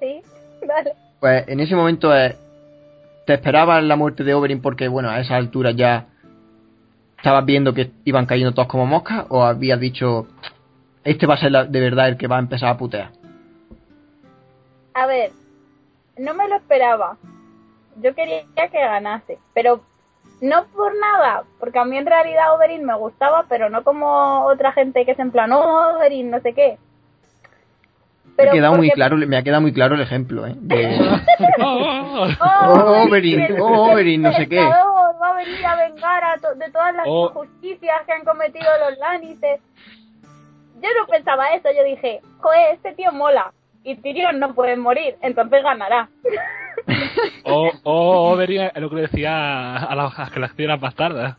Sí, 0.00 0.20
vale. 0.66 0.92
Pues 1.20 1.48
en 1.48 1.60
ese 1.60 1.74
momento 1.74 2.14
eh, 2.14 2.36
te 3.26 3.34
esperabas 3.34 3.82
la 3.84 3.96
muerte 3.96 4.24
de 4.24 4.34
Oberyn 4.34 4.60
porque, 4.60 4.88
bueno, 4.88 5.08
a 5.10 5.20
esa 5.20 5.36
altura 5.36 5.70
ya 5.72 6.06
estabas 7.16 7.44
viendo 7.44 7.74
que 7.74 7.90
iban 8.04 8.26
cayendo 8.26 8.52
todos 8.54 8.68
como 8.68 8.86
moscas 8.86 9.26
o 9.28 9.42
habías 9.42 9.80
dicho, 9.80 10.26
este 11.04 11.26
va 11.26 11.34
a 11.34 11.38
ser 11.38 11.52
la- 11.52 11.64
de 11.64 11.80
verdad 11.80 12.08
el 12.08 12.16
que 12.16 12.26
va 12.28 12.36
a 12.36 12.40
empezar 12.40 12.68
a 12.70 12.76
putear. 12.76 13.10
A 14.94 15.06
ver, 15.06 15.30
no 16.18 16.34
me 16.34 16.48
lo 16.48 16.56
esperaba. 16.56 17.16
Yo 18.02 18.14
quería 18.14 18.44
que 18.54 18.78
ganase, 18.78 19.38
pero 19.54 19.80
no 20.40 20.64
por 20.66 20.92
nada, 20.98 21.44
porque 21.58 21.78
a 21.78 21.84
mí 21.84 21.96
en 21.96 22.06
realidad 22.06 22.54
Oberyn 22.54 22.84
me 22.84 22.94
gustaba, 22.94 23.46
pero 23.48 23.70
no 23.70 23.82
como 23.84 24.44
otra 24.44 24.72
gente 24.72 25.04
que 25.04 25.12
es 25.12 25.18
en 25.18 25.30
plan, 25.30 25.50
oh, 25.52 25.96
Oberyn, 25.96 26.30
no 26.30 26.40
sé 26.40 26.52
qué. 26.52 26.76
me, 26.76 28.32
ha 28.32 28.36
Pero 28.36 28.52
quedado 28.52 28.74
muy 28.74 28.90
claro, 28.90 29.16
me 29.16 29.36
ha 29.36 29.42
quedado 29.42 29.62
muy 29.62 29.72
claro 29.72 29.94
el 29.94 30.02
ejemplo, 30.02 30.46
¿eh? 30.46 30.54
De- 30.56 30.98
Oh, 31.58 32.26
Oh, 32.40 33.02
Oberyn, 33.06 33.46
oh, 33.60 33.92
Oberyn, 33.92 34.22
no 34.22 34.32
sé 34.32 34.46
qué. 34.48 34.60
Venir 35.36 35.64
a 35.66 35.76
vengar 35.76 36.24
a 36.24 36.38
to- 36.38 36.54
de 36.54 36.70
todas 36.70 36.94
las 36.94 37.06
Oh. 37.08 37.28
injusticias 37.28 38.02
que 38.06 38.12
han 38.12 38.24
cometido 38.24 38.66
los 38.88 38.98
Lannister. 38.98 39.60
Yo 40.82 40.88
no 41.00 41.06
pensaba 41.08 41.54
eso, 41.54 41.68
yo 41.76 41.84
dije, 41.84 42.20
joder, 42.40 42.74
este 42.74 42.92
tío 42.94 43.12
mola. 43.12 43.52
Y 43.84 43.94
Tyrion 43.96 44.38
no 44.40 44.52
puede 44.54 44.76
morir, 44.76 45.16
entonces 45.22 45.62
ganará. 45.62 46.08
O, 47.44 47.70
o 47.84 48.32
Oberyn 48.32 48.62
es 48.62 48.76
lo 48.76 48.90
que 48.90 48.96
le 48.96 49.02
decía 49.02 49.76
a 49.76 49.94
las, 49.94 50.30
que 50.30 50.40
las 50.40 50.52
crías 50.52 50.80
bastardas. 50.80 51.36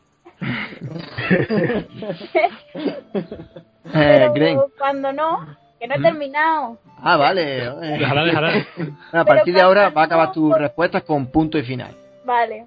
Eh, 2.74 3.94
Pero 3.94 4.34
Gren. 4.34 4.60
cuando 4.78 5.14
no, 5.14 5.46
que 5.80 5.88
no 5.88 5.96
he 5.96 6.02
terminado. 6.02 6.78
Ah, 7.02 7.18
vale. 7.18 7.66
eh. 7.66 7.70
Déjala, 8.00 8.24
déjala. 8.24 8.66
A 9.12 9.26
partir 9.26 9.54
de 9.54 9.62
ahora 9.62 9.90
va 9.90 10.02
a 10.02 10.06
acabar 10.06 10.32
tus 10.32 10.50
pues- 10.50 10.62
respuestas 10.62 11.04
con 11.04 11.28
punto 11.28 11.58
y 11.58 11.64
final. 11.64 11.92
Vale. 12.26 12.66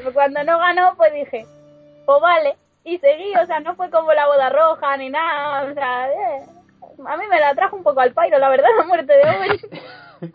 Pero 0.00 0.14
cuando 0.14 0.42
no 0.44 0.58
ganó, 0.58 0.94
pues 0.96 1.12
dije, 1.12 1.46
pues 2.06 2.20
vale. 2.22 2.56
Y 2.84 2.98
seguí, 2.98 3.34
o 3.36 3.46
sea, 3.46 3.60
no 3.60 3.74
fue 3.74 3.90
como 3.90 4.12
la 4.12 4.26
boda 4.26 4.48
roja 4.48 4.96
ni 4.96 5.10
nada. 5.10 5.70
O 5.70 5.74
sea, 5.74 6.08
eh, 6.08 6.42
a 7.06 7.16
mí 7.16 7.24
me 7.28 7.38
la 7.38 7.54
trajo 7.54 7.76
un 7.76 7.82
poco 7.82 8.00
al 8.00 8.12
pairo, 8.12 8.38
la 8.38 8.48
verdad, 8.48 8.68
la 8.78 8.84
muerte 8.84 9.12
de 9.12 9.22
Owen. 9.22 10.32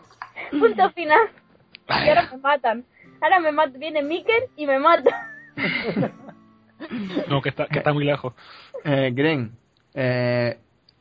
Punto 0.60 0.90
final. 0.92 1.28
Y 1.88 2.08
ahora 2.08 2.28
me 2.30 2.38
matan. 2.38 2.84
Ahora 3.20 3.40
me 3.40 3.50
mata, 3.50 3.76
viene 3.78 4.02
Mikel 4.02 4.44
y 4.56 4.66
me 4.66 4.78
mata. 4.78 5.30
No, 7.28 7.40
que 7.40 7.48
está, 7.48 7.66
que 7.66 7.78
está 7.78 7.94
muy 7.94 8.04
lejos. 8.04 8.34
Eh, 8.84 9.10
Gren, 9.14 9.56
eh, 9.94 10.58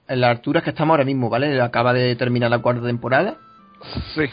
en 0.07 0.21
las 0.21 0.29
alturas 0.29 0.63
que 0.63 0.69
estamos 0.69 0.93
ahora 0.93 1.03
mismo, 1.03 1.29
¿vale? 1.29 1.61
Acaba 1.61 1.91
de 1.91 2.15
terminar 2.15 2.49
la 2.49 2.59
cuarta 2.59 2.81
temporada. 2.87 3.35
Sí. 4.15 4.23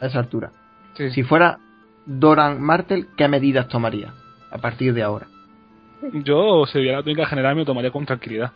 A 0.00 0.06
esa 0.06 0.18
altura. 0.18 0.50
sí. 0.96 1.10
Si 1.12 1.22
fuera 1.22 1.60
Doran 2.18 2.60
Martel, 2.60 3.06
¿qué 3.16 3.28
medidas 3.28 3.68
tomaría 3.68 4.12
a 4.50 4.58
partir 4.58 4.92
de 4.92 5.02
ahora? 5.04 5.28
Yo, 6.12 6.66
si 6.66 6.78
hubiera 6.78 6.96
la 6.98 7.02
túnica 7.04 7.24
general, 7.26 7.54
me 7.54 7.60
lo 7.60 7.66
tomaría 7.66 7.92
con 7.92 8.04
tranquilidad. 8.04 8.50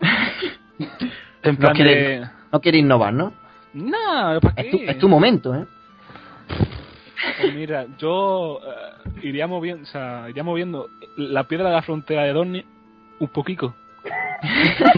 en 1.42 1.56
plan 1.56 1.74
quiere- 1.74 2.20
de... 2.20 2.26
No 2.52 2.60
quiere 2.60 2.78
innovar, 2.78 3.12
¿no? 3.12 3.32
No, 3.74 4.40
¿para 4.40 4.54
Es 4.62 4.70
tu, 4.70 4.78
qué? 4.78 4.90
es 4.90 4.98
tu 4.98 5.08
momento, 5.08 5.54
¿eh? 5.54 5.64
Pues 7.40 7.54
mira, 7.54 7.86
yo 7.98 8.60
eh, 8.64 9.20
iría 9.22 9.46
moviendo, 9.48 9.82
o 9.82 9.86
sea, 9.86 10.26
iría 10.30 10.42
moviendo 10.44 10.88
la 11.16 11.44
piedra 11.44 11.68
de 11.68 11.74
la 11.74 11.82
frontera 11.82 12.22
de 12.24 12.32
Dorni 12.32 12.64
un 13.18 13.28
poquito. 13.28 13.74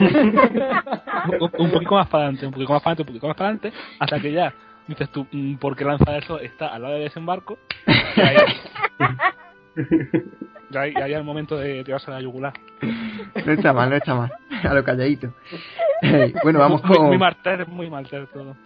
un, 1.40 1.50
un 1.58 1.70
poquito 1.70 1.94
más 1.94 2.08
para 2.08 2.24
adelante, 2.24 2.46
un 2.46 2.52
poquito 2.52 2.72
más 2.72 2.82
para 2.82 2.92
adelante, 2.92 3.02
un 3.02 3.06
poquito 3.06 3.26
más 3.28 3.36
para 3.36 3.48
adelante, 3.50 3.72
hasta 3.98 4.20
que 4.20 4.32
ya 4.32 4.54
dices 4.88 5.08
tú, 5.10 5.26
mm, 5.30 5.56
¿por 5.56 5.76
qué 5.76 5.84
lanza 5.84 6.16
eso? 6.16 6.38
Está 6.40 6.68
al 6.68 6.82
lado 6.82 6.94
del 6.94 7.04
desembarco. 7.04 7.58
Y 8.16 8.20
ahí, 8.20 8.36
ya 10.94 11.04
ahí, 11.04 11.12
es 11.12 11.18
el 11.18 11.24
momento 11.24 11.56
de 11.56 11.84
tirarse 11.84 12.10
a 12.10 12.14
la 12.14 12.20
yugular. 12.20 12.52
No 13.46 13.52
está 13.52 13.72
mal, 13.72 13.90
no 13.90 13.96
está 13.96 14.14
mal. 14.14 14.30
A 14.62 14.74
lo 14.74 14.84
calladito. 14.84 15.32
Eh, 16.02 16.32
bueno, 16.42 16.58
vamos 16.58 16.82
Muy, 16.84 16.98
muy 16.98 17.08
con, 17.10 17.18
marter, 17.18 17.68
muy 17.68 17.90
marter 17.90 18.26
todo. 18.28 18.56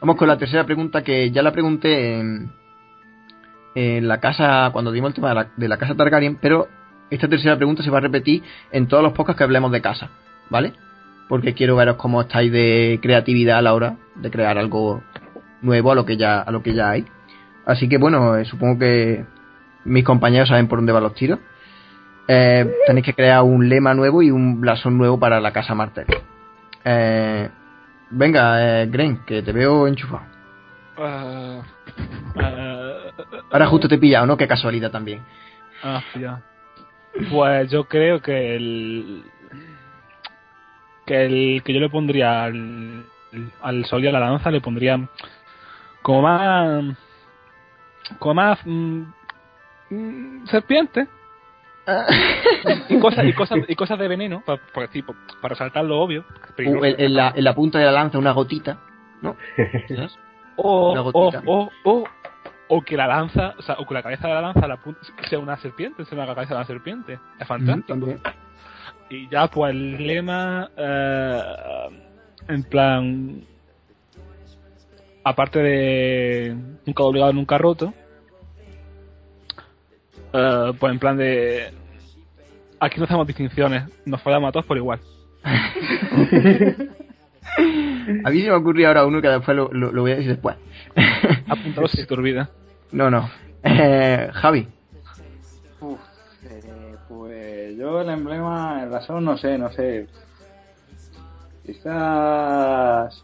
vamos 0.00 0.16
con 0.16 0.28
la 0.28 0.36
tercera 0.38 0.64
pregunta 0.64 1.02
que 1.02 1.30
ya 1.30 1.42
la 1.42 1.52
pregunté 1.52 2.18
en, 2.18 2.50
en 3.74 4.08
la 4.08 4.20
casa, 4.20 4.70
cuando 4.72 4.92
dimos 4.92 5.10
el 5.10 5.14
tema 5.14 5.30
de 5.30 5.34
la, 5.34 5.48
de 5.56 5.68
la 5.68 5.78
casa 5.78 5.94
Targaryen, 5.94 6.36
pero 6.36 6.68
esta 7.10 7.28
tercera 7.28 7.56
pregunta 7.56 7.82
se 7.82 7.90
va 7.90 7.98
a 7.98 8.02
repetir 8.02 8.42
en 8.72 8.86
todos 8.88 9.02
los 9.02 9.12
podcasts 9.12 9.38
que 9.38 9.44
hablemos 9.44 9.72
de 9.72 9.80
casa, 9.80 10.10
¿vale? 10.48 10.72
Porque 11.28 11.54
quiero 11.54 11.76
veros 11.76 11.96
cómo 11.96 12.20
estáis 12.22 12.52
de 12.52 12.98
creatividad 13.02 13.58
a 13.58 13.62
la 13.62 13.74
hora 13.74 13.96
de 14.16 14.30
crear 14.30 14.58
algo 14.58 15.02
nuevo 15.62 15.92
a 15.92 15.94
lo 15.94 16.04
que 16.04 16.16
ya, 16.16 16.40
a 16.40 16.50
lo 16.50 16.62
que 16.62 16.74
ya 16.74 16.90
hay. 16.90 17.06
Así 17.66 17.88
que 17.88 17.98
bueno, 17.98 18.36
eh, 18.36 18.44
supongo 18.44 18.78
que 18.78 19.24
mis 19.84 20.04
compañeros 20.04 20.48
saben 20.48 20.68
por 20.68 20.78
dónde 20.78 20.92
van 20.92 21.02
los 21.02 21.14
tiros. 21.14 21.38
Eh, 22.28 22.72
tenéis 22.86 23.04
que 23.06 23.14
crear 23.14 23.42
un 23.42 23.68
lema 23.68 23.94
nuevo 23.94 24.22
y 24.22 24.30
un 24.30 24.60
blasón 24.60 24.96
nuevo 24.96 25.18
para 25.18 25.40
la 25.40 25.52
casa 25.52 25.74
Martel. 25.74 26.06
Eh, 26.84 27.48
venga, 28.10 28.82
eh, 28.82 28.86
Gren, 28.86 29.24
que 29.24 29.42
te 29.42 29.52
veo 29.52 29.86
enchufado. 29.86 30.22
Ah, 30.96 31.62
ah, 32.36 32.92
Ahora 33.50 33.66
justo 33.66 33.88
te 33.88 33.96
he 33.96 33.98
pillado, 33.98 34.26
¿no? 34.26 34.36
Qué 34.36 34.46
casualidad 34.46 34.90
también. 34.90 35.22
Ah, 35.82 36.02
ya. 36.18 36.40
Pues 37.30 37.70
yo 37.70 37.84
creo 37.84 38.20
que 38.20 38.54
el 38.54 39.24
que 41.06 41.24
el 41.24 41.62
que 41.64 41.72
yo 41.72 41.80
le 41.80 41.88
pondría 41.88 42.44
al, 42.44 43.04
al 43.62 43.84
sol 43.86 44.04
y 44.04 44.08
a 44.08 44.12
la 44.12 44.20
lanza 44.20 44.50
le 44.50 44.60
pondría 44.60 45.00
como 46.02 46.22
más 46.22 46.96
como 48.18 48.34
más 48.34 48.58
mm, 48.64 49.02
mm, 49.90 50.46
serpiente 50.46 51.06
y 52.88 52.98
cosas 53.00 53.24
y 53.24 53.32
cosas 53.32 53.58
y 53.68 53.74
cosas 53.74 53.98
de 53.98 54.08
veneno 54.08 54.42
para, 54.44 54.60
para, 55.40 55.54
saltar 55.54 55.84
lo 55.84 56.00
obvio 56.00 56.24
Uh, 56.58 56.84
en, 56.84 57.00
en 57.00 57.14
la, 57.14 57.32
en 57.34 57.44
la 57.44 57.54
punta 57.54 57.78
de 57.78 57.86
la 57.86 57.92
lanza 57.92 58.18
una 58.18 58.32
gotita, 58.32 58.78
¿no? 59.22 59.34
O, 60.56 60.92
una 60.92 61.00
o, 61.00 61.10
gotita. 61.10 61.42
o, 61.46 61.70
o, 61.84 62.04
o 62.68 62.82
que 62.82 62.94
la 62.94 63.06
lanza 63.06 63.54
o 63.56 63.62
sea 63.62 63.76
o 63.78 63.86
que 63.86 63.94
la 63.94 64.02
cabeza 64.02 64.28
de 64.28 64.34
la 64.34 64.42
lanza 64.42 64.68
la 64.68 64.76
punta, 64.76 65.00
sea 65.26 65.38
una 65.38 65.56
serpiente 65.56 66.04
sea 66.04 66.18
una 66.18 66.34
cabeza 66.34 66.50
de 66.52 66.56
una 66.60 66.66
serpiente 66.66 67.18
es 67.38 67.48
fantástico 67.48 67.88
También. 67.88 68.20
Y 69.10 69.28
ya, 69.28 69.48
pues 69.48 69.72
el 69.72 70.06
lema, 70.06 70.70
eh, 70.76 71.42
en 72.48 72.62
plan, 72.62 73.42
aparte 75.24 75.58
de 75.60 76.56
nunca 76.86 77.02
obligado, 77.02 77.32
nunca 77.32 77.58
roto, 77.58 77.92
eh, 80.32 80.72
pues 80.78 80.92
en 80.92 80.98
plan 80.98 81.16
de, 81.16 81.72
aquí 82.78 82.98
no 82.98 83.04
hacemos 83.04 83.26
distinciones, 83.26 83.84
nos 84.04 84.22
fallamos 84.22 84.48
a 84.48 84.52
todos 84.52 84.66
por 84.66 84.76
igual. 84.76 85.00
A 88.24 88.30
mí 88.30 88.40
se 88.42 88.48
me 88.48 88.54
ocurrió 88.54 88.88
ahora 88.88 89.04
uno 89.06 89.20
que 89.20 89.28
después 89.28 89.56
lo, 89.56 89.70
lo- 89.72 89.92
lo 89.92 90.02
voy 90.02 90.12
a 90.12 90.16
decir 90.16 90.30
después. 90.32 90.56
Apuntado 91.48 91.86
si 91.88 91.98
se 91.98 92.06
te 92.06 92.14
olvida. 92.14 92.50
no, 92.92 93.10
no. 93.10 93.28
Eh, 93.62 94.28
Javi, 94.32 94.66
Uf, 95.80 95.98
eh, 96.44 96.96
pues 97.08 97.76
yo 97.76 98.00
el 98.00 98.08
emblema, 98.10 98.82
el 98.82 98.90
razón, 98.90 99.24
no 99.24 99.36
sé, 99.36 99.58
no 99.58 99.70
sé. 99.72 100.06
Quizás 101.66 103.22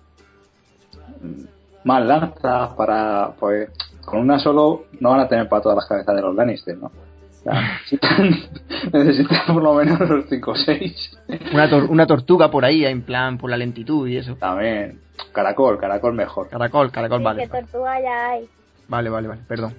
más 1.87 2.05
lanzas 2.05 2.71
para, 2.77 3.31
pues, 3.39 3.71
con 4.05 4.21
una 4.21 4.39
solo 4.39 4.85
no 5.01 5.11
van 5.11 5.21
a 5.21 5.29
tener 5.29 5.49
para 5.49 5.63
todas 5.63 5.77
las 5.77 5.87
cabezas 5.87 6.15
de 6.15 6.23
los 6.23 6.35
Lannister, 6.35 6.77
¿no? 6.77 6.87
O 6.89 7.43
sea, 7.43 7.53
necesitan, 7.91 8.31
necesitan 8.93 9.55
por 9.55 9.63
lo 9.63 9.75
menos 9.75 9.99
los 10.01 10.27
5 10.29 10.51
o 10.51 10.57
6. 10.57 11.19
una, 11.53 11.71
tor- 11.71 11.89
una 11.89 12.07
tortuga 12.07 12.51
por 12.51 12.65
ahí, 12.65 12.85
en 12.85 13.03
plan, 13.03 13.39
por 13.39 13.51
la 13.51 13.57
lentitud 13.57 14.07
y 14.09 14.17
eso. 14.19 14.35
También, 14.37 15.01
caracol, 15.33 15.79
caracol 15.79 16.15
mejor. 16.15 16.49
Caracol, 16.49 16.91
caracol, 16.91 17.19
Sí, 17.19 17.25
vale. 17.25 17.43
que 17.43 17.49
tortuga 17.49 18.01
ya 18.01 18.31
hay. 18.31 18.49
Vale, 18.89 19.11
vale, 19.11 19.29
vale, 19.29 19.41
perdón. 19.49 19.75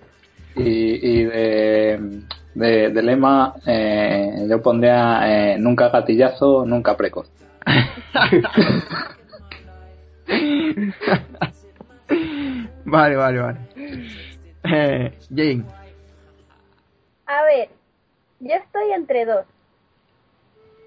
Y, 0.55 0.61
y 0.63 1.23
de, 1.25 2.21
de, 2.55 2.89
de 2.89 3.03
lema 3.03 3.53
eh, 3.65 4.47
yo 4.49 4.61
pondría 4.61 5.53
eh, 5.53 5.57
nunca 5.59 5.89
gatillazo, 5.89 6.65
nunca 6.65 6.95
precoz. 6.97 7.29
vale, 12.87 13.15
vale, 13.15 13.39
vale. 13.39 13.59
Eh, 14.63 15.17
Jane, 15.29 15.63
A 17.25 17.43
ver, 17.43 17.69
yo 18.39 18.55
estoy 18.55 18.91
entre 18.91 19.25
dos. 19.25 19.45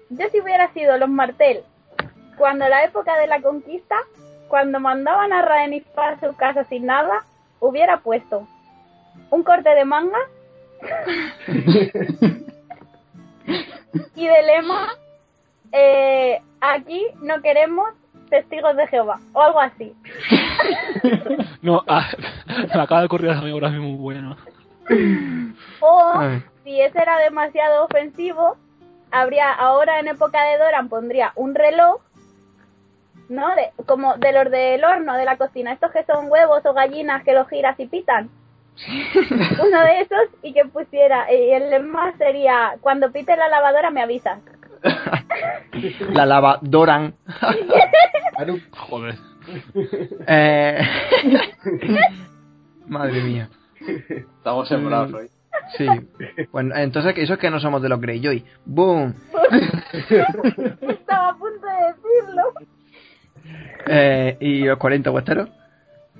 Yo 0.09 0.27
si 0.29 0.41
hubiera 0.41 0.71
sido 0.73 0.97
los 0.97 1.09
Martel, 1.09 1.63
cuando 2.37 2.67
la 2.67 2.83
época 2.83 3.17
de 3.17 3.27
la 3.27 3.41
conquista, 3.41 3.95
cuando 4.49 4.79
mandaban 4.79 5.31
a 5.31 5.41
Rhaenys 5.41 5.85
para 5.95 6.19
su 6.19 6.35
casa 6.35 6.63
sin 6.65 6.85
nada, 6.85 7.25
hubiera 7.59 8.01
puesto 8.01 8.47
un 9.29 9.43
corte 9.43 9.69
de 9.69 9.85
manga 9.85 10.17
y 14.15 14.27
de 14.27 14.43
lema, 14.43 14.89
eh, 15.71 16.41
aquí 16.59 17.05
no 17.21 17.41
queremos 17.41 17.89
testigos 18.31 18.75
de 18.75 18.87
Jehová, 18.87 19.19
o 19.33 19.41
algo 19.41 19.59
así. 19.59 19.93
No, 21.61 21.83
ah, 21.87 22.09
me 22.47 22.81
acaba 22.81 23.01
de 23.01 23.05
ocurrir 23.05 23.29
a 23.29 23.39
mí 23.39 23.51
ahora 23.51 23.69
mismo 23.69 23.89
muy 23.89 23.99
bueno. 23.99 24.35
O 25.79 26.21
si 26.63 26.81
ese 26.81 26.99
era 26.99 27.19
demasiado 27.19 27.85
ofensivo, 27.85 28.57
habría 29.11 29.53
ahora 29.53 29.99
en 29.99 30.07
época 30.07 30.43
de 30.43 30.57
Doran 30.57 30.89
pondría 30.89 31.33
un 31.35 31.53
reloj, 31.53 32.01
¿no? 33.29 33.55
De, 33.55 33.71
como 33.85 34.17
de 34.17 34.31
los 34.31 34.49
del 34.49 34.83
horno, 34.83 35.15
de 35.17 35.25
la 35.25 35.37
cocina, 35.37 35.71
estos 35.71 35.91
que 35.91 36.03
son 36.03 36.31
huevos 36.31 36.65
o 36.65 36.73
gallinas 36.73 37.23
que 37.23 37.33
los 37.33 37.47
giras 37.47 37.79
y 37.79 37.85
pitan. 37.85 38.31
Uno 39.63 39.81
de 39.81 40.01
esos 40.01 40.29
y 40.41 40.53
que 40.53 40.65
pusiera, 40.65 41.31
y 41.31 41.51
el 41.51 41.69
lema 41.69 42.13
sería, 42.17 42.73
cuando 42.81 43.11
pite 43.11 43.35
la 43.35 43.49
lavadora 43.49 43.91
me 43.91 44.01
avisas. 44.01 44.39
la 46.13 46.25
lavadoran. 46.25 47.15
Joder. 48.71 49.15
Eh, 50.27 50.79
Madre 52.87 53.23
mía. 53.23 53.49
Estamos 54.09 54.67
sembrados 54.67 55.13
hoy. 55.13 55.27
Sí. 55.77 55.87
Bueno, 56.51 56.75
entonces 56.75 57.13
eso 57.17 57.33
es 57.33 57.39
que 57.39 57.49
no 57.49 57.59
somos 57.59 57.81
de 57.81 57.89
los 57.89 57.99
Greyjoy. 57.99 58.43
¡Boom! 58.65 59.13
Estaba 60.81 61.29
a 61.29 61.37
punto 61.37 61.67
de 61.67 61.87
decirlo. 61.87 62.43
Eh, 63.87 64.37
¿Y 64.39 64.63
los 64.63 64.77
40 64.77 65.11
huesteros? 65.11 65.49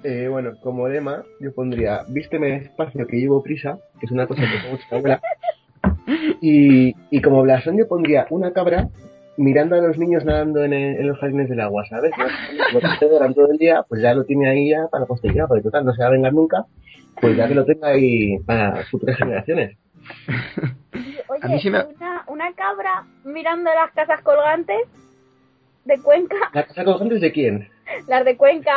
eh, 0.04 0.28
bueno, 0.28 0.54
como 0.62 0.88
lema, 0.88 1.24
yo 1.40 1.54
pondría 1.54 2.02
vísteme 2.08 2.60
despacio 2.60 3.06
que 3.06 3.18
llevo 3.18 3.44
prisa, 3.44 3.78
que 4.00 4.08
es 4.08 4.12
una 4.12 4.26
cosa 4.28 4.42
que 4.42 4.58
tengo 4.58 4.72
mucha 4.72 4.96
abuela. 4.96 5.22
Y, 6.42 6.94
y 7.10 7.22
como 7.22 7.42
blasón 7.44 7.78
yo 7.78 7.88
pondría 7.88 8.26
una 8.30 8.52
cabra 8.52 8.88
mirando 9.38 9.76
a 9.76 9.80
los 9.82 9.98
niños 9.98 10.26
nadando 10.26 10.64
en, 10.64 10.74
el- 10.74 10.98
en 10.98 11.08
los 11.08 11.18
jardines 11.20 11.50
del 11.50 11.62
agua, 11.62 11.86
¿sabes? 11.90 12.12
Como 12.72 12.80
que 12.82 12.98
se 13.00 13.08
duran 13.10 13.34
todo 13.34 13.52
el 13.52 13.58
día, 13.58 13.84
pues 13.88 14.02
ya 14.02 14.14
lo 14.14 14.24
tiene 14.26 14.50
ahí 14.50 14.70
ya 14.70 14.88
para 14.92 15.06
posteridad, 15.06 15.48
porque 15.48 15.64
total 15.64 15.86
no 15.86 15.94
se 15.94 16.02
va 16.02 16.08
a 16.10 16.12
vengar 16.12 16.34
nunca, 16.34 16.66
pues 17.20 17.36
ya 17.38 17.48
que 17.48 17.56
lo 17.56 17.66
tenga 17.66 17.88
ahí 17.90 18.38
para 18.40 18.84
futuras 18.86 19.18
generaciones. 19.18 19.78
Oye, 21.30 21.40
A 21.42 21.48
mí 21.48 21.60
sí 21.62 21.70
me- 21.70 21.84
una, 21.84 22.24
una 22.28 22.54
cabra 22.54 23.06
mirando 23.24 23.70
las 23.74 23.92
casas 23.92 24.22
colgantes 24.22 24.78
de 25.86 25.98
Cuenca, 26.02 26.36
¿La 26.54 26.64
casa 26.66 26.84
colgante 26.84 27.16
es 27.16 27.22
de 27.22 27.32
quién? 27.32 27.68
las 28.08 28.24
de 28.26 28.38
Cuenca, 28.38 28.76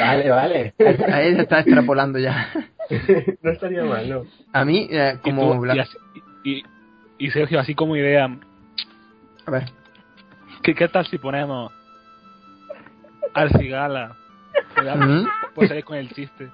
Vale, 0.00 0.30
vale. 0.30 0.74
Ahí 1.12 1.34
se 1.34 1.42
está 1.42 1.60
extrapolando 1.60 2.18
ya. 2.18 2.48
no 3.42 3.50
estaría 3.50 3.84
mal, 3.84 4.08
¿no? 4.08 4.22
A 4.52 4.64
mí, 4.64 4.88
eh, 4.90 5.14
Y, 5.24 5.30
como... 5.30 5.58
tú- 5.60 5.66
y, 5.66 5.78
así- 5.78 5.98
y- 6.44 6.62
y 7.18 7.30
Sergio, 7.30 7.60
así 7.60 7.74
como 7.74 7.96
idea, 7.96 8.24
A 9.46 9.50
ver. 9.50 9.70
¿qué, 10.62 10.74
qué 10.74 10.88
tal 10.88 11.06
si 11.06 11.18
ponemos 11.18 11.72
al 13.34 13.50
cigala? 13.58 14.16
Ujú. 14.76 15.28
Pues 15.54 15.68
salir 15.68 15.84
con 15.84 15.96
el 15.96 16.08
chiste. 16.10 16.50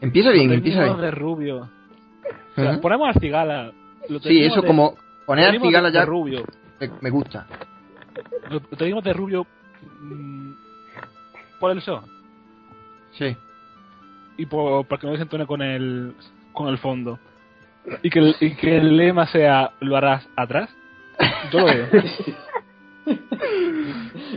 Empieza 0.00 0.30
bien, 0.30 0.48
Lo 0.48 0.54
empieza 0.54 0.84
bien. 0.84 1.00
de 1.00 1.10
rubio. 1.10 1.68
O 2.52 2.54
sea, 2.54 2.72
Ujú. 2.72 2.80
ponemos 2.80 3.08
al 3.14 3.20
cigala. 3.20 3.72
Lo 4.08 4.18
Sí, 4.20 4.44
eso 4.44 4.60
de- 4.60 4.66
como... 4.66 4.96
Poner 5.26 5.44
lo 5.44 5.48
a 5.48 5.52
teníamos 5.52 5.68
Cigala 5.68 5.88
de- 5.88 5.94
ya 5.94 6.00
de 6.00 6.06
rubio. 6.06 6.44
me, 6.80 6.90
me 7.00 7.10
gusta. 7.10 7.46
Lo, 8.50 8.60
lo 8.60 8.76
teníamos 8.76 9.02
de 9.04 9.12
rubio 9.14 9.46
mm, 10.00 10.52
por 11.58 11.70
el 11.70 11.80
show. 11.80 12.00
Sí. 13.12 13.34
y 14.36 14.46
por, 14.46 14.84
para 14.86 15.00
que 15.00 15.06
no 15.06 15.12
desentone 15.12 15.46
con 15.46 15.62
el 15.62 16.14
con 16.52 16.66
el 16.68 16.78
fondo 16.78 17.18
y 18.02 18.10
que 18.10 18.18
el, 18.18 18.36
y 18.40 18.50
que 18.54 18.76
el 18.78 18.96
lema 18.96 19.26
sea 19.26 19.72
lo 19.80 19.96
harás 19.96 20.26
atrás 20.36 20.70
yo 21.52 21.60
lo 21.60 21.66
veo 21.66 21.86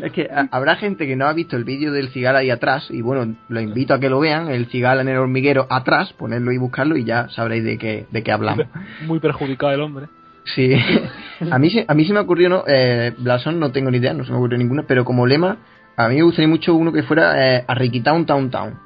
Es 0.03 0.11
que 0.11 0.23
a- 0.29 0.47
habrá 0.51 0.75
gente 0.75 1.07
que 1.07 1.15
no 1.15 1.25
ha 1.25 1.33
visto 1.33 1.55
el 1.55 1.63
vídeo 1.63 1.91
del 1.93 2.09
cigala 2.09 2.39
ahí 2.39 2.49
atrás 2.49 2.87
y 2.89 3.01
bueno, 3.01 3.35
lo 3.47 3.61
invito 3.61 3.93
a 3.93 3.99
que 3.99 4.09
lo 4.09 4.19
vean, 4.19 4.49
el 4.49 4.65
cigala 4.67 5.01
en 5.01 5.07
el 5.09 5.17
hormiguero 5.17 5.65
atrás, 5.69 6.11
ponerlo 6.13 6.51
y 6.51 6.57
buscarlo 6.57 6.97
y 6.97 7.03
ya 7.05 7.29
sabréis 7.29 7.63
de 7.63 7.77
qué, 7.77 8.05
de 8.11 8.23
qué 8.23 8.31
hablamos. 8.31 8.65
muy 9.07 9.19
perjudicado 9.19 9.71
el 9.73 9.81
hombre 9.81 10.07
Sí, 10.43 10.73
a 11.51 11.57
mí, 11.59 11.69
se- 11.69 11.85
a 11.87 11.93
mí 11.93 12.05
se 12.05 12.13
me 12.13 12.19
ocurrió, 12.19 12.49
¿no? 12.49 12.63
Eh, 12.67 13.13
Blasón 13.17 13.59
no 13.59 13.71
tengo 13.71 13.89
ni 13.91 13.97
idea, 13.97 14.13
no 14.13 14.23
se 14.25 14.31
me 14.31 14.37
ocurrió 14.37 14.57
ninguna, 14.57 14.83
pero 14.87 15.03
como 15.05 15.25
lema, 15.25 15.57
a 15.95 16.07
mí 16.09 16.15
me 16.15 16.23
gustaría 16.23 16.47
mucho 16.47 16.73
uno 16.75 16.91
que 16.93 17.03
fuera 17.03 17.57
eh, 17.57 17.65
Arriquitown 17.67 18.25
Town 18.25 18.49
Town. 18.51 18.79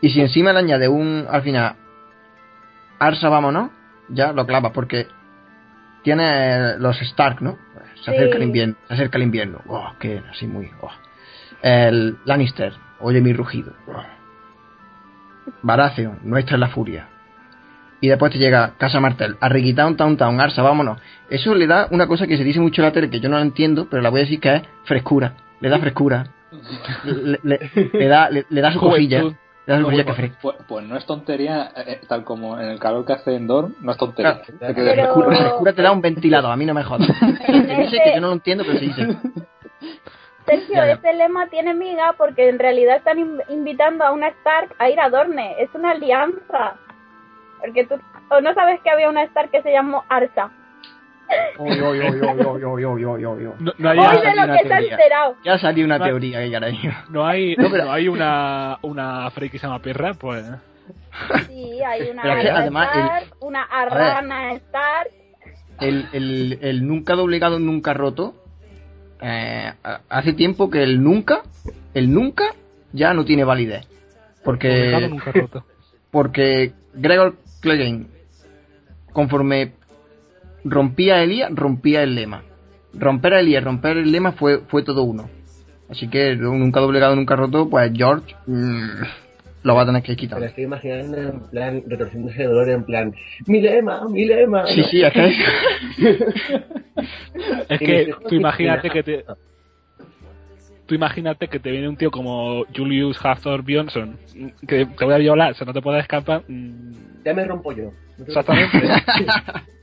Y 0.00 0.10
si 0.10 0.20
encima 0.20 0.52
le 0.52 0.60
añade 0.60 0.88
un, 0.88 1.26
al 1.28 1.42
final, 1.42 1.74
Arsa 2.98 3.28
vámonos, 3.28 3.70
ya 4.08 4.32
lo 4.32 4.46
clavas, 4.46 4.72
porque 4.72 5.06
tiene 6.02 6.78
los 6.78 7.00
Stark, 7.02 7.40
¿no? 7.42 7.58
Se 8.04 8.10
acerca 8.12 8.36
el 8.36 8.44
invierno, 8.44 8.74
se 8.86 8.94
acerca 8.94 9.18
el 9.18 9.24
invierno, 9.24 9.60
oh, 9.66 9.92
que 9.98 10.22
así 10.30 10.46
muy, 10.46 10.70
oh. 10.80 10.90
El 11.62 12.16
Lannister, 12.24 12.72
oye 13.00 13.20
mi 13.20 13.32
rugido. 13.32 13.72
oh. 13.88 14.02
Baratheon, 15.62 16.18
nuestra 16.24 16.56
es 16.56 16.60
la 16.60 16.68
furia 16.68 17.08
y 18.00 18.08
después 18.08 18.30
te 18.30 18.38
llega 18.38 18.74
Casa 18.78 19.00
Martel, 19.00 19.36
Arriquitown, 19.40 19.96
Town 19.96 20.16
Town, 20.16 20.40
Arsa, 20.40 20.62
vámonos. 20.62 21.00
Eso 21.30 21.52
le 21.56 21.66
da 21.66 21.88
una 21.90 22.06
cosa 22.06 22.28
que 22.28 22.36
se 22.36 22.44
dice 22.44 22.60
mucho 22.60 22.80
en 22.80 22.86
la 22.86 22.92
tele 22.92 23.10
que 23.10 23.18
yo 23.18 23.28
no 23.28 23.36
la 23.36 23.42
entiendo, 23.42 23.88
pero 23.90 24.02
la 24.02 24.10
voy 24.10 24.20
a 24.20 24.22
decir 24.22 24.38
que 24.38 24.54
es 24.54 24.62
frescura. 24.84 25.34
Le 25.60 25.68
da 25.68 25.80
frescura. 25.80 26.26
Le, 27.04 27.40
le- 27.42 27.90
le 27.92 28.06
da, 28.06 28.30
le, 28.30 28.46
le 28.48 28.60
da 28.60 28.72
su 28.72 28.78
cosilla. 28.90 29.22
No, 29.68 29.88
pues, 29.88 30.32
pues, 30.40 30.56
pues 30.66 30.86
no 30.86 30.96
es 30.96 31.04
tontería, 31.04 31.70
eh, 31.76 32.00
tal 32.08 32.24
como 32.24 32.58
en 32.58 32.68
el 32.70 32.78
calor 32.80 33.04
que 33.04 33.12
hace 33.12 33.34
en 33.34 33.46
Dorm, 33.46 33.74
no 33.82 33.92
es 33.92 33.98
tontería. 33.98 34.40
Claro. 34.58 35.62
Te 35.74 35.82
da 35.82 35.92
un 35.92 36.00
ventilado, 36.00 36.50
a 36.50 36.56
mí 36.56 36.64
no 36.64 36.72
me 36.74 36.82
jodas. 36.84 37.06
Se 37.46 37.52
dice 37.52 38.00
que 38.02 38.14
yo 38.14 38.20
no 38.20 38.28
lo 38.28 38.32
entiendo, 38.34 38.64
pero 38.66 38.78
se 38.78 38.84
dice. 38.86 39.06
Sergio, 40.46 40.74
Ya, 40.76 40.86
ya. 40.86 40.92
este 40.94 41.12
lema 41.12 41.46
tiene 41.48 41.74
miga 41.74 42.14
porque 42.16 42.48
en 42.48 42.58
realidad 42.58 42.96
están 42.96 43.18
in- 43.18 43.42
invitando 43.50 44.04
a 44.04 44.12
una 44.12 44.28
Stark 44.28 44.74
a 44.78 44.88
ir 44.88 44.98
a 44.98 45.10
Dorne. 45.10 45.56
Es 45.58 45.68
una 45.74 45.90
alianza. 45.90 46.76
Porque 47.60 47.84
tú 47.84 47.96
o 48.30 48.40
no 48.40 48.54
sabes 48.54 48.80
que 48.80 48.88
había 48.90 49.10
una 49.10 49.24
Stark 49.24 49.50
que 49.50 49.62
se 49.62 49.70
llamó 49.72 50.04
Arsa. 50.08 50.50
Oy, 51.58 51.80
oy, 51.80 52.00
oy, 52.00 52.20
no, 52.20 52.34
no 53.78 53.90
hay, 53.90 53.98
Oye, 53.98 54.34
lo 54.34 54.52
que 54.54 54.68
se 54.68 54.72
ha 54.72 54.78
enterado. 54.78 55.36
Ya 55.44 55.58
salió 55.58 55.84
una 55.84 55.98
no, 55.98 56.04
teoría 56.04 56.38
que 56.40 56.50
ya 56.50 56.60
la 56.60 56.68
digo. 56.68 56.92
No 57.10 57.26
hay, 57.26 57.56
no, 57.56 57.70
pero... 57.70 57.90
hay 57.90 58.08
una, 58.08 58.78
una 58.82 59.30
frey 59.30 59.50
que 59.50 59.58
se 59.58 59.66
llama 59.66 59.80
perra, 59.80 60.14
pues. 60.14 60.44
Sí, 61.46 61.80
hay 61.82 62.10
una 62.10 62.22
pero 62.22 62.34
arra 62.34 62.58
además, 62.58 62.88
Star, 62.92 63.22
el... 63.22 63.28
una 63.40 63.62
arrana 63.64 64.52
Star. 64.52 65.08
El, 65.80 66.06
el, 66.12 66.58
el, 66.62 66.86
nunca 66.86 67.14
doblegado, 67.14 67.58
nunca 67.58 67.92
roto. 67.92 68.34
Eh, 69.20 69.72
hace 70.08 70.32
tiempo 70.32 70.70
que 70.70 70.82
el 70.82 71.02
nunca, 71.02 71.42
el 71.92 72.12
nunca 72.12 72.54
ya 72.92 73.14
no 73.14 73.24
tiene 73.24 73.44
validez. 73.44 73.86
Porque. 74.44 74.68
Doblegado, 74.68 75.08
nunca 75.08 75.32
roto. 75.32 75.64
Porque 76.10 76.72
Gregor 76.94 77.36
Clegane, 77.60 78.06
conforme 79.12 79.72
rompía 80.64 81.16
a 81.16 81.22
Elías, 81.22 81.50
rompía 81.54 82.02
el 82.02 82.14
lema. 82.14 82.42
Romper 82.94 83.34
a 83.34 83.40
Elías, 83.40 83.62
romper 83.62 83.98
el 83.98 84.10
lema 84.10 84.32
fue, 84.32 84.60
fue 84.68 84.82
todo 84.82 85.02
uno. 85.02 85.28
Así 85.90 86.08
que 86.08 86.36
nunca 86.36 86.80
doblegado, 86.80 87.16
nunca 87.16 87.36
roto, 87.36 87.68
pues 87.68 87.90
George 87.94 88.34
mm, 88.46 88.88
lo 89.62 89.74
va 89.74 89.82
a 89.82 89.86
tener 89.86 90.02
que 90.02 90.16
quitar. 90.16 90.42
estoy 90.42 90.64
imaginando 90.64 91.16
en 91.18 91.40
plan, 91.50 91.82
retorciéndose 91.86 92.38
de 92.38 92.44
dolor, 92.44 92.68
en 92.70 92.84
plan, 92.84 93.14
mi 93.46 93.60
lema, 93.60 94.06
mi 94.08 94.24
lema. 94.26 94.66
Sí, 94.66 94.80
¿no? 94.80 94.86
sí, 94.88 95.02
es 95.02 95.12
que 95.12 95.30
es 97.68 97.78
que 97.80 98.14
tú 98.28 98.34
imagínate 98.34 98.90
que 98.90 99.02
te 99.02 99.24
tú 100.86 100.94
imagínate 100.94 101.48
que 101.48 101.60
te 101.60 101.70
viene 101.70 101.88
un 101.88 101.96
tío 101.96 102.10
como 102.10 102.64
Julius 102.74 103.18
Hathor 103.22 103.62
Bjornsson 103.62 104.18
que 104.66 104.86
te 104.86 105.04
voy 105.04 105.14
a 105.14 105.18
violar, 105.18 105.52
o 105.52 105.54
sea, 105.54 105.66
no 105.66 105.72
te 105.72 105.82
puedes 105.82 106.02
escapar. 106.02 106.42
mm, 106.48 106.92
Ya 107.24 107.34
me 107.34 107.44
rompo 107.44 107.72
yo. 107.72 107.90
Exactamente. 108.26 108.78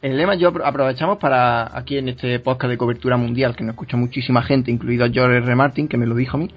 El 0.00 0.16
lema 0.16 0.36
yo 0.36 0.52
apro- 0.52 0.62
aprovechamos 0.64 1.18
para 1.18 1.76
aquí 1.76 1.98
en 1.98 2.08
este 2.10 2.38
podcast 2.38 2.70
de 2.70 2.78
cobertura 2.78 3.16
mundial 3.16 3.56
que 3.56 3.64
nos 3.64 3.72
escucha 3.74 3.96
muchísima 3.96 4.42
gente, 4.42 4.70
incluido 4.70 5.06
George 5.10 5.38
R. 5.38 5.54
Martin, 5.56 5.88
que 5.88 5.96
me 5.96 6.06
lo 6.06 6.14
dijo 6.14 6.36
a 6.36 6.40
mí. 6.40 6.50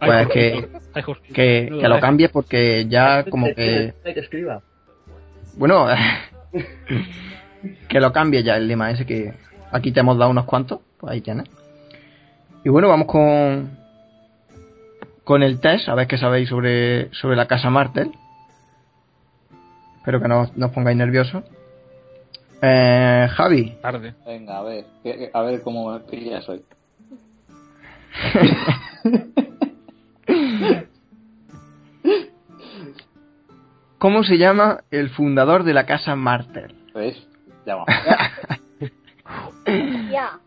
Pues 0.00 0.28
que, 0.28 0.68
Ay, 0.92 1.02
que, 1.32 1.62
Menudo, 1.64 1.80
que 1.82 1.88
lo 1.88 2.00
cambies 2.00 2.30
porque 2.30 2.86
ya 2.88 3.24
como 3.24 3.46
que... 3.46 3.94
Que 4.04 4.20
escriba. 4.20 4.60
Bueno, 5.56 5.86
que 7.88 8.00
lo 8.00 8.12
cambie 8.12 8.42
ya 8.42 8.56
el 8.56 8.68
lema 8.68 8.90
ese 8.90 9.06
que 9.06 9.32
aquí 9.72 9.92
te 9.92 10.00
hemos 10.00 10.18
dado 10.18 10.30
unos 10.30 10.44
cuantos. 10.44 10.80
Pues 10.98 11.12
ahí 11.12 11.20
tienes. 11.22 11.46
Y 12.64 12.68
bueno, 12.68 12.88
vamos 12.88 13.06
con 13.06 13.82
con 15.24 15.42
el 15.42 15.58
test, 15.58 15.88
a 15.88 15.94
ver 15.94 16.06
qué 16.06 16.18
sabéis 16.18 16.50
sobre, 16.50 17.08
sobre 17.14 17.34
la 17.36 17.46
casa 17.46 17.70
Martel. 17.70 18.10
Espero 20.04 20.20
que 20.20 20.28
no, 20.28 20.52
no 20.54 20.66
os 20.66 20.72
pongáis 20.72 20.98
nerviosos. 20.98 21.42
Eh, 22.60 23.26
Javi, 23.32 23.70
Tarde. 23.80 24.14
Venga, 24.26 24.58
a 24.58 24.62
ver, 24.62 24.84
a 25.32 25.40
ver 25.40 25.62
cómo 25.62 25.90
me 25.90 26.00
pillas 26.00 26.46
hoy. 26.46 26.62
¿cómo 33.96 34.24
se 34.24 34.36
llama 34.36 34.84
el 34.90 35.08
fundador 35.08 35.64
de 35.64 35.72
la 35.72 35.86
casa 35.86 36.14
Martel? 36.14 36.74
¿Ves? 36.94 37.26
Ya 37.64 37.76
va. 37.76 37.86
Ya. 40.12 40.38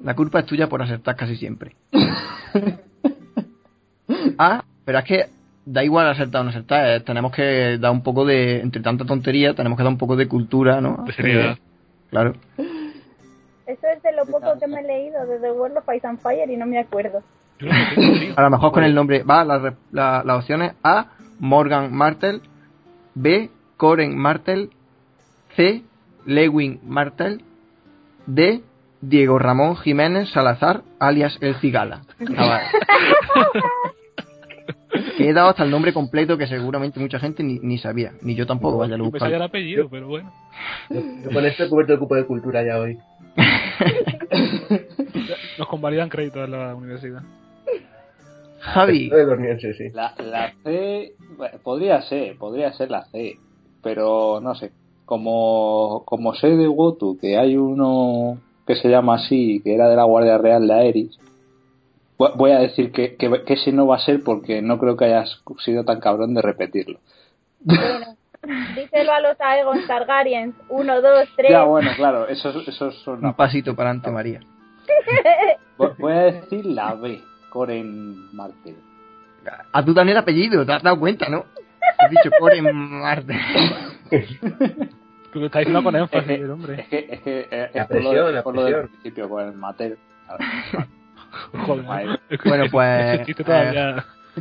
La 0.00 0.16
culpa 0.16 0.40
es 0.40 0.46
tuya 0.46 0.68
por 0.68 0.82
acertar 0.82 1.14
casi 1.14 1.36
siempre. 1.36 1.76
ah, 4.36 4.64
pero 4.84 4.98
es 4.98 5.04
que 5.04 5.26
da 5.66 5.82
igual 5.84 6.08
acertar 6.08 6.40
o 6.42 6.44
no 6.44 6.50
acertar. 6.50 6.86
eh, 6.88 7.00
tenemos 7.00 7.32
que 7.32 7.78
dar 7.78 7.90
un 7.92 8.02
poco 8.02 8.24
de, 8.24 8.60
entre 8.60 8.82
tanta 8.82 9.04
tontería, 9.04 9.54
tenemos 9.54 9.76
que 9.76 9.82
dar 9.82 9.92
un 9.92 9.98
poco 9.98 10.16
de 10.16 10.28
cultura, 10.28 10.80
¿no? 10.80 11.04
De 11.06 11.12
seriedad. 11.12 11.52
Eh, 11.56 11.60
claro. 12.10 12.34
Eso 13.66 13.86
es 13.96 14.02
de 14.02 14.12
lo 14.12 14.26
poco 14.26 14.58
que 14.60 14.66
me 14.66 14.80
he 14.80 14.82
leído 14.82 15.24
de 15.26 15.38
The 15.38 15.50
World 15.52 15.78
of 15.78 15.84
Ice 15.96 16.06
and 16.06 16.18
Fire 16.20 16.50
y 16.50 16.56
no 16.56 16.66
me 16.66 16.78
acuerdo. 16.78 17.22
Yo 17.58 17.66
no 17.68 17.72
me 17.72 17.86
tengo, 17.94 18.18
tío. 18.18 18.34
A 18.36 18.42
lo 18.42 18.50
mejor 18.50 18.72
con 18.72 18.84
el 18.84 18.94
nombre. 18.94 19.22
Va, 19.22 19.44
las 19.44 19.62
re- 19.62 19.76
la- 19.90 20.22
las 20.24 20.38
opciones 20.38 20.72
A. 20.82 21.06
Morgan 21.38 21.92
Martel. 21.94 22.42
B. 23.14 23.50
Coren 23.78 24.16
Martel. 24.18 24.70
C. 25.56 25.82
Lewin 26.26 26.80
Martel. 26.84 27.42
D. 28.26 28.62
Diego 29.00 29.38
Ramón 29.38 29.76
Jiménez 29.76 30.30
Salazar, 30.30 30.82
alias 30.98 31.36
El 31.40 31.54
Cigala. 31.56 32.02
Ah, 32.36 32.46
vale. 32.48 32.64
que 34.94 35.02
he 35.28 35.32
dado 35.32 35.48
hasta 35.48 35.64
el 35.64 35.70
nombre 35.70 35.92
completo 35.92 36.38
que 36.38 36.46
seguramente 36.46 37.00
mucha 37.00 37.18
gente 37.18 37.42
ni, 37.42 37.58
ni 37.60 37.78
sabía. 37.78 38.12
Ni 38.22 38.34
yo 38.34 38.46
tampoco, 38.46 38.78
vaya, 38.78 38.96
lo 38.96 39.10
Me 39.10 39.18
sabía 39.18 39.36
el 39.36 39.42
apellido, 39.42 39.88
pero 39.90 40.08
bueno. 40.08 40.32
Yo 40.90 41.30
con 41.32 41.44
esto 41.46 41.64
he 41.64 41.68
cubierto 41.68 41.94
el 41.94 41.98
cupo 41.98 42.14
de 42.14 42.26
cultura 42.26 42.64
ya 42.64 42.78
hoy. 42.78 42.98
Nos 45.58 45.68
convalidan 45.68 46.08
créditos 46.08 46.44
en 46.44 46.52
la 46.52 46.74
universidad. 46.74 47.22
Javi, 48.60 49.10
sí. 49.76 49.90
La, 49.92 50.14
la 50.18 50.52
C, 50.62 51.12
bueno, 51.36 51.58
podría 51.62 52.00
ser, 52.02 52.38
podría 52.38 52.72
ser 52.72 52.90
la 52.90 53.04
C, 53.06 53.38
pero 53.82 54.40
no 54.40 54.54
sé. 54.54 54.70
Como, 55.04 56.02
como 56.06 56.34
sé 56.34 56.48
de 56.48 56.66
Wotu 56.66 57.18
que 57.18 57.36
hay 57.36 57.58
uno 57.58 58.38
que 58.66 58.76
se 58.76 58.88
llama 58.88 59.16
así, 59.16 59.60
que 59.62 59.74
era 59.74 59.90
de 59.90 59.96
la 59.96 60.04
Guardia 60.04 60.38
Real 60.38 60.66
de 60.66 60.72
Aeris, 60.72 61.18
voy 62.18 62.50
a 62.52 62.58
decir 62.58 62.92
que, 62.92 63.16
que, 63.16 63.44
que 63.44 63.54
ese 63.54 63.72
no 63.72 63.86
va 63.86 63.96
a 63.96 64.00
ser 64.00 64.22
porque 64.24 64.62
no 64.62 64.78
creo 64.78 64.96
que 64.96 65.06
hayas 65.06 65.42
sido 65.58 65.84
tan 65.84 66.00
cabrón 66.00 66.34
de 66.34 66.42
repetirlo. 66.42 66.98
Bueno, 67.60 68.16
díselo 68.76 69.12
a 69.12 69.20
los 69.20 69.40
Aegon 69.40 69.86
Targaryens. 69.86 70.54
Uno, 70.68 71.00
dos, 71.00 71.28
tres. 71.36 71.50
Ya, 71.50 71.64
bueno, 71.64 71.90
claro, 71.96 72.28
esos, 72.28 72.66
esos 72.68 72.94
son... 73.02 73.24
un 73.24 73.34
pasito 73.34 73.74
para 73.74 73.90
adelante, 73.90 74.10
María. 74.10 74.40
Voy 75.98 76.12
a 76.12 76.20
decir 76.22 76.64
la 76.66 76.94
B, 76.94 77.20
Coren 77.50 78.34
Martel. 78.34 78.76
A 79.72 79.84
tú 79.84 79.92
también 79.92 80.16
el 80.16 80.22
apellido, 80.22 80.64
te 80.64 80.72
has 80.72 80.82
dado 80.82 80.98
cuenta, 80.98 81.28
¿no? 81.28 81.44
Has 81.98 82.10
dicho 82.10 82.30
Coren 82.38 82.64
Martel. 82.74 83.36
Porque 85.32 85.46
está 85.46 85.58
diciendo 85.58 85.82
con 85.82 85.96
énfasis 85.96 86.30
Es 86.30 86.36
que- 86.38 86.44
el 86.44 86.50
hombre. 86.50 86.80
Es 86.80 86.86
que, 86.88 87.06
es 87.10 87.20
que 87.22 87.48
eh, 87.50 87.70
La 87.74 87.82
es 87.82 87.88
por 87.88 88.02
lo, 88.02 88.12
de- 88.26 88.32
la 88.32 88.42
por 88.44 88.54
lo 88.54 88.64
del 88.64 88.88
principio, 88.88 89.28
con 89.28 89.44
el 89.44 89.52
Matel. 89.54 89.98
Joder. 91.66 92.20
Bueno, 92.44 92.64
pues, 92.70 93.20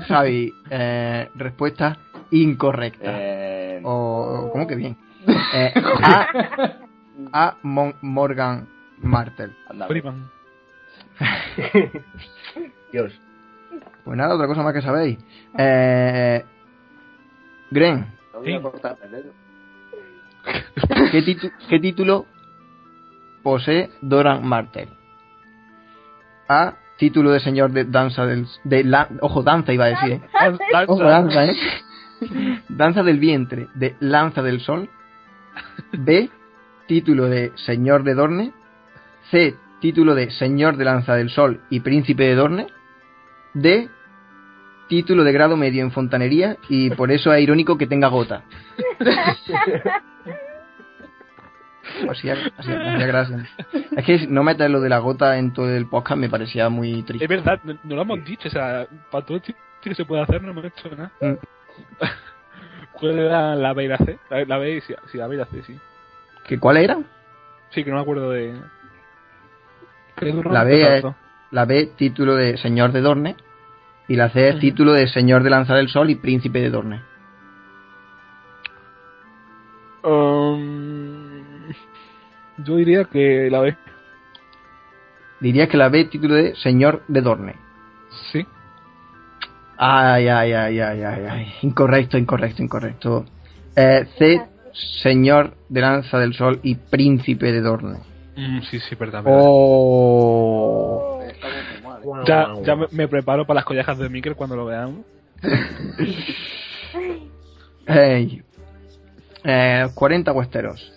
Javi, 0.08 0.54
eh, 0.70 1.30
respuesta 1.36 1.98
incorrecta. 2.32 3.04
Eh, 3.06 3.82
O, 3.84 4.50
¿Cómo 4.52 4.68
que 4.68 4.76
bien? 4.76 4.98
Eh, 5.56 5.72
a, 6.04 6.28
a 7.32 7.58
Mon- 7.62 7.96
Morgan 8.02 8.68
Martel. 9.00 9.56
Freeman. 9.88 10.30
Dios. 12.92 13.20
Pues 14.04 14.18
nada, 14.18 14.36
otra 14.36 14.48
cosa 14.48 14.64
más 14.64 14.74
que 14.74 14.82
sabéis. 14.82 15.18
Eh, 15.58 16.44
Gren, 17.72 18.06
no 18.34 18.40
voy 18.40 18.54
a 18.54 18.58
Sí. 18.58 18.62
cortar 18.64 18.98
el 19.04 19.12
dedo. 19.12 19.32
¿qué, 21.12 21.24
titu- 21.24 21.52
qué 21.70 21.80
título 21.80 22.26
posee 23.44 23.90
Doran 24.02 24.46
Martel? 24.46 24.90
A. 26.50 26.74
Título 27.04 27.32
de 27.32 27.42
señor 27.42 27.74
de 27.74 27.84
danza 27.84 28.26
del... 28.26 28.48
De 28.64 28.82
la, 28.86 29.10
ojo, 29.20 29.44
danza 29.44 29.74
iba 29.74 29.84
a 29.84 29.90
decir, 29.90 30.12
¿eh? 30.14 30.22
Danza. 30.72 30.86
Ojo, 30.88 31.04
danza, 31.04 31.44
¿eh? 31.44 31.56
Danza 32.70 33.04
del 33.04 33.20
vientre 33.20 33.68
de 33.74 33.98
Lanza 34.00 34.42
del 34.42 34.62
Sol. 34.62 34.88
B. 35.92 36.30
Título 36.88 37.26
de 37.26 37.52
Señor 37.56 38.06
de 38.06 38.14
Dorne. 38.14 38.54
C. 39.32 39.54
Título 39.82 40.16
de 40.16 40.32
Señor 40.32 40.78
de 40.78 40.86
Lanza 40.86 41.16
del 41.16 41.30
Sol 41.30 41.60
y 41.70 41.82
Príncipe 41.82 42.24
de 42.24 42.36
Dorne. 42.36 42.68
D. 43.54 43.90
Título 44.88 45.26
de 45.26 45.34
grado 45.34 45.58
medio 45.58 45.84
en 45.84 45.92
fontanería 45.92 46.56
y 46.70 46.90
por 46.92 47.12
eso 47.12 47.34
es 47.34 47.44
irónico 47.44 47.78
que 47.78 47.86
tenga 47.86 48.08
gota. 48.08 48.46
Así, 52.10 52.30
así, 52.30 52.70
me 52.70 52.94
hacía 52.94 53.08
gracia. 53.08 53.50
Es 53.96 54.06
que 54.06 54.28
no 54.28 54.44
meter 54.44 54.70
lo 54.70 54.82
de 54.82 54.90
la 54.90 55.00
gota 55.00 55.38
en 55.38 55.54
todo 55.54 55.70
el 55.70 55.88
podcast 55.88 56.20
me 56.20 56.30
parecía 56.30 56.70
muy 56.70 57.00
Es 57.00 57.06
triste. 57.06 57.28
verdad, 57.28 57.60
no, 57.64 57.78
no 57.84 57.96
lo 57.96 58.02
hemos 58.02 58.26
dicho. 58.26 58.48
O 58.48 58.52
sea, 58.52 58.88
para 59.12 59.26
todo 59.26 59.38
el 59.38 59.44
chiste 59.44 59.62
que 59.82 59.96
se 59.96 60.06
puede 60.06 60.24
hacer 60.24 60.42
no 60.42 60.52
hemos 60.52 60.66
hecho 60.66 60.90
nada. 60.90 61.12
Mm. 61.22 61.34
¿Cuál 62.94 63.20
era 63.20 63.56
la 63.56 63.74
B 63.74 63.84
y 63.84 63.88
la 63.88 63.98
C? 63.98 64.20
La, 64.30 64.46
la 64.46 64.58
B 64.58 64.78
y 64.78 64.82
sí, 64.82 64.94
sí, 65.12 65.18
la 65.18 65.28
B 65.28 65.36
y 65.36 65.38
la 65.40 65.46
C, 65.46 65.64
sí. 65.64 65.78
¿Que 66.48 66.60
¿Cuál 66.60 66.78
era? 66.78 66.98
Sí, 67.72 67.84
que 67.84 67.90
no 67.90 67.98
me 67.98 68.02
acuerdo 68.02 68.30
de... 68.32 68.54
Es 70.22 70.46
La 70.46 70.64
B 70.64 70.98
es-. 70.98 71.06
La 71.52 71.66
B, 71.66 71.92
título 71.96 72.36
de 72.36 72.58
Señor 72.58 72.92
de 72.92 73.02
Dorne. 73.02 73.36
Y 74.08 74.16
la 74.16 74.30
C 74.30 74.50
es 74.50 74.60
título 74.60 74.94
de 74.94 75.08
Señor 75.08 75.44
de 75.44 75.50
Lanza 75.50 75.76
del 75.76 75.88
Sol 75.90 76.10
y 76.10 76.16
Príncipe 76.16 76.60
de 76.60 76.70
Dorne. 76.70 77.02
Um, 80.04 80.93
yo 82.58 82.78
diría 82.78 83.06
que 83.06 83.50
la 83.50 83.60
B. 83.60 83.76
Diría 85.40 85.68
que 85.68 85.78
la 85.78 85.90
B, 85.90 86.06
título 86.06 86.36
de 86.36 86.56
Señor 86.56 87.04
de 87.08 87.22
Dorne. 87.22 87.56
Sí. 88.32 88.46
Ay, 89.78 90.28
ay, 90.28 90.54
ay, 90.54 90.80
ay, 90.80 91.04
ay, 91.04 91.26
ay. 91.30 91.54
Incorrecto, 91.64 92.18
incorrecto, 92.18 92.64
incorrecto. 92.64 93.26
Eh, 93.76 94.06
C, 94.18 94.42
Señor 95.02 95.56
de 95.68 95.82
Lanza 95.82 96.20
del 96.20 96.34
Sol 96.34 96.60
y 96.64 96.76
Príncipe 96.76 97.52
de 97.52 97.62
Dorne. 97.62 98.00
Mm, 98.36 98.62
sí, 98.62 98.80
sí, 98.80 98.96
verdad. 98.96 99.24
verdad. 99.24 99.40
Oh. 99.42 101.20
Ya, 102.26 102.76
me, 102.76 102.88
me 102.92 103.08
preparo 103.08 103.46
para 103.46 103.56
las 103.56 103.66
collejas 103.66 103.98
de 103.98 104.10
Mikel 104.10 104.36
cuando 104.36 104.56
lo 104.56 104.66
veamos. 104.66 105.06
Ey. 107.86 108.42
Eh, 109.44 109.88
40 109.94 110.32
huesteros. 110.32 110.93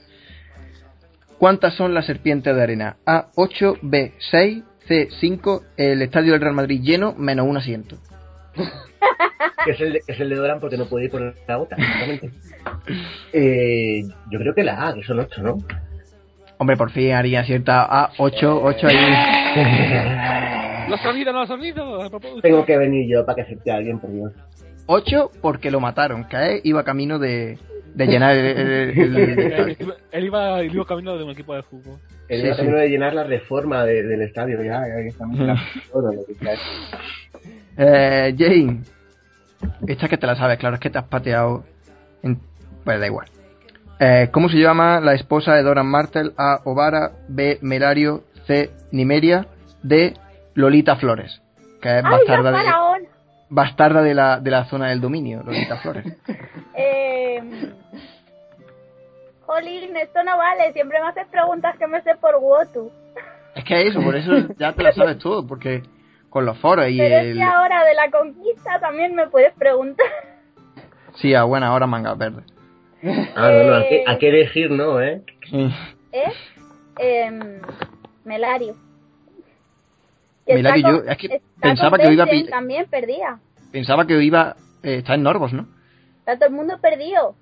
¿Cuántas 1.39 1.74
son 1.74 1.93
las 1.93 2.07
serpientes 2.07 2.55
de 2.55 2.62
arena? 2.62 2.97
A, 3.05 3.28
8, 3.34 3.78
B, 3.82 4.14
6, 4.30 4.62
C, 4.89 5.09
5, 5.20 5.62
el 5.76 6.01
estadio 6.01 6.32
del 6.32 6.41
Real 6.41 6.55
Madrid 6.55 6.80
lleno, 6.82 7.14
menos 7.18 7.47
un 7.47 7.59
asiento. 7.59 7.97
Que 9.64 9.70
es 9.72 9.80
el 9.80 9.93
de, 9.95 10.01
que 10.01 10.12
es 10.12 10.20
el 10.20 10.30
de 10.30 10.37
Doran 10.37 10.61
porque 10.61 10.78
no 10.78 10.87
puede 10.87 11.07
ir 11.07 11.11
por 11.11 11.20
la 11.20 11.30
exactamente. 11.30 12.30
Eh, 13.32 14.03
yo 14.30 14.39
creo 14.39 14.55
que 14.55 14.64
la 14.64 14.89
A, 14.89 14.95
que 14.95 15.03
son 15.03 15.18
ocho, 15.18 15.43
¿no? 15.43 15.59
Hombre, 16.59 16.76
por 16.76 16.91
fin 16.91 17.12
haría 17.12 17.45
cierta 17.45 17.84
A, 17.84 18.12
8, 18.16 18.62
8 18.62 18.87
ahí. 18.87 20.87
¡Los 20.89 21.01
sonidos, 21.01 21.34
los 21.34 21.49
sonidos! 21.49 22.11
Tengo 22.41 22.64
que 22.64 22.78
venir 22.78 23.11
yo 23.11 23.26
para 23.26 23.37
que 23.37 23.43
acepte 23.43 23.72
a 23.72 23.76
alguien, 23.76 23.99
por 23.99 24.11
Dios. 24.11 24.32
8 24.87 25.32
porque 25.43 25.70
lo 25.70 25.80
mataron, 25.80 26.24
que 26.24 26.61
iba 26.64 26.84
camino 26.84 27.18
de, 27.18 27.59
de 27.97 28.07
llenar 28.07 28.36
el, 28.36 28.44
el- 28.47 28.59
el- 28.99 29.18
el 29.18 29.59
Él, 29.80 29.94
él 30.12 30.24
iba, 30.26 30.61
él 30.61 30.72
iba 30.74 30.84
camino 30.86 31.16
de 31.16 31.24
un 31.24 31.30
equipo 31.30 31.55
de 31.55 31.62
fútbol. 31.62 31.99
El 32.28 32.42
Sí, 32.42 32.49
sí. 32.51 32.57
camino 32.57 32.76
de 32.78 32.88
llenar 32.88 33.14
la 33.14 33.24
reforma 33.24 33.84
de- 33.84 34.03
del 34.03 34.22
estadio, 34.22 34.62
ya, 34.62 34.82
ya. 34.86 35.57
Eh, 37.78 38.34
Jane, 38.38 38.80
esta 39.86 40.09
que 40.09 40.16
te 40.16 40.26
la 40.26 40.34
sabes, 40.36 40.59
claro, 40.59 40.74
es 40.76 40.80
que 40.80 40.90
te 40.90 40.99
has 40.99 41.05
pateado. 41.05 41.64
En... 42.22 42.38
Pues 42.84 42.99
da 43.01 43.07
igual. 43.07 43.26
Eh, 44.01 44.28
¿Cómo 44.32 44.49
se 44.49 44.59
llama 44.59 45.01
la 45.01 45.14
esposa 45.14 45.55
de 45.55 45.62
Doran 45.62 45.86
Martel? 45.86 46.32
A. 46.38 46.61
Ovara, 46.64 47.12
B. 47.28 47.59
Melario, 47.62 48.24
C. 48.47 48.70
Nimeria, 48.92 49.47
D. 49.82 50.14
Lolita 50.55 50.97
Flores, 50.97 51.42
que 51.82 51.88
es 51.88 51.94
¡Ay, 51.97 52.03
la 52.03 52.11
bastarda 52.11 52.51
de, 52.53 53.09
bastarda 53.51 54.03
de 54.03 54.14
la, 54.14 54.40
de 54.40 54.51
la 54.51 54.64
zona 54.66 54.88
del 54.88 55.01
dominio, 55.03 55.42
Lolita 55.42 55.76
Flores. 55.78 56.07
Eh, 56.74 57.05
Jolín, 59.47 59.97
esto 59.97 60.22
no 60.24 60.37
vale. 60.37 60.72
Siempre 60.72 61.01
me 61.01 61.09
haces 61.09 61.26
preguntas 61.28 61.76
que 61.78 61.87
me 61.87 62.03
sé 62.03 62.14
por 62.16 62.37
Wotu. 62.37 62.91
Es 63.55 63.64
que 63.64 63.87
eso, 63.87 64.03
por 64.03 64.16
eso 64.16 64.32
ya 64.59 64.72
te 64.72 64.82
la 64.82 64.93
sabes 64.93 65.18
todo, 65.18 65.47
porque 65.47 65.82
con 66.28 66.45
los 66.45 66.59
foros 66.59 66.89
y 66.91 66.99
Pero 66.99 67.16
es 67.16 67.24
el... 67.26 67.34
que 67.37 67.43
ahora 67.43 67.84
de 67.84 67.95
la 67.95 68.11
conquista 68.11 68.78
también 68.80 69.14
me 69.14 69.28
puedes 69.28 69.55
preguntar. 69.55 70.07
Sí, 71.14 71.34
a 71.34 71.45
buena 71.45 71.72
hora 71.72 71.87
mangas 71.87 72.18
verdes. 72.18 72.45
Ah, 73.34 73.51
no, 73.51 73.64
no, 73.64 73.74
hay 73.76 73.89
que, 73.89 74.05
hay 74.07 74.18
que 74.18 74.28
elegir, 74.28 74.70
¿no? 74.70 75.01
¿Eh? 75.01 75.22
¿Eh? 76.12 76.32
Em, 76.99 77.61
Melario. 78.24 78.74
Melario, 80.47 81.05
yo- 81.05 81.11
es 81.11 81.16
que 81.18 81.41
pensaba 81.61 81.99
que 81.99 82.12
iba 82.12 82.24
a 82.24 82.28
También 82.51 82.87
perdía. 82.87 83.39
Pensaba 83.72 84.07
que 84.07 84.22
iba... 84.22 84.57
Eh, 84.82 84.97
está 84.97 85.14
en 85.14 85.22
Norvos, 85.22 85.53
¿no? 85.53 85.66
Está 86.26 86.36
todo 86.38 86.48
el 86.48 86.54
mundo 86.54 86.78
perdido. 86.80 87.34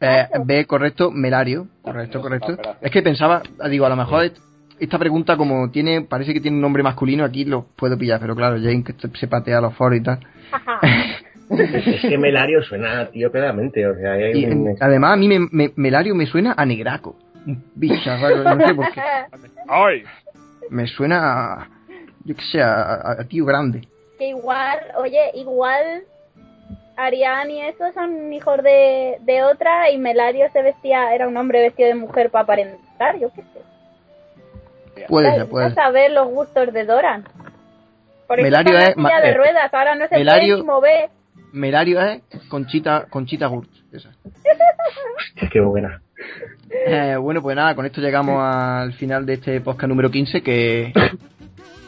Eh. 0.00 0.26
B, 0.44 0.66
correcto, 0.66 1.10
Melario. 1.10 1.68
Correcto, 1.82 2.20
correcto. 2.20 2.56
Es 2.82 2.90
que 2.90 3.00
pensaba, 3.02 3.42
digo, 3.70 3.86
a 3.86 3.88
lo 3.88 3.96
mejor 3.96 4.24
est- 4.24 4.38
esta 4.78 4.98
pregunta 4.98 5.36
como 5.36 5.70
tiene, 5.70 6.02
parece 6.02 6.34
que 6.34 6.40
tiene 6.40 6.56
un 6.56 6.60
nombre 6.60 6.82
masculino, 6.82 7.24
aquí 7.24 7.44
lo 7.46 7.62
puedo 7.76 7.96
pillar, 7.96 8.20
pero 8.20 8.34
claro, 8.36 8.56
Jane 8.56 8.84
que 8.84 8.94
se 9.18 9.26
patea 9.28 9.60
los 9.60 9.74
foros 9.74 9.98
y 9.98 10.02
tal. 10.02 10.18
Es 11.50 12.00
que 12.00 12.16
Melario 12.16 12.62
suena 12.62 13.00
a 13.00 13.10
tío 13.10 13.30
claramente, 13.30 13.86
o 13.86 13.94
sea, 13.94 14.12
hay 14.12 14.32
Y 14.32 14.46
un... 14.46 14.74
además 14.80 15.12
a 15.12 15.16
mí 15.16 15.28
me, 15.28 15.40
me- 15.52 15.72
Melario 15.76 16.14
me 16.14 16.24
suena 16.26 16.54
a 16.56 16.64
negraco. 16.64 17.16
Un 17.46 17.62
bicharraco, 17.74 18.38
no 18.42 18.66
sé 18.66 18.74
por 18.74 18.90
qué. 18.92 19.00
¡Ay! 19.68 20.04
Me 20.70 20.86
suena 20.86 21.52
a, 21.52 21.68
yo 22.24 22.34
qué 22.34 22.42
sé, 22.50 22.62
a, 22.62 22.82
a- 22.94 23.12
a 23.20 23.24
tío 23.24 23.44
grande. 23.44 23.86
que 24.18 24.28
igual, 24.30 24.78
oye, 24.96 25.20
igual 25.34 26.04
Ariane 26.96 27.52
y 27.54 27.60
eso 27.62 27.92
son 27.92 28.32
hijos 28.32 28.62
de, 28.62 29.18
de 29.22 29.42
otra 29.42 29.90
y 29.90 29.98
Melario 29.98 30.46
se 30.52 30.62
vestía, 30.62 31.14
era 31.14 31.26
un 31.28 31.36
hombre 31.36 31.60
vestido 31.62 31.88
de 31.88 31.94
mujer 31.96 32.30
para 32.30 32.44
aparentar, 32.44 33.18
yo 33.18 33.30
qué 33.34 33.42
sé. 33.42 35.04
Puede 35.08 35.34
ser, 35.34 35.48
puede 35.48 35.74
saber 35.74 36.12
los 36.12 36.28
gustos 36.28 36.72
de 36.72 36.84
Doran. 36.84 37.24
Por 38.28 38.38
eso 38.38 38.44
Melario 38.44 38.78
es 38.78 38.96
ma- 38.96 39.20
de 39.20 39.30
eh, 39.30 39.34
ruedas, 39.34 39.74
ahora 39.74 39.94
no 39.96 40.06
se 40.08 40.16
Melario- 40.16 40.54
puede 40.56 40.60
ni 40.60 40.66
mover. 40.66 41.10
Melario 41.52 42.00
es 42.00 42.22
Conchita, 42.48 43.06
Conchita 43.10 43.46
Gurt. 43.46 43.68
esa. 43.92 44.10
Qué 45.52 45.60
buena. 45.60 46.00
Eh, 46.70 47.16
bueno, 47.20 47.42
pues 47.42 47.54
nada, 47.56 47.74
con 47.74 47.84
esto 47.86 48.00
llegamos 48.00 48.40
al 48.42 48.92
final 48.94 49.26
de 49.26 49.34
este 49.34 49.60
podcast 49.60 49.88
número 49.88 50.10
15 50.10 50.42
que, 50.42 50.92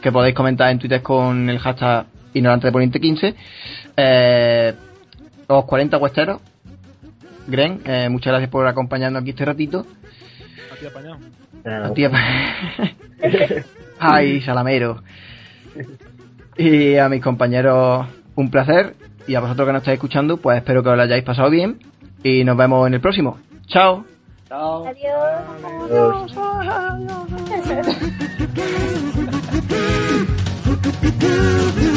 que 0.01 0.11
podéis 0.11 0.35
comentar 0.35 0.69
en 0.71 0.79
Twitter 0.79 1.01
con 1.01 1.49
el 1.49 1.59
hashtag 1.59 2.05
ignorante 2.33 2.67
de 2.67 2.71
poniente 2.71 2.99
15. 2.99 3.35
Eh, 3.97 4.73
los 5.47 5.65
40 5.65 5.97
huesteros. 5.97 6.41
Gren, 7.47 7.81
eh, 7.85 8.09
muchas 8.09 8.31
gracias 8.31 8.49
por 8.49 8.67
acompañarnos 8.67 9.21
aquí 9.21 9.29
este 9.31 9.45
ratito. 9.45 9.85
A 10.71 10.75
ti 10.75 10.85
apañado. 10.85 11.17
A 11.65 11.93
ti, 11.93 12.05
Ay, 13.99 14.41
salamero. 14.41 15.01
Y 16.57 16.97
a 16.97 17.09
mis 17.09 17.21
compañeros, 17.21 18.07
un 18.35 18.51
placer. 18.51 18.95
Y 19.27 19.35
a 19.35 19.39
vosotros 19.39 19.67
que 19.67 19.73
nos 19.73 19.81
estáis 19.81 19.95
escuchando, 19.97 20.37
pues 20.37 20.57
espero 20.57 20.83
que 20.83 20.89
os 20.89 20.97
lo 20.97 21.03
hayáis 21.03 21.23
pasado 21.23 21.49
bien. 21.49 21.79
Y 22.23 22.43
nos 22.43 22.57
vemos 22.57 22.87
en 22.87 22.95
el 22.95 23.01
próximo. 23.01 23.39
Chao. 23.67 24.05
Chao. 24.47 24.85
Adiós. 24.87 26.33